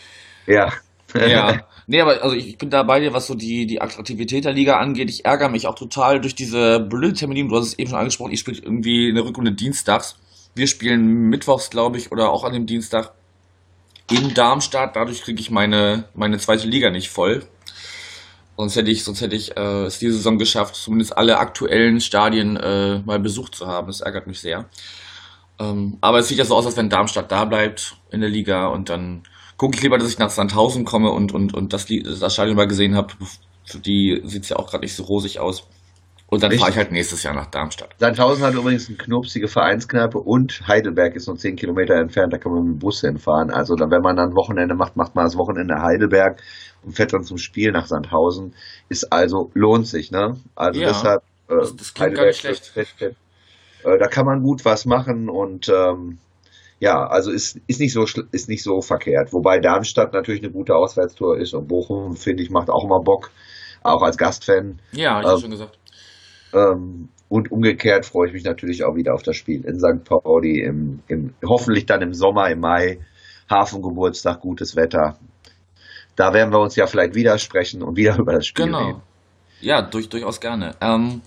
Ja. 0.47 0.73
Ja, 1.15 1.61
nee, 1.87 2.01
aber 2.01 2.23
also 2.23 2.35
ich 2.35 2.57
bin 2.59 2.69
da 2.69 2.83
bei 2.83 2.99
dir, 2.99 3.13
was 3.13 3.25
so 3.25 3.33
die, 3.33 3.65
die 3.65 3.81
Attraktivität 3.81 4.45
der 4.45 4.53
Liga 4.53 4.77
angeht. 4.77 5.09
Ich 5.09 5.25
ärgere 5.25 5.49
mich 5.49 5.65
auch 5.65 5.73
total 5.73 6.21
durch 6.21 6.35
diese 6.35 6.79
blöde 6.79 7.13
Terminierung. 7.13 7.49
Du 7.49 7.57
hast 7.57 7.65
es 7.65 7.79
eben 7.79 7.89
schon 7.89 7.97
angesprochen, 7.97 8.31
ich 8.31 8.41
spiele 8.41 8.59
irgendwie 8.61 9.09
eine 9.09 9.25
Rückrunde 9.25 9.53
dienstags. 9.53 10.17
Wir 10.55 10.67
spielen 10.67 11.29
mittwochs, 11.29 11.69
glaube 11.69 11.97
ich, 11.97 12.11
oder 12.11 12.31
auch 12.31 12.43
an 12.43 12.53
dem 12.53 12.65
Dienstag 12.65 13.13
in 14.09 14.33
Darmstadt. 14.33 14.95
Dadurch 14.95 15.21
kriege 15.21 15.39
ich 15.39 15.51
meine, 15.51 16.05
meine 16.13 16.37
zweite 16.37 16.67
Liga 16.67 16.89
nicht 16.89 17.09
voll. 17.09 17.45
Sonst 18.57 18.75
hätte 18.75 18.91
ich, 18.91 19.03
sonst 19.05 19.21
hätte 19.21 19.37
ich 19.37 19.55
äh, 19.55 19.85
es 19.85 19.99
diese 19.99 20.15
Saison 20.15 20.37
geschafft, 20.37 20.75
zumindest 20.75 21.17
alle 21.17 21.37
aktuellen 21.37 22.01
Stadien 22.01 22.57
äh, 22.57 22.99
mal 22.99 23.19
besucht 23.19 23.55
zu 23.55 23.67
haben. 23.67 23.87
Das 23.87 24.01
ärgert 24.01 24.27
mich 24.27 24.41
sehr. 24.41 24.65
Ähm, 25.59 25.97
aber 26.01 26.19
es 26.19 26.27
sieht 26.27 26.39
ja 26.39 26.45
so 26.45 26.55
aus, 26.55 26.65
als 26.65 26.75
wenn 26.75 26.89
Darmstadt 26.89 27.31
da 27.31 27.45
bleibt 27.45 27.95
in 28.11 28.19
der 28.19 28.29
Liga 28.29 28.67
und 28.67 28.89
dann 28.89 29.23
gucke 29.55 29.77
ich 29.77 29.83
lieber, 29.83 29.97
dass 29.97 30.09
ich 30.09 30.19
nach 30.19 30.29
Sandhausen 30.29 30.85
komme 30.85 31.11
und, 31.11 31.33
und, 31.33 31.53
und 31.53 31.71
das, 31.73 31.85
das 31.85 32.33
Stadion 32.33 32.57
mal 32.57 32.67
gesehen 32.67 32.95
habe. 32.95 33.13
Für 33.65 33.79
die 33.79 34.21
sieht 34.25 34.43
es 34.43 34.49
ja 34.49 34.55
auch 34.57 34.69
gerade 34.69 34.83
nicht 34.83 34.95
so 34.95 35.03
rosig 35.03 35.39
aus. 35.39 35.67
Und 36.29 36.43
dann 36.43 36.51
fahre 36.51 36.69
ich 36.69 36.77
halt 36.77 36.91
nächstes 36.91 37.23
Jahr 37.23 37.33
nach 37.33 37.47
Darmstadt. 37.47 37.95
Sandhausen 37.97 38.43
hat 38.43 38.53
übrigens 38.53 38.87
eine 38.87 38.97
knupsige 38.97 39.47
Vereinskneipe 39.47 40.19
und 40.19 40.61
Heidelberg 40.67 41.15
ist 41.15 41.27
nur 41.27 41.37
10 41.37 41.55
Kilometer 41.55 41.95
entfernt, 41.95 42.33
da 42.33 42.37
kann 42.37 42.51
man 42.51 42.63
mit 42.63 42.73
dem 42.75 42.79
Bus 42.79 43.01
hinfahren. 43.01 43.49
Also 43.49 43.75
dann, 43.75 43.89
wenn 43.89 44.01
man 44.01 44.15
dann 44.15 44.35
Wochenende 44.35 44.75
macht, 44.75 44.95
macht 44.95 45.15
man 45.15 45.25
das 45.25 45.37
Wochenende 45.37 45.81
Heidelberg 45.81 46.39
und 46.83 46.95
fährt 46.95 47.13
dann 47.13 47.23
zum 47.23 47.37
Spiel 47.37 47.71
nach 47.71 47.87
Sandhausen. 47.87 48.53
Ist 48.89 49.11
also, 49.11 49.49
lohnt 49.55 49.87
sich, 49.87 50.11
ne? 50.11 50.35
Also 50.55 50.79
ja, 50.79 50.89
deshalb, 50.89 51.21
äh, 51.49 51.55
das, 51.55 51.75
das 51.75 51.93
klingt 51.95 52.15
gar 52.15 52.25
nicht 52.25 52.39
schlecht. 52.39 52.73
Äh, 53.83 53.97
da 53.97 54.07
kann 54.07 54.25
man 54.25 54.43
gut 54.43 54.65
was 54.65 54.85
machen 54.85 55.29
und 55.29 55.67
ähm, 55.69 56.19
ja, 56.79 57.07
also 57.07 57.31
ist, 57.31 57.59
ist, 57.67 57.79
nicht 57.79 57.93
so, 57.93 58.05
ist 58.31 58.49
nicht 58.49 58.63
so 58.63 58.81
verkehrt. 58.81 59.33
Wobei 59.33 59.59
Darmstadt 59.59 60.13
natürlich 60.13 60.43
eine 60.43 60.51
gute 60.51 60.75
Auswärtstour 60.75 61.39
ist 61.39 61.53
und 61.53 61.67
Bochum, 61.67 62.15
finde 62.15 62.43
ich, 62.43 62.51
macht 62.51 62.69
auch 62.69 62.85
immer 62.85 63.01
Bock, 63.03 63.31
auch 63.81 64.03
als 64.03 64.17
Gastfan. 64.17 64.79
Ja, 64.91 65.21
ich 65.21 65.27
ähm, 65.27 65.39
schon 65.39 65.51
gesagt. 65.51 65.78
Ähm, 66.53 67.09
und 67.29 67.51
umgekehrt 67.51 68.05
freue 68.05 68.27
ich 68.27 68.33
mich 68.33 68.43
natürlich 68.43 68.83
auch 68.83 68.95
wieder 68.95 69.13
auf 69.13 69.21
das 69.21 69.35
Spiel 69.35 69.63
in 69.63 69.79
St. 69.79 70.03
Pauli, 70.03 70.61
im, 70.61 71.01
im, 71.07 71.33
hoffentlich 71.45 71.85
dann 71.85 72.01
im 72.01 72.13
Sommer, 72.13 72.49
im 72.49 72.59
Mai, 72.59 72.99
Hafengeburtstag, 73.49 74.41
gutes 74.41 74.75
Wetter. 74.75 75.17
Da 76.15 76.33
werden 76.33 76.51
wir 76.51 76.59
uns 76.59 76.75
ja 76.75 76.87
vielleicht 76.87 77.13
wieder 77.13 77.37
sprechen 77.37 77.83
und 77.83 77.95
wieder 77.95 78.17
über 78.19 78.33
das 78.33 78.47
Spiel 78.47 78.65
genau. 78.65 78.87
reden. 78.87 79.01
Ja, 79.61 79.81
durch, 79.81 80.09
durchaus 80.09 80.39
gerne. 80.39 80.75
Ähm, 80.81 81.21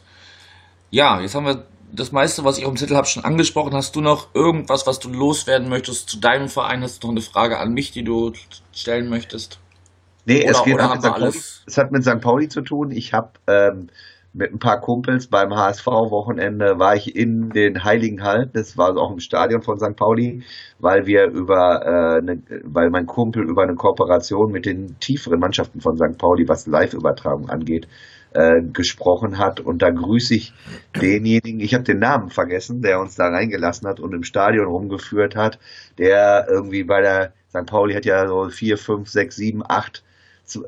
ja, 0.91 1.21
jetzt 1.21 1.35
haben 1.35 1.47
wir 1.47 1.67
das 1.93 2.11
meiste, 2.11 2.45
was 2.45 2.59
ich 2.59 2.65
auf 2.65 2.73
dem 2.73 2.77
Zettel 2.77 2.97
habe, 2.97 3.07
schon 3.07 3.25
angesprochen. 3.25 3.75
Hast 3.75 3.95
du 3.95 4.01
noch 4.01 4.35
irgendwas, 4.35 4.87
was 4.87 4.99
du 4.99 5.09
loswerden 5.11 5.69
möchtest 5.69 6.09
zu 6.09 6.19
deinem 6.19 6.49
Verein? 6.49 6.83
Hast 6.83 7.03
du 7.03 7.09
noch 7.09 7.15
eine 7.15 7.21
Frage 7.21 7.59
an 7.59 7.73
mich, 7.73 7.93
die 7.93 8.03
du 8.03 8.33
stellen 8.73 9.09
möchtest? 9.09 9.61
Nee, 10.25 10.43
oder, 10.43 10.51
es, 10.51 10.65
geht 10.65 10.81
St. 10.81 11.03
Pauli, 11.03 11.29
es 11.67 11.79
hat 11.79 11.93
mit 11.93 12.05
St. 12.05 12.21
Pauli 12.21 12.49
zu 12.49 12.63
tun. 12.63 12.91
Ich 12.91 13.13
habe 13.13 13.33
ähm, 13.47 13.89
mit 14.35 14.53
ein 14.53 14.59
paar 14.59 14.81
Kumpels 14.81 15.27
beim 15.27 15.55
HSV-Wochenende 15.55 16.79
war 16.79 16.97
ich 16.97 17.15
in 17.15 17.51
den 17.51 17.85
Heiligen 17.85 18.23
Hallen, 18.23 18.51
das 18.55 18.79
war 18.79 18.97
auch 18.97 19.13
im 19.13 19.21
Stadion 19.21 19.63
von 19.63 19.79
St. 19.79 19.95
Pauli, 19.95 20.43
weil 20.79 21.07
wir 21.07 21.27
über, 21.27 21.85
äh, 21.85 22.23
ne, 22.23 22.43
weil 22.65 22.91
mein 22.91 23.07
Kumpel 23.07 23.43
über 23.43 23.63
eine 23.63 23.75
Kooperation 23.75 24.51
mit 24.51 24.65
den 24.65 24.99
tieferen 25.01 25.39
Mannschaften 25.39 25.81
von 25.81 25.97
St. 25.97 26.17
Pauli, 26.17 26.49
was 26.49 26.67
Live-Übertragung 26.67 27.51
angeht, 27.51 27.89
äh, 28.33 28.63
gesprochen 28.63 29.37
hat. 29.37 29.61
Und 29.61 29.83
da 29.83 29.91
grüße 29.91 30.35
ich 30.35 30.55
denjenigen, 30.99 31.61
ich 31.61 31.75
habe 31.75 31.85
den 31.85 31.99
Namen 31.99 32.31
vergessen, 32.31 32.81
der 32.81 33.01
uns 33.01 33.17
da 33.17 33.29
reingelassen 33.29 33.87
hat 33.87 34.01
und 34.01 34.15
im 34.15 34.23
Stadion 34.23 34.67
rumgeführt 34.67 35.37
hat, 35.37 35.59
der 35.99 36.47
irgendwie 36.49 36.85
bei 36.85 37.03
der 37.03 37.33
St. 37.51 37.67
Pauli 37.67 37.93
hat 37.93 38.07
ja 38.07 38.27
so 38.27 38.49
vier, 38.49 38.79
fünf, 38.79 39.11
sechs, 39.11 39.37
sieben, 39.37 39.63
acht 39.67 40.03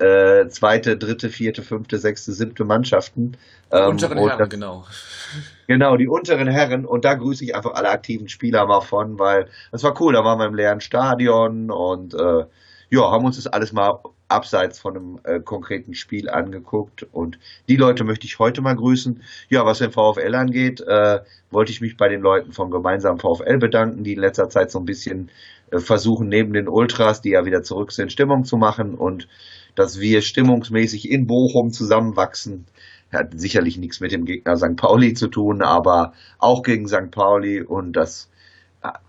äh, 0.01 0.49
zweite, 0.49 0.97
dritte, 0.97 1.29
vierte, 1.29 1.63
fünfte, 1.63 1.99
sechste, 1.99 2.33
siebte 2.33 2.65
Mannschaften. 2.65 3.37
Die 3.73 3.77
ähm, 3.77 3.91
unteren 3.91 4.19
Herren, 4.19 4.39
das, 4.39 4.49
genau. 4.49 4.85
Genau, 5.67 5.97
die 5.97 6.09
unteren 6.09 6.47
Herren. 6.47 6.85
Und 6.85 7.05
da 7.05 7.15
grüße 7.15 7.45
ich 7.45 7.55
einfach 7.55 7.75
alle 7.75 7.89
aktiven 7.89 8.29
Spieler 8.29 8.67
mal 8.67 8.83
von, 8.83 9.19
weil 9.19 9.49
das 9.73 9.83
war 9.83 9.99
cool. 10.01 10.13
Da 10.13 10.25
waren 10.25 10.39
wir 10.39 10.47
im 10.47 10.55
leeren 10.55 10.81
Stadion 10.81 11.71
und 11.71 12.15
äh, 12.15 12.45
ja, 12.91 13.11
haben 13.11 13.25
uns 13.25 13.37
das 13.37 13.47
alles 13.47 13.73
mal 13.73 13.99
abseits 14.29 14.79
von 14.79 14.97
einem 14.97 15.21
äh, 15.25 15.41
konkreten 15.41 15.95
Spiel 15.95 16.29
angeguckt. 16.29 17.07
Und 17.13 17.39
die 17.69 17.77
Leute 17.77 18.05
möchte 18.05 18.27
ich 18.27 18.39
heute 18.39 18.61
mal 18.61 18.75
grüßen. 18.77 19.23
Ja, 19.49 19.65
was 19.65 19.79
den 19.79 19.91
VfL 19.91 20.35
angeht, 20.35 20.81
äh, 20.81 21.21
wollte 21.51 21.73
ich 21.73 21.81
mich 21.81 21.97
bei 21.97 22.09
den 22.09 22.21
Leuten 22.21 22.53
vom 22.53 22.71
gemeinsamen 22.71 23.19
VfL 23.19 23.59
bedanken, 23.59 24.05
die 24.05 24.15
in 24.15 24.21
letzter 24.21 24.49
Zeit 24.49 24.71
so 24.71 24.79
ein 24.79 24.85
bisschen 24.85 25.31
äh, 25.71 25.79
versuchen, 25.79 26.29
neben 26.29 26.53
den 26.53 26.69
Ultras, 26.69 27.21
die 27.21 27.31
ja 27.31 27.45
wieder 27.45 27.63
zurück 27.63 27.93
sind, 27.93 28.13
Stimmung 28.13 28.45
zu 28.45 28.57
machen 28.57 28.95
und 28.95 29.29
dass 29.75 30.01
wir 30.01 30.23
stimmungsmäßig 30.23 31.11
in 31.11 31.27
Bochum 31.27 31.71
zusammenwachsen. 31.71 32.67
Hat 33.13 33.39
sicherlich 33.39 33.79
nichts 33.79 34.01
mit 34.01 34.13
dem 34.13 34.25
Gegner 34.25 34.57
St. 34.57 34.77
Pauli 34.77 35.15
zu 35.15 35.29
tun, 35.29 35.63
aber 35.63 36.13
auch 36.39 36.63
gegen 36.63 36.89
St. 36.89 37.11
Pauli 37.11 37.63
und 37.63 37.93
das 37.93 38.29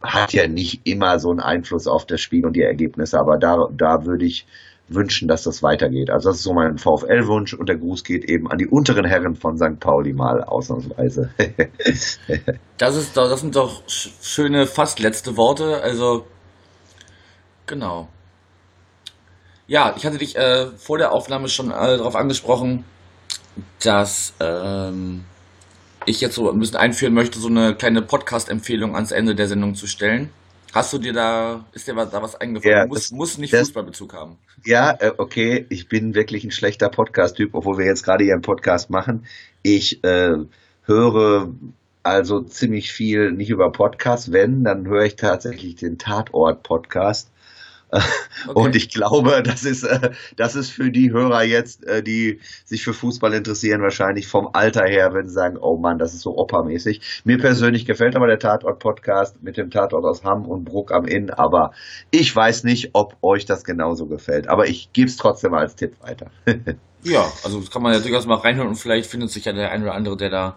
hat 0.01 0.33
ja 0.33 0.47
nicht 0.47 0.81
immer 0.85 1.19
so 1.19 1.31
einen 1.31 1.39
Einfluss 1.39 1.87
auf 1.87 2.05
das 2.05 2.21
Spiel 2.21 2.45
und 2.45 2.55
die 2.55 2.61
Ergebnisse, 2.61 3.19
aber 3.19 3.37
da, 3.37 3.67
da 3.71 4.05
würde 4.05 4.25
ich 4.25 4.45
wünschen, 4.87 5.27
dass 5.27 5.43
das 5.43 5.63
weitergeht. 5.63 6.09
Also 6.09 6.29
das 6.29 6.37
ist 6.37 6.43
so 6.43 6.53
mein 6.53 6.77
VfL-Wunsch 6.77 7.53
und 7.53 7.67
der 7.67 7.77
Gruß 7.77 8.03
geht 8.03 8.23
eben 8.25 8.49
an 8.49 8.57
die 8.57 8.67
unteren 8.67 9.05
Herren 9.05 9.35
von 9.35 9.57
St. 9.57 9.79
Pauli 9.79 10.13
mal 10.13 10.43
ausnahmsweise. 10.43 11.31
das 12.77 12.95
ist 12.95 13.17
das 13.17 13.41
sind 13.41 13.55
doch 13.55 13.81
schöne, 13.87 14.67
fast 14.67 14.99
letzte 14.99 15.37
Worte. 15.37 15.81
Also 15.81 16.25
genau. 17.65 18.07
Ja, 19.67 19.93
ich 19.97 20.05
hatte 20.05 20.17
dich 20.17 20.35
äh, 20.35 20.67
vor 20.77 20.97
der 20.97 21.11
Aufnahme 21.11 21.49
schon 21.49 21.71
äh, 21.71 21.97
darauf 21.97 22.15
angesprochen, 22.15 22.85
dass 23.83 24.33
ähm, 24.39 25.25
ich 26.05 26.21
jetzt 26.21 26.35
so 26.35 26.51
ein 26.51 26.59
bisschen 26.59 26.77
einführen 26.77 27.13
möchte, 27.13 27.39
so 27.39 27.47
eine 27.47 27.75
kleine 27.75 28.01
Podcast-Empfehlung 28.01 28.95
ans 28.95 29.11
Ende 29.11 29.33
der 29.33 29.47
Sendung 29.47 29.75
zu 29.75 29.87
stellen. 29.87 30.29
Hast 30.73 30.91
du 30.91 30.97
dir 30.97 31.13
da, 31.13 31.65
ist 31.71 31.87
dir 31.87 31.95
da 31.95 32.21
was 32.21 32.35
eingefallen? 32.35 32.77
Ja, 32.77 32.85
muss, 32.85 32.99
das, 32.99 33.11
muss 33.11 33.37
nicht 33.37 33.53
das, 33.53 33.61
Fußballbezug 33.61 34.13
haben. 34.13 34.37
Ja, 34.65 34.91
äh, 34.99 35.13
okay, 35.17 35.65
ich 35.69 35.87
bin 35.87 36.13
wirklich 36.13 36.43
ein 36.43 36.51
schlechter 36.51 36.89
Podcast-Typ, 36.89 37.51
obwohl 37.53 37.77
wir 37.77 37.85
jetzt 37.85 38.03
gerade 38.03 38.25
hier 38.25 38.33
einen 38.33 38.41
Podcast 38.41 38.89
machen. 38.89 39.25
Ich 39.63 40.03
äh, 40.03 40.35
höre 40.83 41.49
also 42.03 42.41
ziemlich 42.41 42.91
viel 42.91 43.31
nicht 43.31 43.49
über 43.49 43.71
Podcasts. 43.71 44.31
Wenn, 44.31 44.63
dann 44.63 44.85
höre 44.85 45.05
ich 45.05 45.15
tatsächlich 45.15 45.75
den 45.75 45.97
Tatort-Podcast. 45.97 47.31
Okay. 48.47 48.59
Und 48.59 48.75
ich 48.75 48.89
glaube, 48.89 49.41
das 49.41 49.63
ist, 49.63 49.83
äh, 49.83 50.11
das 50.35 50.55
ist 50.55 50.69
für 50.69 50.91
die 50.91 51.11
Hörer 51.11 51.43
jetzt, 51.43 51.83
äh, 51.85 52.03
die 52.03 52.39
sich 52.63 52.83
für 52.83 52.93
Fußball 52.93 53.33
interessieren, 53.33 53.81
wahrscheinlich 53.81 54.27
vom 54.27 54.49
Alter 54.53 54.85
her, 54.85 55.15
wenn 55.15 55.27
sie 55.27 55.33
sagen, 55.33 55.57
oh 55.59 55.77
Mann, 55.77 55.97
das 55.97 56.13
ist 56.13 56.21
so 56.21 56.37
Opa-mäßig. 56.37 57.23
Mir 57.23 57.39
persönlich 57.39 57.87
gefällt 57.87 58.15
aber 58.15 58.27
der 58.27 58.37
Tatort-Podcast 58.37 59.41
mit 59.41 59.57
dem 59.57 59.71
Tatort 59.71 60.05
aus 60.05 60.23
Hamm 60.23 60.45
und 60.45 60.63
Bruck 60.63 60.91
am 60.91 61.05
Inn, 61.05 61.31
aber 61.31 61.71
ich 62.11 62.35
weiß 62.35 62.65
nicht, 62.65 62.91
ob 62.93 63.17
euch 63.23 63.45
das 63.45 63.63
genauso 63.63 64.05
gefällt. 64.05 64.47
Aber 64.47 64.67
ich 64.67 64.93
gebe 64.93 65.07
es 65.07 65.17
trotzdem 65.17 65.51
mal 65.51 65.61
als 65.61 65.75
Tipp 65.75 65.95
weiter. 66.01 66.27
ja, 67.03 67.25
also 67.43 67.59
das 67.59 67.71
kann 67.71 67.81
man 67.81 67.93
ja 67.93 67.99
durchaus 67.99 68.27
mal 68.27 68.35
reinhören 68.35 68.67
und 68.67 68.75
vielleicht 68.75 69.09
findet 69.09 69.31
sich 69.31 69.45
ja 69.45 69.53
der 69.53 69.71
ein 69.71 69.81
oder 69.81 69.95
andere, 69.95 70.17
der 70.17 70.29
da 70.29 70.55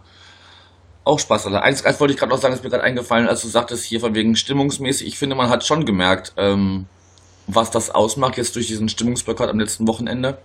auch 1.05 1.19
Spaß 1.19 1.47
hat. 1.47 1.55
Eins, 1.55 1.85
eins 1.85 1.99
wollte 2.01 2.13
ich 2.13 2.21
gerade 2.21 2.31
noch 2.31 2.39
sagen, 2.39 2.53
ist 2.53 2.63
mir 2.63 2.71
gerade 2.71 2.85
eingefallen, 2.85 3.29
als 3.29 3.41
du 3.41 3.49
sagtest 3.49 3.85
hier 3.85 4.01
von 4.01 4.15
wegen 4.15 4.37
stimmungsmäßig. 4.37 5.09
Ich 5.09 5.19
finde, 5.19 5.37
man 5.37 5.49
hat 5.49 5.65
schon 5.65 5.87
gemerkt, 5.87 6.35
ähm, 6.37 6.87
was 7.49 7.71
das 7.71 7.91
ausmacht 7.91 8.37
jetzt 8.37 8.55
durch 8.55 8.67
diesen 8.67 8.89
Stimmungsboykott 8.89 9.49
am 9.49 9.59
letzten 9.59 9.89
Wochenende. 9.89 10.39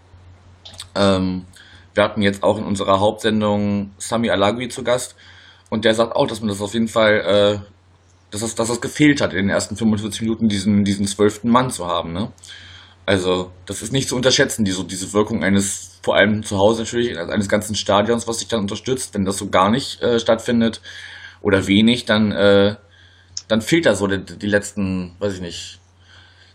Ähm, 0.96 1.46
wir 1.94 2.04
hatten 2.04 2.22
jetzt 2.22 2.42
auch 2.42 2.58
in 2.58 2.64
unserer 2.64 3.00
Hauptsendung 3.00 3.92
Sami 3.98 4.30
Alagui 4.30 4.70
zu 4.70 4.84
Gast 4.84 5.16
und 5.70 5.86
der 5.86 5.94
sagt 5.94 6.16
auch, 6.16 6.28
dass 6.28 6.40
man 6.40 6.50
das 6.50 6.62
auf 6.62 6.74
jeden 6.74 6.88
Fall, 6.88 7.20
äh, 7.20 7.60
dass, 8.32 8.42
das, 8.42 8.56
dass 8.56 8.70
das 8.70 8.82
gefehlt 8.82 9.22
hat 9.22 9.34
in 9.34 9.48
den 9.48 9.50
ersten 9.50 9.76
45 9.76 10.22
Minuten, 10.22 10.48
diesen, 10.48 10.86
diesen 10.86 11.06
zwölften 11.06 11.50
Mann 11.50 11.70
zu 11.70 11.86
haben. 11.86 12.14
Ne? 12.14 12.32
Also 13.06 13.52
das 13.66 13.82
ist 13.82 13.92
nicht 13.92 14.08
zu 14.08 14.16
unterschätzen, 14.16 14.64
diese, 14.64 14.86
diese 14.86 15.12
Wirkung 15.14 15.44
eines, 15.44 16.00
vor 16.02 16.16
allem 16.16 16.42
zu 16.42 16.58
Hause 16.58 16.84
natürlich, 16.84 17.18
eines 17.18 17.50
ganzen 17.50 17.76
Stadions, 17.76 18.28
was 18.28 18.40
sich 18.40 18.48
dann 18.48 18.62
unterstützt. 18.62 19.14
Wenn 19.14 19.26
das 19.26 19.38
so 19.38 19.50
gar 19.50 19.70
nicht 19.70 20.02
äh, 20.02 20.20
stattfindet 20.20 20.82
oder 21.42 21.68
wenig, 21.68 22.06
dann, 22.06 22.32
äh, 22.32 22.76
dann 23.50 23.62
fehlt 23.62 23.86
da 23.86 23.94
so 23.94 24.08
die, 24.08 24.24
die 24.38 24.48
letzten, 24.48 25.16
weiß 25.20 25.36
ich 25.36 25.42
nicht, 25.42 25.80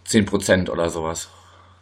10 0.09 0.25
Prozent 0.25 0.71
oder 0.71 0.89
sowas. 0.91 1.29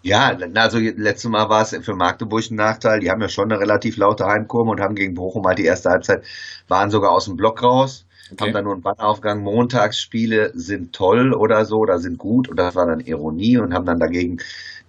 Ja, 0.03 0.37
also 0.55 0.79
letztes 0.79 1.29
Mal 1.29 1.49
war 1.49 1.62
es 1.62 1.77
für 1.85 1.95
Magdeburg 1.95 2.49
ein 2.51 2.55
Nachteil. 2.55 3.01
Die 3.01 3.11
haben 3.11 3.21
ja 3.21 3.29
schon 3.29 3.51
eine 3.51 3.61
relativ 3.61 3.97
laute 3.97 4.27
Heimkurve 4.27 4.71
und 4.71 4.81
haben 4.81 4.95
gegen 4.95 5.15
Bochum 5.15 5.47
halt 5.47 5.59
die 5.59 5.65
erste 5.65 5.91
Halbzeit, 5.91 6.25
waren 6.69 6.91
sogar 6.91 7.11
aus 7.11 7.25
dem 7.25 7.37
Block 7.37 7.62
raus, 7.62 8.07
okay. 8.31 8.45
haben 8.45 8.53
dann 8.53 8.65
nur 8.65 8.75
einen 8.75 8.83
Bannaufgang. 8.83 9.43
Montagsspiele 9.43 10.53
sind 10.55 10.93
toll 10.93 11.33
oder 11.35 11.65
so 11.65 11.79
oder 11.79 11.99
sind 11.99 12.19
gut 12.19 12.49
und 12.49 12.57
das 12.57 12.77
war 12.77 12.87
dann 12.87 13.01
Ironie 13.01 13.59
und 13.59 13.75
haben 13.75 13.87
dann 13.87 13.99
dagegen 13.99 14.39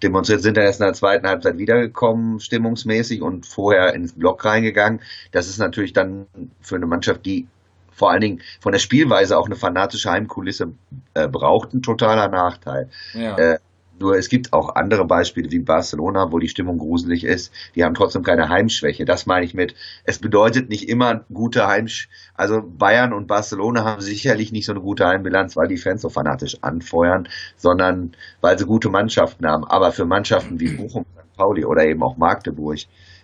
demonstriert, 0.03 0.41
sind 0.41 0.57
dann 0.57 0.65
erst 0.65 0.81
in 0.81 0.85
der 0.85 0.93
zweiten 0.93 1.27
Halbzeit 1.27 1.57
wiedergekommen, 1.57 2.39
stimmungsmäßig 2.39 3.23
und 3.23 3.47
vorher 3.47 3.95
ins 3.95 4.13
Block 4.13 4.45
reingegangen. 4.45 5.01
Das 5.31 5.47
ist 5.47 5.57
natürlich 5.57 5.93
dann 5.93 6.27
für 6.61 6.75
eine 6.75 6.85
Mannschaft, 6.85 7.25
die 7.25 7.47
vor 7.97 8.11
allen 8.11 8.21
Dingen 8.21 8.41
von 8.59 8.71
der 8.71 8.79
Spielweise 8.79 9.37
auch 9.37 9.47
eine 9.47 9.55
fanatische 9.55 10.11
Heimkulisse 10.11 10.73
äh, 11.15 11.27
braucht, 11.27 11.73
ein 11.73 11.81
totaler 11.81 12.27
Nachteil. 12.29 12.89
Ja. 13.13 13.35
Äh, 13.37 13.57
nur 13.99 14.15
es 14.15 14.29
gibt 14.29 14.53
auch 14.53 14.75
andere 14.75 15.05
Beispiele 15.05 15.49
wie 15.51 15.57
Barcelona, 15.57 16.31
wo 16.31 16.37
die 16.37 16.49
Stimmung 16.49 16.77
gruselig 16.77 17.23
ist. 17.23 17.51
Die 17.73 17.83
haben 17.83 17.95
trotzdem 17.95 18.21
keine 18.21 18.49
Heimschwäche. 18.49 19.05
Das 19.05 19.25
meine 19.25 19.43
ich 19.43 19.55
mit. 19.55 19.73
Es 20.03 20.19
bedeutet 20.19 20.69
nicht 20.69 20.87
immer 20.87 21.25
gute 21.33 21.65
Heimsch. 21.65 22.07
Also 22.35 22.61
Bayern 22.61 23.11
und 23.11 23.25
Barcelona 23.25 23.83
haben 23.83 24.01
sicherlich 24.01 24.51
nicht 24.51 24.67
so 24.67 24.73
eine 24.73 24.81
gute 24.81 25.07
Heimbilanz, 25.07 25.55
weil 25.55 25.67
die 25.67 25.77
Fans 25.77 26.03
so 26.03 26.09
fanatisch 26.09 26.57
anfeuern, 26.61 27.27
sondern 27.55 28.15
weil 28.39 28.59
sie 28.59 28.65
gute 28.65 28.89
Mannschaften 28.89 29.47
haben. 29.47 29.65
Aber 29.65 29.91
für 29.91 30.05
Mannschaften 30.05 30.59
wie 30.59 30.69
Bochum, 30.69 31.05
St. 31.15 31.35
Pauli 31.35 31.65
oder 31.65 31.83
eben 31.83 32.03
auch 32.03 32.17
Magdeburg 32.17 32.77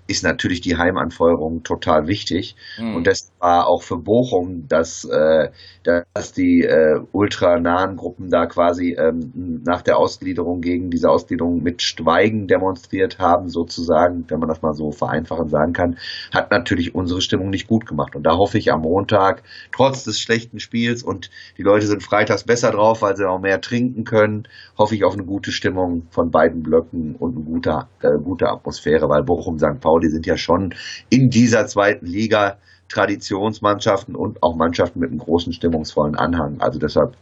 ist 0.07 0.23
natürlich 0.23 0.61
die 0.61 0.77
Heimanfeuerung 0.77 1.63
total 1.63 2.07
wichtig. 2.07 2.55
Mhm. 2.77 2.95
Und 2.95 3.07
das 3.07 3.31
war 3.39 3.67
auch 3.67 3.83
für 3.83 3.97
Bochum, 3.97 4.67
dass, 4.67 5.05
äh, 5.05 5.49
dass 5.83 6.33
die 6.33 6.61
äh, 6.61 6.99
ultranahen 7.11 7.95
Gruppen 7.95 8.29
da 8.29 8.45
quasi 8.45 8.95
ähm, 8.99 9.61
nach 9.65 9.81
der 9.81 9.97
Ausgliederung 9.97 10.61
gegen 10.61 10.89
diese 10.89 11.09
Ausgliederung 11.09 11.63
mit 11.63 11.81
Schweigen 11.81 12.47
demonstriert 12.47 13.19
haben, 13.19 13.49
sozusagen, 13.49 14.25
wenn 14.27 14.39
man 14.39 14.49
das 14.49 14.61
mal 14.61 14.73
so 14.73 14.91
vereinfachen 14.91 15.49
sagen 15.49 15.73
kann, 15.73 15.97
hat 16.33 16.51
natürlich 16.51 16.93
unsere 16.93 17.21
Stimmung 17.21 17.49
nicht 17.49 17.67
gut 17.67 17.85
gemacht. 17.85 18.15
Und 18.15 18.23
da 18.23 18.35
hoffe 18.37 18.57
ich 18.57 18.71
am 18.71 18.81
Montag, 18.81 19.43
trotz 19.71 20.03
des 20.03 20.19
schlechten 20.19 20.59
Spiels 20.59 21.01
und 21.01 21.29
die 21.57 21.63
Leute 21.63 21.87
sind 21.87 22.03
freitags 22.03 22.43
besser 22.43 22.71
drauf, 22.71 23.01
weil 23.01 23.15
sie 23.15 23.27
auch 23.27 23.39
mehr 23.39 23.61
trinken 23.61 24.03
können, 24.03 24.47
hoffe 24.77 24.95
ich 24.95 25.03
auf 25.05 25.13
eine 25.13 25.23
gute 25.23 25.51
Stimmung 25.51 26.07
von 26.09 26.29
beiden 26.29 26.61
Blöcken 26.61 27.15
und 27.15 27.35
eine 27.35 27.45
gute, 27.45 27.87
äh, 28.01 28.17
gute 28.21 28.49
Atmosphäre, 28.49 29.07
weil 29.07 29.23
Bochum 29.23 29.57
St. 29.57 29.79
Pauli 29.79 29.92
Pauli 29.93 30.09
sind 30.09 30.25
ja 30.25 30.37
schon 30.37 30.73
in 31.09 31.29
dieser 31.29 31.67
zweiten 31.67 32.07
Liga 32.07 32.57
Traditionsmannschaften 32.89 34.15
und 34.15 34.41
auch 34.41 34.55
Mannschaften 34.55 34.99
mit 34.99 35.09
einem 35.09 35.19
großen 35.19 35.53
stimmungsvollen 35.53 36.15
Anhang. 36.15 36.59
Also 36.59 36.79
deshalb 36.79 37.15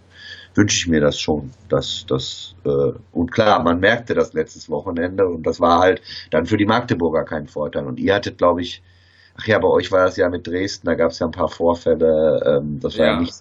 wünsche 0.56 0.78
ich 0.78 0.88
mir 0.88 1.02
das 1.02 1.20
schon. 1.20 1.52
Dass, 1.70 2.06
das, 2.08 2.56
äh, 2.66 2.94
und 3.12 3.32
klar, 3.32 3.62
man 3.64 3.80
merkte 3.80 4.14
das 4.14 4.34
letztes 4.34 4.70
Wochenende 4.70 5.28
und 5.28 5.46
das 5.46 5.60
war 5.60 5.80
halt 5.80 6.02
dann 6.30 6.46
für 6.46 6.58
die 6.58 6.66
Magdeburger 6.66 7.24
kein 7.24 7.48
Vorteil. 7.48 7.86
Und 7.86 8.00
ihr 8.00 8.16
hattet, 8.16 8.38
glaube 8.38 8.62
ich, 8.62 8.82
ach 9.38 9.48
ja, 9.48 9.60
bei 9.60 9.68
euch 9.68 9.92
war 9.92 10.06
das 10.06 10.18
ja 10.18 10.30
mit 10.30 10.48
Dresden, 10.48 10.88
da 10.88 10.96
gab 10.96 11.12
es 11.12 11.20
ja 11.20 11.28
ein 11.28 11.32
paar 11.32 11.50
Vorfälle, 11.50 12.42
ähm, 12.46 12.80
das 12.82 12.98
war 12.98 13.06
ja, 13.06 13.14
ja 13.14 13.20
nicht 13.20 13.34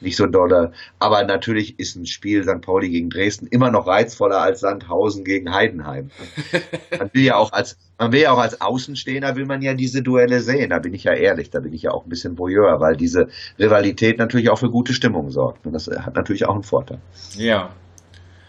nicht 0.00 0.16
so 0.16 0.26
dolle. 0.26 0.72
Aber 0.98 1.24
natürlich 1.24 1.78
ist 1.78 1.96
ein 1.96 2.06
Spiel 2.06 2.42
St. 2.42 2.60
Pauli 2.60 2.90
gegen 2.90 3.10
Dresden 3.10 3.46
immer 3.46 3.70
noch 3.70 3.86
reizvoller 3.86 4.40
als 4.40 4.60
Sandhausen 4.60 5.24
gegen 5.24 5.52
Heidenheim. 5.52 6.10
Man 6.98 7.10
will 7.12 7.22
ja 7.22 7.36
auch 7.36 7.52
als, 7.52 7.76
man 7.98 8.12
will 8.12 8.20
ja 8.20 8.32
auch 8.32 8.38
als 8.38 8.60
Außenstehender 8.60 9.36
will 9.36 9.46
man 9.46 9.62
ja 9.62 9.74
diese 9.74 10.02
Duelle 10.02 10.40
sehen. 10.40 10.70
Da 10.70 10.78
bin 10.78 10.92
ich 10.92 11.04
ja 11.04 11.12
ehrlich, 11.12 11.50
da 11.50 11.60
bin 11.60 11.72
ich 11.72 11.82
ja 11.82 11.92
auch 11.92 12.04
ein 12.04 12.10
bisschen 12.10 12.38
voyeur, 12.38 12.80
weil 12.80 12.96
diese 12.96 13.28
Rivalität 13.58 14.18
natürlich 14.18 14.50
auch 14.50 14.58
für 14.58 14.70
gute 14.70 14.92
Stimmung 14.92 15.30
sorgt. 15.30 15.64
Und 15.66 15.72
das 15.72 15.88
hat 15.88 16.14
natürlich 16.14 16.46
auch 16.46 16.54
einen 16.54 16.62
Vorteil. 16.62 16.98
Ja. 17.36 17.70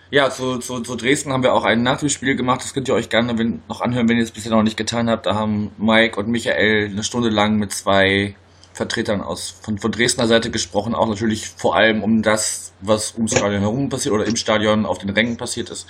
Ja, 0.09 0.29
zu, 0.29 0.57
zu, 0.59 0.79
zu 0.79 0.95
Dresden 0.95 1.33
haben 1.33 1.43
wir 1.43 1.53
auch 1.53 1.65
ein 1.65 1.83
Nachspiel 1.83 2.35
gemacht. 2.35 2.61
Das 2.63 2.73
könnt 2.73 2.87
ihr 2.87 2.93
euch 2.93 3.09
gerne 3.09 3.33
noch 3.67 3.81
anhören, 3.81 4.07
wenn 4.07 4.17
ihr 4.17 4.23
es 4.23 4.31
bisher 4.31 4.51
noch 4.51 4.63
nicht 4.63 4.77
getan 4.77 5.09
habt. 5.09 5.25
Da 5.25 5.35
haben 5.35 5.71
Mike 5.77 6.17
und 6.17 6.29
Michael 6.29 6.89
eine 6.91 7.03
Stunde 7.03 7.29
lang 7.29 7.57
mit 7.57 7.73
zwei 7.73 8.35
Vertretern 8.77 9.21
aus 9.21 9.55
von, 9.61 9.77
von 9.77 9.91
Dresdner 9.91 10.27
Seite 10.27 10.51
gesprochen. 10.51 10.95
Auch 10.95 11.09
natürlich 11.09 11.49
vor 11.49 11.75
allem 11.75 12.03
um 12.03 12.21
das, 12.21 12.71
was 12.81 13.15
ums 13.15 13.31
Stadion 13.31 13.61
herum 13.61 13.89
passiert 13.89 14.13
oder 14.13 14.25
im 14.25 14.35
Stadion 14.35 14.85
auf 14.85 14.99
den 14.99 15.09
Rängen 15.09 15.35
passiert 15.35 15.69
ist. 15.69 15.87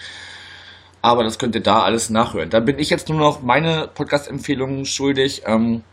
Aber 1.02 1.24
das 1.24 1.38
könnt 1.38 1.56
ihr 1.56 1.62
da 1.62 1.84
alles 1.84 2.10
nachhören. 2.10 2.50
Da 2.50 2.60
bin 2.60 2.80
ich 2.80 2.90
jetzt 2.90 3.10
nur 3.10 3.20
noch 3.20 3.42
meine 3.44 3.90
Podcast-Empfehlung 3.94 4.86
schuldig. 4.86 5.44
Ähm, 5.46 5.84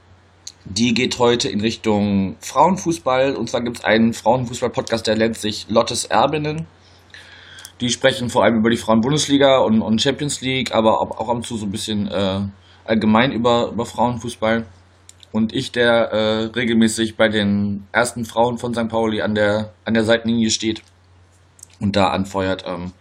die 0.65 0.95
geht 0.95 1.19
heute 1.19 1.49
in 1.49 1.61
Richtung 1.61 2.37
Frauenfußball. 2.41 3.37
Und 3.37 3.51
zwar 3.51 3.61
gibt 3.61 3.79
es 3.79 3.85
einen 3.85 4.15
Frauenfußball-Podcast, 4.15 5.07
der 5.07 5.17
nennt 5.17 5.37
sich 5.37 5.67
Lottes 5.69 6.07
Erbinnen. 6.07 6.67
Die 7.81 7.91
sprechen 7.91 8.31
vor 8.31 8.45
allem 8.45 8.57
über 8.59 8.71
die 8.71 8.77
Frauen-Bundesliga 8.77 9.59
und, 9.59 9.83
und, 9.83 10.01
Champions 10.01 10.41
League, 10.41 10.73
aber 10.75 11.01
auch, 11.01 11.29
ab 11.29 11.29
und 11.29 11.45
zu 11.45 11.57
so 11.57 11.67
ein 11.67 11.73
bisschen 11.73 12.07
äh, 12.09 12.41
allgemein 12.85 13.33
über, 13.33 13.69
über 13.73 13.85
Frauenfußball. 13.85 14.65
Und 15.35 15.53
ich, 15.53 15.73
der 15.73 16.13
äh, 16.13 16.45
regelmäßig 16.45 17.17
bei 17.17 17.29
den 17.29 17.89
ersten 17.91 18.25
Frauen 18.25 18.57
von 18.57 18.73
St. 18.73 18.89
Pauli 18.89 19.21
an 19.21 19.35
der, 19.35 19.75
an 19.85 19.93
der 19.93 20.05
Seitenlinie 20.05 20.49
steht 20.49 20.81
und 21.81 21.97
da 21.97 22.11
anfeuert, 22.11 22.63
ähm, 22.65 22.93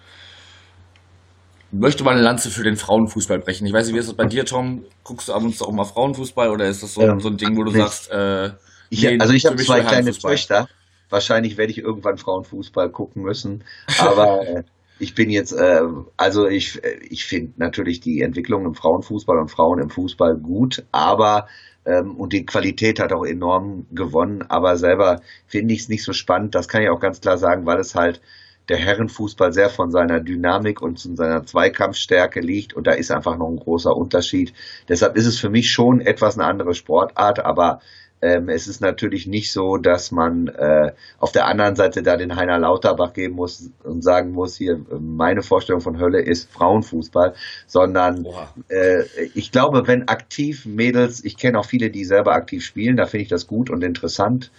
möchte 1.72 2.04
mal 2.04 2.16
eine 2.16 2.24
Lanze 2.24 2.50
für 2.50 2.64
den 2.64 2.76
Frauenfußball 2.76 3.38
brechen. 3.38 3.68
Ich 3.68 3.74
weiß 3.74 3.86
nicht, 3.86 3.94
wie 3.94 4.00
ist 4.00 4.08
das 4.08 4.16
bei 4.16 4.26
dir, 4.26 4.46
Tom? 4.46 4.84
Guckst 5.04 5.28
du 5.28 5.34
ab 5.34 5.44
und 5.44 5.56
zu 5.56 5.64
auch 5.64 5.72
mal 5.72 5.84
Frauenfußball 5.84 6.50
oder 6.50 6.66
ist 6.66 6.82
das 6.82 6.96
so, 6.96 7.04
ähm, 7.04 7.20
so 7.20 7.30
ein 7.30 7.38
Ding, 7.38 7.56
wo 7.56 7.66
du 7.66 7.72
nicht. 7.72 7.82
sagst, 7.82 8.10
äh, 8.10 8.48
ich, 8.90 9.04
nee, 9.04 9.20
also 9.20 9.32
ich 9.32 9.46
habe 9.46 9.58
zwei 9.58 9.82
kleine 9.82 10.12
Töchter. 10.12 10.68
Wahrscheinlich 11.12 11.58
werde 11.58 11.72
ich 11.72 11.78
irgendwann 11.78 12.18
Frauenfußball 12.18 12.90
gucken 12.90 13.22
müssen. 13.22 13.64
Aber 14.00 14.42
äh, 14.48 14.64
ich 14.98 15.14
bin 15.14 15.30
jetzt, 15.30 15.52
äh, 15.52 15.82
also 16.18 16.48
ich, 16.48 16.82
ich 17.08 17.26
finde 17.26 17.54
natürlich 17.58 18.00
die 18.00 18.22
Entwicklung 18.22 18.66
im 18.66 18.74
Frauenfußball 18.74 19.38
und 19.38 19.52
Frauen 19.52 19.80
im 19.80 19.92
Fußball 19.92 20.36
gut, 20.36 20.84
aber 20.92 21.46
ähm, 21.86 22.16
und 22.16 22.34
die 22.34 22.46
Qualität 22.46 23.00
hat 23.00 23.14
auch 23.14 23.26
enorm 23.26 23.86
gewonnen, 23.92 24.44
aber 24.50 24.78
selber 24.78 25.22
finde 25.48 25.74
ich 25.74 25.82
es 25.82 25.90
nicht 25.90 26.04
so 26.04 26.14
spannend. 26.14 26.56
Das 26.56 26.68
kann 26.68 26.82
ich 26.82 26.90
auch 26.90 27.00
ganz 27.00 27.22
klar 27.22 27.38
sagen, 27.38 27.66
weil 27.66 27.80
es 27.80 27.96
halt 27.96 28.22
der 28.70 28.78
Herrenfußball 28.78 29.52
sehr 29.52 29.70
von 29.70 29.92
seiner 29.92 30.22
Dynamik 30.22 30.82
und 30.82 31.02
von 31.02 31.16
seiner 31.16 31.46
Zweikampfstärke 31.46 32.40
liegt 32.40 32.74
und 32.74 32.88
da 32.88 32.92
ist 32.92 33.12
einfach 33.12 33.38
noch 33.38 33.50
ein 33.50 33.58
großer 33.58 33.96
Unterschied. 33.96 34.54
Deshalb 34.88 35.18
ist 35.18 35.26
es 35.26 35.40
für 35.40 35.50
mich 35.50 35.70
schon 35.72 36.00
etwas 36.00 36.38
eine 36.38 36.48
andere 36.48 36.74
Sportart, 36.74 37.44
aber 37.44 37.82
ähm, 38.24 38.48
es 38.48 38.70
ist 38.70 38.80
natürlich 38.80 39.28
nicht 39.28 39.52
so, 39.52 39.76
dass 39.76 40.12
man 40.12 40.48
äh, 40.48 40.94
auf 41.20 41.34
der 41.34 41.46
anderen 41.46 41.76
Seite 41.76 42.04
da 42.04 42.16
den 42.16 42.38
Heiner 42.38 42.58
Lauterbach 42.58 43.12
geben 43.12 43.36
muss 43.36 43.70
und 43.84 44.02
sagen 44.02 44.32
muss, 44.32 44.56
hier, 44.56 44.80
meine 44.98 45.42
Vorstellung 45.42 45.82
von 45.82 46.00
Hölle 46.00 46.22
ist 46.22 46.50
Frauenfußball, 46.50 47.34
sondern 47.68 48.26
äh, 48.70 49.04
ich 49.34 49.52
glaube, 49.52 49.88
wenn 49.88 50.08
aktiv 50.08 50.66
Mädels, 50.66 51.22
ich 51.26 51.36
kenne 51.36 51.60
auch 51.60 51.66
viele, 51.66 51.90
die 51.90 52.06
selber 52.06 52.32
aktiv 52.32 52.64
spielen, 52.64 52.96
da 52.96 53.08
finde 53.08 53.24
ich 53.24 53.30
das 53.30 53.46
gut 53.46 53.70
und 53.70 53.84
interessant. 53.84 54.52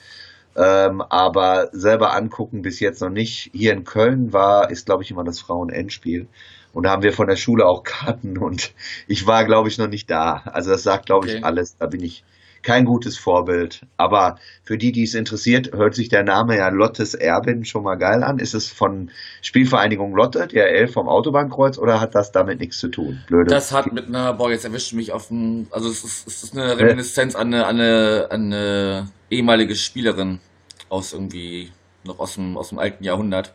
Ähm, 0.57 1.01
aber 1.01 1.71
selber 1.73 2.15
angucken 2.15 2.61
bis 2.61 2.81
jetzt 2.81 3.01
noch 3.01 3.11
nicht. 3.11 3.51
Hier 3.55 3.73
in 3.73 3.85
Köln 3.85 4.35
war, 4.35 4.71
ist 4.71 4.85
glaube 4.87 5.03
ich 5.03 5.11
immer 5.11 5.25
das 5.25 5.41
Frauen-Endspiel. 5.41 6.29
Und 6.75 6.85
da 6.85 6.91
haben 6.91 7.03
wir 7.03 7.15
von 7.15 7.29
der 7.29 7.37
Schule 7.37 7.65
auch 7.65 7.83
Karten 7.83 8.37
und 8.37 8.75
ich 9.09 9.27
war 9.27 9.47
glaube 9.47 9.69
ich 9.71 9.79
noch 9.79 9.89
nicht 9.89 10.11
da. 10.11 10.43
Also 10.45 10.71
das 10.71 10.83
sagt 10.83 11.07
glaube 11.07 11.29
okay. 11.29 11.39
ich 11.39 11.45
alles. 11.45 11.79
Da 11.79 11.87
bin 11.87 12.03
ich 12.03 12.25
kein 12.65 12.85
gutes 12.85 13.17
Vorbild. 13.17 13.87
Aber 13.97 14.39
für 14.65 14.77
die, 14.77 14.91
die 14.91 15.05
es 15.05 15.15
interessiert, 15.15 15.73
hört 15.73 15.95
sich 15.95 16.09
der 16.09 16.25
Name 16.25 16.57
ja 16.57 16.69
Lottes 16.69 17.15
Erbin 17.15 17.65
schon 17.65 17.85
mal 17.85 17.97
geil 17.97 18.25
an. 18.25 18.39
Ist 18.39 18.55
es 18.55 18.69
von 18.69 19.11
Spielvereinigung 19.43 20.17
Lotte, 20.17 20.49
der 20.49 20.75
L 20.75 20.89
vom 20.89 21.09
Autobahnkreuz, 21.09 21.79
oder 21.79 22.01
hat 22.01 22.15
das 22.15 22.33
damit 22.33 22.59
nichts 22.59 22.79
zu 22.79 22.89
tun? 22.89 23.23
Blöde. 23.29 23.51
Das 23.51 23.73
hat 23.73 23.93
mit 23.93 24.09
einer, 24.09 24.33
boah, 24.33 24.51
jetzt 24.51 24.65
erwischt 24.65 24.95
mich 24.95 25.13
auf 25.13 25.29
dem, 25.29 25.69
also 25.71 25.89
es 25.89 26.03
ist, 26.03 26.27
es 26.27 26.43
ist 26.43 26.57
eine 26.57 26.77
Reminiszenz 26.79 27.37
an 27.37 27.55
eine, 27.55 27.67
an 27.67 27.81
eine, 27.81 28.27
an 28.31 28.53
eine 28.53 29.09
ehemalige 29.31 29.77
Spielerin 29.77 30.41
aus 30.89 31.13
irgendwie, 31.13 31.71
noch 32.05 32.19
aus 32.19 32.35
dem, 32.35 32.57
aus 32.57 32.71
dem 32.71 32.79
alten 32.79 33.05
Jahrhundert. 33.05 33.53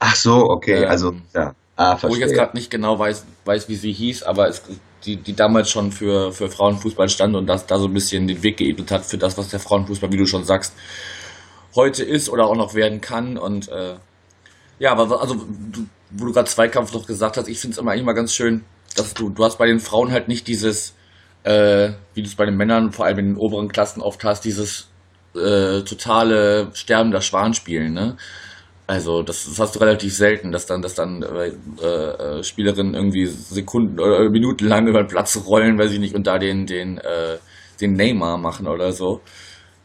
Ach 0.00 0.14
so, 0.14 0.44
okay, 0.48 0.82
ähm, 0.82 0.88
also, 0.88 1.14
ja. 1.34 1.54
Ah, 1.76 1.96
wo 2.02 2.08
ich 2.08 2.18
jetzt 2.18 2.34
gerade 2.34 2.56
nicht 2.56 2.72
genau 2.72 2.98
weiß, 2.98 3.24
weiß, 3.44 3.68
wie 3.68 3.76
sie 3.76 3.92
hieß, 3.92 4.24
aber 4.24 4.48
es, 4.48 4.62
die, 5.04 5.16
die 5.16 5.34
damals 5.34 5.70
schon 5.70 5.92
für, 5.92 6.32
für 6.32 6.50
Frauenfußball 6.50 7.08
stand 7.08 7.36
und 7.36 7.46
das 7.46 7.66
da 7.66 7.78
so 7.78 7.86
ein 7.86 7.94
bisschen 7.94 8.26
den 8.26 8.42
Weg 8.42 8.56
geebnet 8.56 8.90
hat 8.90 9.04
für 9.04 9.18
das, 9.18 9.38
was 9.38 9.48
der 9.48 9.60
Frauenfußball, 9.60 10.12
wie 10.12 10.16
du 10.16 10.26
schon 10.26 10.44
sagst, 10.44 10.74
heute 11.74 12.04
ist 12.04 12.28
oder 12.28 12.46
auch 12.46 12.56
noch 12.56 12.74
werden 12.74 13.00
kann. 13.00 13.36
Und 13.36 13.68
äh, 13.68 13.94
ja, 14.78 14.92
aber 14.92 15.20
also, 15.20 15.34
du, 15.34 15.86
wo 16.10 16.26
du 16.26 16.32
gerade 16.32 16.48
Zweikampf 16.48 16.92
noch 16.92 17.06
gesagt 17.06 17.36
hast, 17.36 17.48
ich 17.48 17.60
finde 17.60 17.74
es 17.74 17.78
immer 17.78 17.92
eigentlich 17.92 18.04
mal 18.04 18.12
ganz 18.12 18.32
schön, 18.32 18.64
dass 18.96 19.14
du, 19.14 19.30
du 19.30 19.44
hast 19.44 19.58
bei 19.58 19.66
den 19.66 19.80
Frauen 19.80 20.10
halt 20.10 20.28
nicht 20.28 20.46
dieses, 20.48 20.94
äh, 21.44 21.90
wie 22.14 22.22
du 22.22 22.28
es 22.28 22.34
bei 22.34 22.46
den 22.46 22.56
Männern, 22.56 22.92
vor 22.92 23.06
allem 23.06 23.18
in 23.18 23.26
den 23.26 23.36
oberen 23.36 23.68
Klassen 23.68 24.00
oft 24.00 24.24
hast, 24.24 24.44
dieses 24.44 24.88
äh, 25.34 25.82
totale 25.82 26.70
Sterben 26.74 27.10
der 27.10 27.20
Schwan 27.20 27.54
spielen, 27.54 27.92
ne? 27.92 28.16
Also 28.88 29.22
das, 29.22 29.44
das, 29.44 29.58
hast 29.58 29.76
du 29.76 29.80
relativ 29.80 30.16
selten, 30.16 30.50
dass 30.50 30.64
dann, 30.64 30.80
dass 30.80 30.94
dann 30.94 31.22
äh, 31.22 31.48
äh, 31.84 32.42
Spielerinnen 32.42 32.94
irgendwie 32.94 33.26
Sekunden 33.26 34.00
oder 34.00 34.30
Minuten 34.30 34.66
lang 34.66 34.86
über 34.88 35.02
den 35.02 35.08
Platz 35.08 35.38
rollen, 35.46 35.78
weil 35.78 35.90
sie 35.90 35.98
nicht 35.98 36.14
und 36.14 36.26
da 36.26 36.38
den, 36.38 36.64
den, 36.64 36.96
äh, 36.96 37.36
den 37.82 37.92
Neymar 37.92 38.38
machen 38.38 38.66
oder 38.66 38.92
so. 38.92 39.20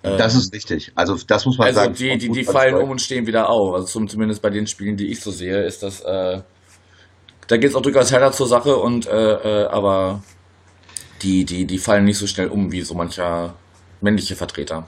das 0.02 0.36
ist 0.36 0.54
richtig. 0.54 0.94
Also 0.96 1.18
das 1.28 1.46
muss 1.46 1.58
man 1.58 1.68
also 1.68 1.82
sagen. 1.82 1.92
Also 1.92 2.04
die, 2.04 2.18
die, 2.18 2.30
die 2.30 2.44
fallen 2.46 2.76
um 2.76 2.92
und 2.92 3.02
stehen 3.02 3.28
wieder 3.28 3.50
auf. 3.50 3.74
Also 3.74 3.88
zum, 3.88 4.08
zumindest 4.08 4.42
bei 4.42 4.50
den 4.50 4.68
Spielen, 4.68 4.96
die 4.96 5.12
ich 5.12 5.20
so 5.20 5.32
sehe, 5.32 5.64
ist 5.64 5.84
das, 5.84 6.00
äh, 6.00 6.42
da 7.50 7.58
geht 7.58 7.72
es 7.72 7.76
auch 7.76 7.82
durchaus 7.82 8.10
härter 8.10 8.32
zur 8.32 8.48
Sache 8.48 8.78
und 8.78 9.06
äh, 9.06 9.64
äh, 9.64 9.66
aber 9.68 10.24
die, 11.24 11.44
die, 11.44 11.66
die 11.66 11.78
fallen 11.78 12.06
nicht 12.06 12.18
so 12.18 12.26
schnell 12.26 12.48
um 12.48 12.72
wie 12.72 12.84
so 12.84 12.94
mancher 12.94 13.56
männliche 14.00 14.38
Vertreter. 14.38 14.88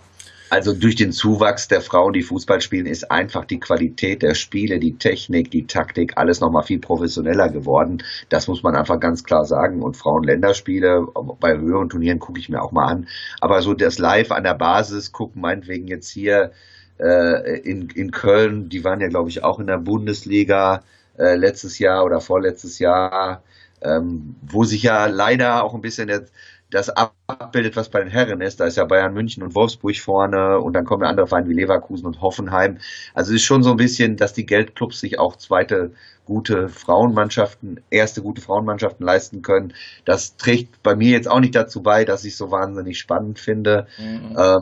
Also 0.50 0.74
durch 0.74 0.96
den 0.96 1.12
Zuwachs 1.12 1.68
der 1.68 1.82
Frauen, 1.82 2.14
die 2.14 2.22
Fußball 2.22 2.62
spielen, 2.62 2.86
ist 2.86 3.12
einfach 3.12 3.46
die 3.46 3.60
Qualität 3.60 4.22
der 4.22 4.36
Spiele, 4.36 4.80
die 4.80 4.98
Technik, 4.98 5.50
die 5.50 5.66
Taktik, 5.66 6.14
alles 6.18 6.39
nochmal 6.39 6.64
viel 6.64 6.80
professioneller 6.80 7.50
geworden. 7.50 8.04
Das 8.30 8.48
muss 8.48 8.62
man 8.62 8.76
einfach 8.76 9.00
ganz 9.00 9.24
klar 9.24 9.46
sagen. 9.46 9.82
Und 9.82 9.98
Frauen-Länderspiele 9.98 11.08
bei 11.39 11.58
höheren 11.58 11.89
Turnieren 11.89 12.20
gucke 12.20 12.39
ich 12.39 12.50
mir 12.50 12.62
auch 12.62 12.72
mal 12.72 12.86
an. 12.86 13.08
Aber 13.41 13.62
so 13.62 13.74
das 13.74 13.98
Live 13.98 14.32
an 14.32 14.43
der 14.43 14.54
Basis 14.54 15.12
gucken, 15.12 15.41
meinetwegen 15.41 15.88
jetzt 15.88 16.10
hier 16.10 16.52
äh, 17.00 17.60
in, 17.60 17.89
in 17.89 18.12
Köln, 18.12 18.70
die 18.70 18.84
waren 18.84 19.02
ja, 19.02 19.08
glaube 19.08 19.30
ich, 19.30 19.43
auch 19.43 19.60
in 19.60 19.68
der 19.68 19.80
Bundesliga 19.80 20.84
äh, 21.18 21.36
letztes 21.36 21.80
Jahr 21.80 22.06
oder 22.06 22.22
vorletztes 22.22 22.78
Jahr, 22.80 23.43
ähm, 23.82 24.36
wo 24.41 24.64
sich 24.64 24.84
ja 24.84 25.08
leider 25.08 25.64
auch 25.64 25.74
ein 25.74 25.82
bisschen 25.82 26.08
der 26.08 26.26
das 26.70 26.89
abbildet, 26.89 27.76
was 27.76 27.89
bei 27.89 27.99
den 27.99 28.09
Herren 28.09 28.41
ist. 28.41 28.59
Da 28.59 28.66
ist 28.66 28.78
ja 28.78 28.86
Bayern 28.86 29.13
München 29.13 29.43
und 29.43 29.55
Wolfsburg 29.55 29.97
vorne 29.97 30.59
und 30.59 30.74
dann 30.74 30.86
kommen 30.86 31.03
andere 31.03 31.28
Vereine 31.28 31.49
wie 31.49 31.53
Leverkusen 31.53 32.05
und 32.05 32.22
Hoffenheim. 32.22 32.80
Also 33.13 33.32
es 33.32 33.41
ist 33.41 33.45
schon 33.45 33.63
so 33.63 33.72
ein 33.72 33.78
bisschen, 33.78 34.18
dass 34.18 34.34
die 34.34 34.45
Geldclubs 34.45 34.99
sich 34.99 35.20
auch 35.20 35.36
zweite 35.36 35.91
gute 36.26 36.67
Frauenmannschaften, 36.67 37.82
erste 37.89 38.21
gute 38.21 38.41
Frauenmannschaften 38.41 39.05
leisten 39.05 39.41
können. 39.41 39.73
Das 40.05 40.36
trägt 40.38 40.82
bei 40.84 40.95
mir 40.95 41.11
jetzt 41.11 41.30
auch 41.30 41.39
nicht 41.39 41.55
dazu 41.55 41.82
bei, 41.82 42.03
dass 42.03 42.26
ich 42.26 42.34
es 42.34 42.38
so 42.38 42.51
wahnsinnig 42.51 42.97
spannend 42.97 43.39
finde. 43.39 43.88
Mhm. 43.97 44.36
Ähm, 44.38 44.61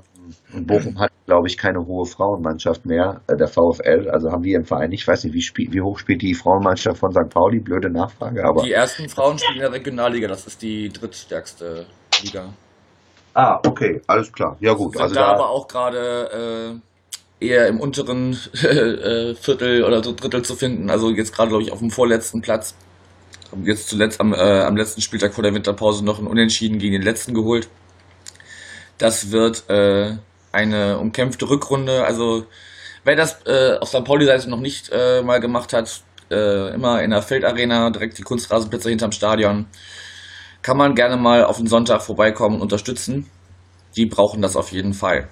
und 0.54 0.68
Bochum 0.68 1.00
hat, 1.00 1.12
glaube 1.26 1.48
ich, 1.48 1.58
keine 1.58 1.86
hohe 1.86 2.06
Frauenmannschaft 2.06 2.86
mehr, 2.86 3.22
äh, 3.28 3.36
der 3.36 3.48
VfL. 3.48 4.10
Also 4.10 4.32
haben 4.32 4.44
wir 4.44 4.58
im 4.58 4.66
Verein, 4.66 4.92
ich 4.92 5.08
weiß 5.08 5.24
nicht, 5.26 5.34
wie, 5.34 5.42
spiel, 5.42 5.72
wie 5.72 5.82
hoch 5.82 6.00
spielt 6.00 6.22
die 6.22 6.34
Frauenmannschaft 6.34 7.00
von 7.00 7.12
St. 7.12 7.30
Pauli? 7.30 7.60
Blöde 7.60 7.90
Nachfrage, 7.90 8.44
aber. 8.46 8.64
Die 8.64 8.72
ersten 8.72 9.10
Frauen 9.10 9.38
spielen 9.38 9.56
in 9.56 9.62
der 9.62 9.74
Regionalliga, 9.74 10.28
das 10.28 10.48
ist 10.48 10.62
die 10.62 10.90
drittstärkste 10.90 11.86
Liga. 12.24 12.54
Ah, 13.34 13.60
okay, 13.66 14.02
alles 14.08 14.32
klar. 14.32 14.58
Ja 14.60 14.74
gut. 14.74 14.94
Sind 14.94 15.02
also 15.02 15.16
da, 15.16 15.22
da 15.22 15.34
aber 15.34 15.50
auch 15.50 15.68
gerade 15.68 16.80
äh, 16.80 16.93
eher 17.44 17.68
im 17.68 17.80
unteren 17.80 18.34
äh, 18.54 19.36
Viertel 19.36 19.84
oder 19.84 20.04
so 20.04 20.14
Drittel 20.14 20.44
zu 20.44 20.56
finden. 20.56 20.90
Also 20.90 21.12
jetzt 21.12 21.36
gerade, 21.36 21.50
glaube 21.50 21.64
ich, 21.64 21.72
auf 21.72 21.80
dem 21.80 21.92
vorletzten 21.92 22.42
Platz. 22.42 22.76
Jetzt 23.64 23.90
zuletzt 23.90 24.20
am, 24.20 24.34
äh, 24.34 24.62
am 24.62 24.76
letzten 24.76 25.02
Spieltag 25.02 25.34
vor 25.34 25.44
der 25.44 25.54
Winterpause 25.54 26.04
noch 26.04 26.20
ein 26.20 26.28
Unentschieden 26.28 26.80
gegen 26.80 26.94
den 26.94 27.04
letzten 27.04 27.34
geholt. 27.34 27.70
Das 28.98 29.32
wird 29.32 29.70
äh, 29.70 30.18
eine 30.52 30.98
umkämpfte 30.98 31.50
Rückrunde. 31.50 32.06
Also 32.06 32.46
wer 33.04 33.16
das 33.16 33.46
äh, 33.46 33.78
auf 33.80 33.90
St. 33.90 34.06
Pauli-Seite 34.06 34.50
noch 34.50 34.60
nicht 34.60 34.90
äh, 34.92 35.22
mal 35.22 35.40
gemacht 35.40 35.74
hat, 35.74 36.02
äh, 36.32 36.74
immer 36.74 37.02
in 37.04 37.12
der 37.12 37.22
Feldarena, 37.22 37.90
direkt 37.90 38.18
die 38.18 38.24
Kunstrasenplätze 38.24 38.90
hinterm 38.90 39.12
Stadion, 39.12 39.68
kann 40.62 40.78
man 40.78 40.96
gerne 40.96 41.18
mal 41.18 41.44
auf 41.44 41.58
den 41.58 41.68
Sonntag 41.68 42.02
vorbeikommen 42.02 42.56
und 42.56 42.62
unterstützen. 42.62 43.30
Die 43.96 44.06
brauchen 44.06 44.42
das 44.42 44.56
auf 44.56 44.72
jeden 44.72 44.94
Fall. 44.94 45.30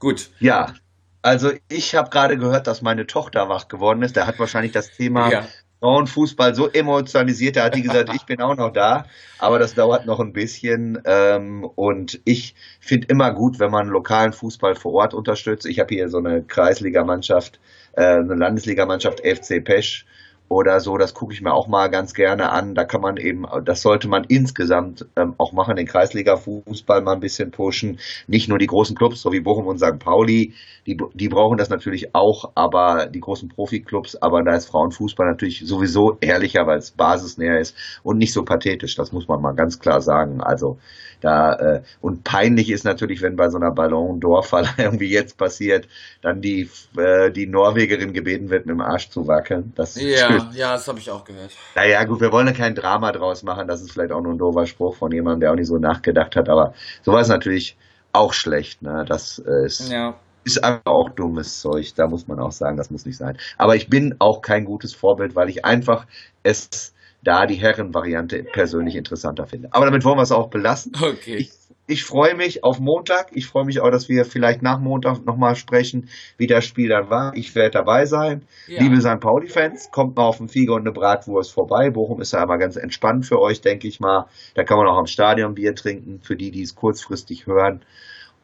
Gut. 0.00 0.30
Ja, 0.40 0.74
also 1.22 1.52
ich 1.68 1.94
habe 1.94 2.10
gerade 2.10 2.36
gehört, 2.36 2.66
dass 2.66 2.82
meine 2.82 3.06
Tochter 3.06 3.48
wach 3.48 3.68
geworden 3.68 4.02
ist. 4.02 4.16
Der 4.16 4.26
hat 4.26 4.38
wahrscheinlich 4.38 4.72
das 4.72 4.90
Thema 4.90 5.30
ja. 5.30 5.46
Frauenfußball 5.80 6.54
so 6.54 6.68
emotionalisiert, 6.68 7.56
da 7.56 7.64
hat 7.64 7.74
die 7.74 7.82
gesagt, 7.82 8.10
ich 8.14 8.24
bin 8.24 8.40
auch 8.40 8.56
noch 8.56 8.72
da, 8.72 9.04
aber 9.38 9.58
das 9.58 9.74
dauert 9.74 10.06
noch 10.06 10.20
ein 10.20 10.32
bisschen. 10.32 11.00
Ähm, 11.04 11.64
und 11.64 12.20
ich 12.24 12.54
finde 12.80 13.08
immer 13.08 13.32
gut, 13.32 13.58
wenn 13.58 13.70
man 13.70 13.88
lokalen 13.88 14.32
Fußball 14.32 14.74
vor 14.74 14.92
Ort 14.94 15.14
unterstützt. 15.14 15.66
Ich 15.66 15.78
habe 15.78 15.94
hier 15.94 16.08
so 16.08 16.18
eine 16.18 16.42
Kreisligamannschaft, 16.42 17.60
äh, 17.92 18.02
eine 18.02 18.34
Landesligamannschaft 18.34 19.20
FC 19.20 19.62
Pesch 19.64 20.06
oder 20.50 20.80
so, 20.80 20.98
das 20.98 21.14
gucke 21.14 21.32
ich 21.32 21.42
mir 21.42 21.54
auch 21.54 21.68
mal 21.68 21.88
ganz 21.90 22.12
gerne 22.12 22.50
an. 22.50 22.74
Da 22.74 22.84
kann 22.84 23.00
man 23.00 23.16
eben, 23.18 23.46
das 23.64 23.82
sollte 23.82 24.08
man 24.08 24.24
insgesamt 24.24 25.06
ähm, 25.14 25.34
auch 25.38 25.52
machen, 25.52 25.76
den 25.76 25.86
Kreisliga-Fußball 25.86 27.02
mal 27.02 27.14
ein 27.14 27.20
bisschen 27.20 27.52
pushen. 27.52 28.00
Nicht 28.26 28.48
nur 28.48 28.58
die 28.58 28.66
großen 28.66 28.96
Clubs, 28.96 29.22
so 29.22 29.30
wie 29.30 29.38
Bochum 29.38 29.68
und 29.68 29.78
St. 29.78 30.00
Pauli, 30.00 30.54
die, 30.86 30.98
die 31.14 31.28
brauchen 31.28 31.56
das 31.56 31.70
natürlich 31.70 32.16
auch, 32.16 32.50
aber 32.56 33.06
die 33.06 33.20
großen 33.20 33.48
Profiklubs, 33.48 34.16
aber 34.16 34.42
da 34.42 34.56
ist 34.56 34.66
Frauenfußball 34.66 35.28
natürlich 35.28 35.62
sowieso 35.64 36.18
ehrlicher, 36.20 36.66
weil 36.66 36.78
es 36.78 36.90
basisnäher 36.90 37.60
ist 37.60 37.76
und 38.02 38.18
nicht 38.18 38.32
so 38.32 38.42
pathetisch, 38.42 38.96
das 38.96 39.12
muss 39.12 39.28
man 39.28 39.40
mal 39.40 39.52
ganz 39.52 39.78
klar 39.78 40.00
sagen. 40.00 40.40
Also 40.40 40.78
da, 41.20 41.52
äh, 41.54 41.82
und 42.00 42.24
peinlich 42.24 42.70
ist 42.70 42.84
natürlich, 42.84 43.22
wenn 43.22 43.36
bei 43.36 43.50
so 43.50 43.58
einer 43.58 43.72
Ballon 43.72 44.20
d'Or 44.20 44.40
irgendwie 44.78 45.10
jetzt 45.10 45.36
passiert, 45.36 45.86
dann 46.22 46.40
die, 46.40 46.68
äh, 46.96 47.30
die 47.30 47.46
Norwegerin 47.46 48.12
gebeten 48.12 48.50
wird, 48.50 48.66
mit 48.66 48.74
dem 48.74 48.80
Arsch 48.80 49.10
zu 49.10 49.28
wackeln. 49.28 49.72
Das 49.76 50.00
ja, 50.00 50.39
ja, 50.52 50.72
das 50.72 50.88
habe 50.88 50.98
ich 50.98 51.10
auch 51.10 51.24
gehört. 51.24 51.52
Naja, 51.74 52.04
gut, 52.04 52.20
wir 52.20 52.32
wollen 52.32 52.46
ja 52.46 52.52
kein 52.52 52.74
Drama 52.74 53.12
draus 53.12 53.42
machen. 53.42 53.68
Das 53.68 53.80
ist 53.82 53.92
vielleicht 53.92 54.12
auch 54.12 54.20
nur 54.20 54.32
ein 54.32 54.38
doofer 54.38 54.66
Spruch 54.66 54.96
von 54.96 55.12
jemandem, 55.12 55.40
der 55.40 55.52
auch 55.52 55.56
nicht 55.56 55.68
so 55.68 55.76
nachgedacht 55.76 56.36
hat. 56.36 56.48
Aber 56.48 56.74
sowas 57.02 57.22
ist 57.22 57.28
natürlich 57.28 57.76
auch 58.12 58.32
schlecht. 58.32 58.82
Ne? 58.82 59.04
Das 59.06 59.38
ist, 59.38 59.90
ja. 59.90 60.14
ist 60.44 60.62
einfach 60.62 60.86
auch 60.86 61.10
dummes 61.10 61.60
Zeug. 61.60 61.94
Da 61.94 62.06
muss 62.06 62.26
man 62.26 62.40
auch 62.40 62.52
sagen, 62.52 62.76
das 62.76 62.90
muss 62.90 63.06
nicht 63.06 63.16
sein. 63.16 63.36
Aber 63.58 63.76
ich 63.76 63.88
bin 63.88 64.16
auch 64.18 64.40
kein 64.42 64.64
gutes 64.64 64.94
Vorbild, 64.94 65.36
weil 65.36 65.48
ich 65.48 65.64
einfach 65.64 66.06
es 66.42 66.94
da 67.22 67.46
die 67.46 67.56
Herrenvariante 67.56 68.44
persönlich 68.44 68.96
interessanter 68.96 69.46
finde. 69.46 69.68
Aber 69.72 69.84
damit 69.84 70.04
wollen 70.04 70.18
wir 70.18 70.22
es 70.22 70.32
auch 70.32 70.48
belassen. 70.48 70.92
Okay. 71.00 71.36
Ich, 71.36 71.52
ich 71.90 72.04
freue 72.04 72.34
mich 72.34 72.62
auf 72.62 72.78
Montag. 72.78 73.30
Ich 73.32 73.46
freue 73.46 73.64
mich 73.64 73.80
auch, 73.80 73.90
dass 73.90 74.08
wir 74.08 74.24
vielleicht 74.24 74.62
nach 74.62 74.78
Montag 74.78 75.24
nochmal 75.26 75.56
sprechen, 75.56 76.08
wie 76.38 76.46
das 76.46 76.64
Spiel 76.64 76.88
dann 76.88 77.10
war. 77.10 77.32
Ich 77.34 77.54
werde 77.54 77.70
dabei 77.70 78.06
sein. 78.06 78.42
Ja. 78.68 78.82
Liebe 78.82 79.00
St. 79.00 79.18
Pauli-Fans, 79.20 79.90
kommt 79.90 80.16
mal 80.16 80.24
auf 80.24 80.38
den 80.38 80.48
Fiege 80.48 80.72
und 80.72 80.82
eine 80.82 80.92
Bratwurst 80.92 81.52
vorbei. 81.52 81.90
Bochum 81.90 82.20
ist 82.20 82.32
ja 82.32 82.42
immer 82.42 82.58
ganz 82.58 82.76
entspannt 82.76 83.26
für 83.26 83.40
euch, 83.40 83.60
denke 83.60 83.88
ich 83.88 83.98
mal. 83.98 84.26
Da 84.54 84.62
kann 84.62 84.78
man 84.78 84.86
auch 84.86 84.98
am 84.98 85.06
Stadion 85.06 85.54
Bier 85.54 85.74
trinken, 85.74 86.20
für 86.22 86.36
die, 86.36 86.52
die 86.52 86.62
es 86.62 86.76
kurzfristig 86.76 87.46
hören. 87.46 87.82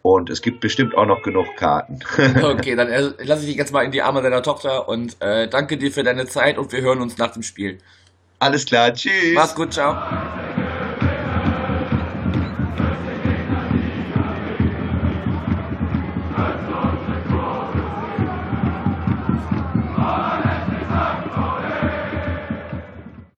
Und 0.03 0.31
es 0.31 0.43
gibt 0.43 0.61
bestimmt 0.61 0.97
auch 0.97 1.07
noch 1.07 1.23
genug 1.23 1.47
Karten. 1.57 2.01
okay, 2.43 2.77
dann 2.77 2.89
lasse 2.89 3.43
ich 3.43 3.49
dich 3.49 3.57
jetzt 3.57 3.73
mal 3.73 3.85
in 3.85 3.91
die 3.93 4.03
Arme 4.03 4.23
deiner 4.23 4.43
Tochter 4.43 4.89
und 4.89 5.17
äh, 5.21 5.49
danke 5.49 5.79
dir 5.79 5.91
für 5.91 6.03
deine 6.03 6.27
Zeit 6.27 6.59
und 6.59 6.73
wir 6.73 6.81
hören 6.81 7.01
uns 7.01 7.19
nach 7.19 7.33
dem 7.33 7.43
Spiel. 7.43 7.79
Alles 8.39 8.67
klar, 8.67 8.93
tschüss. 8.93 9.35
Mach's 9.35 9.55
gut, 9.55 9.73
ciao. 9.73 9.97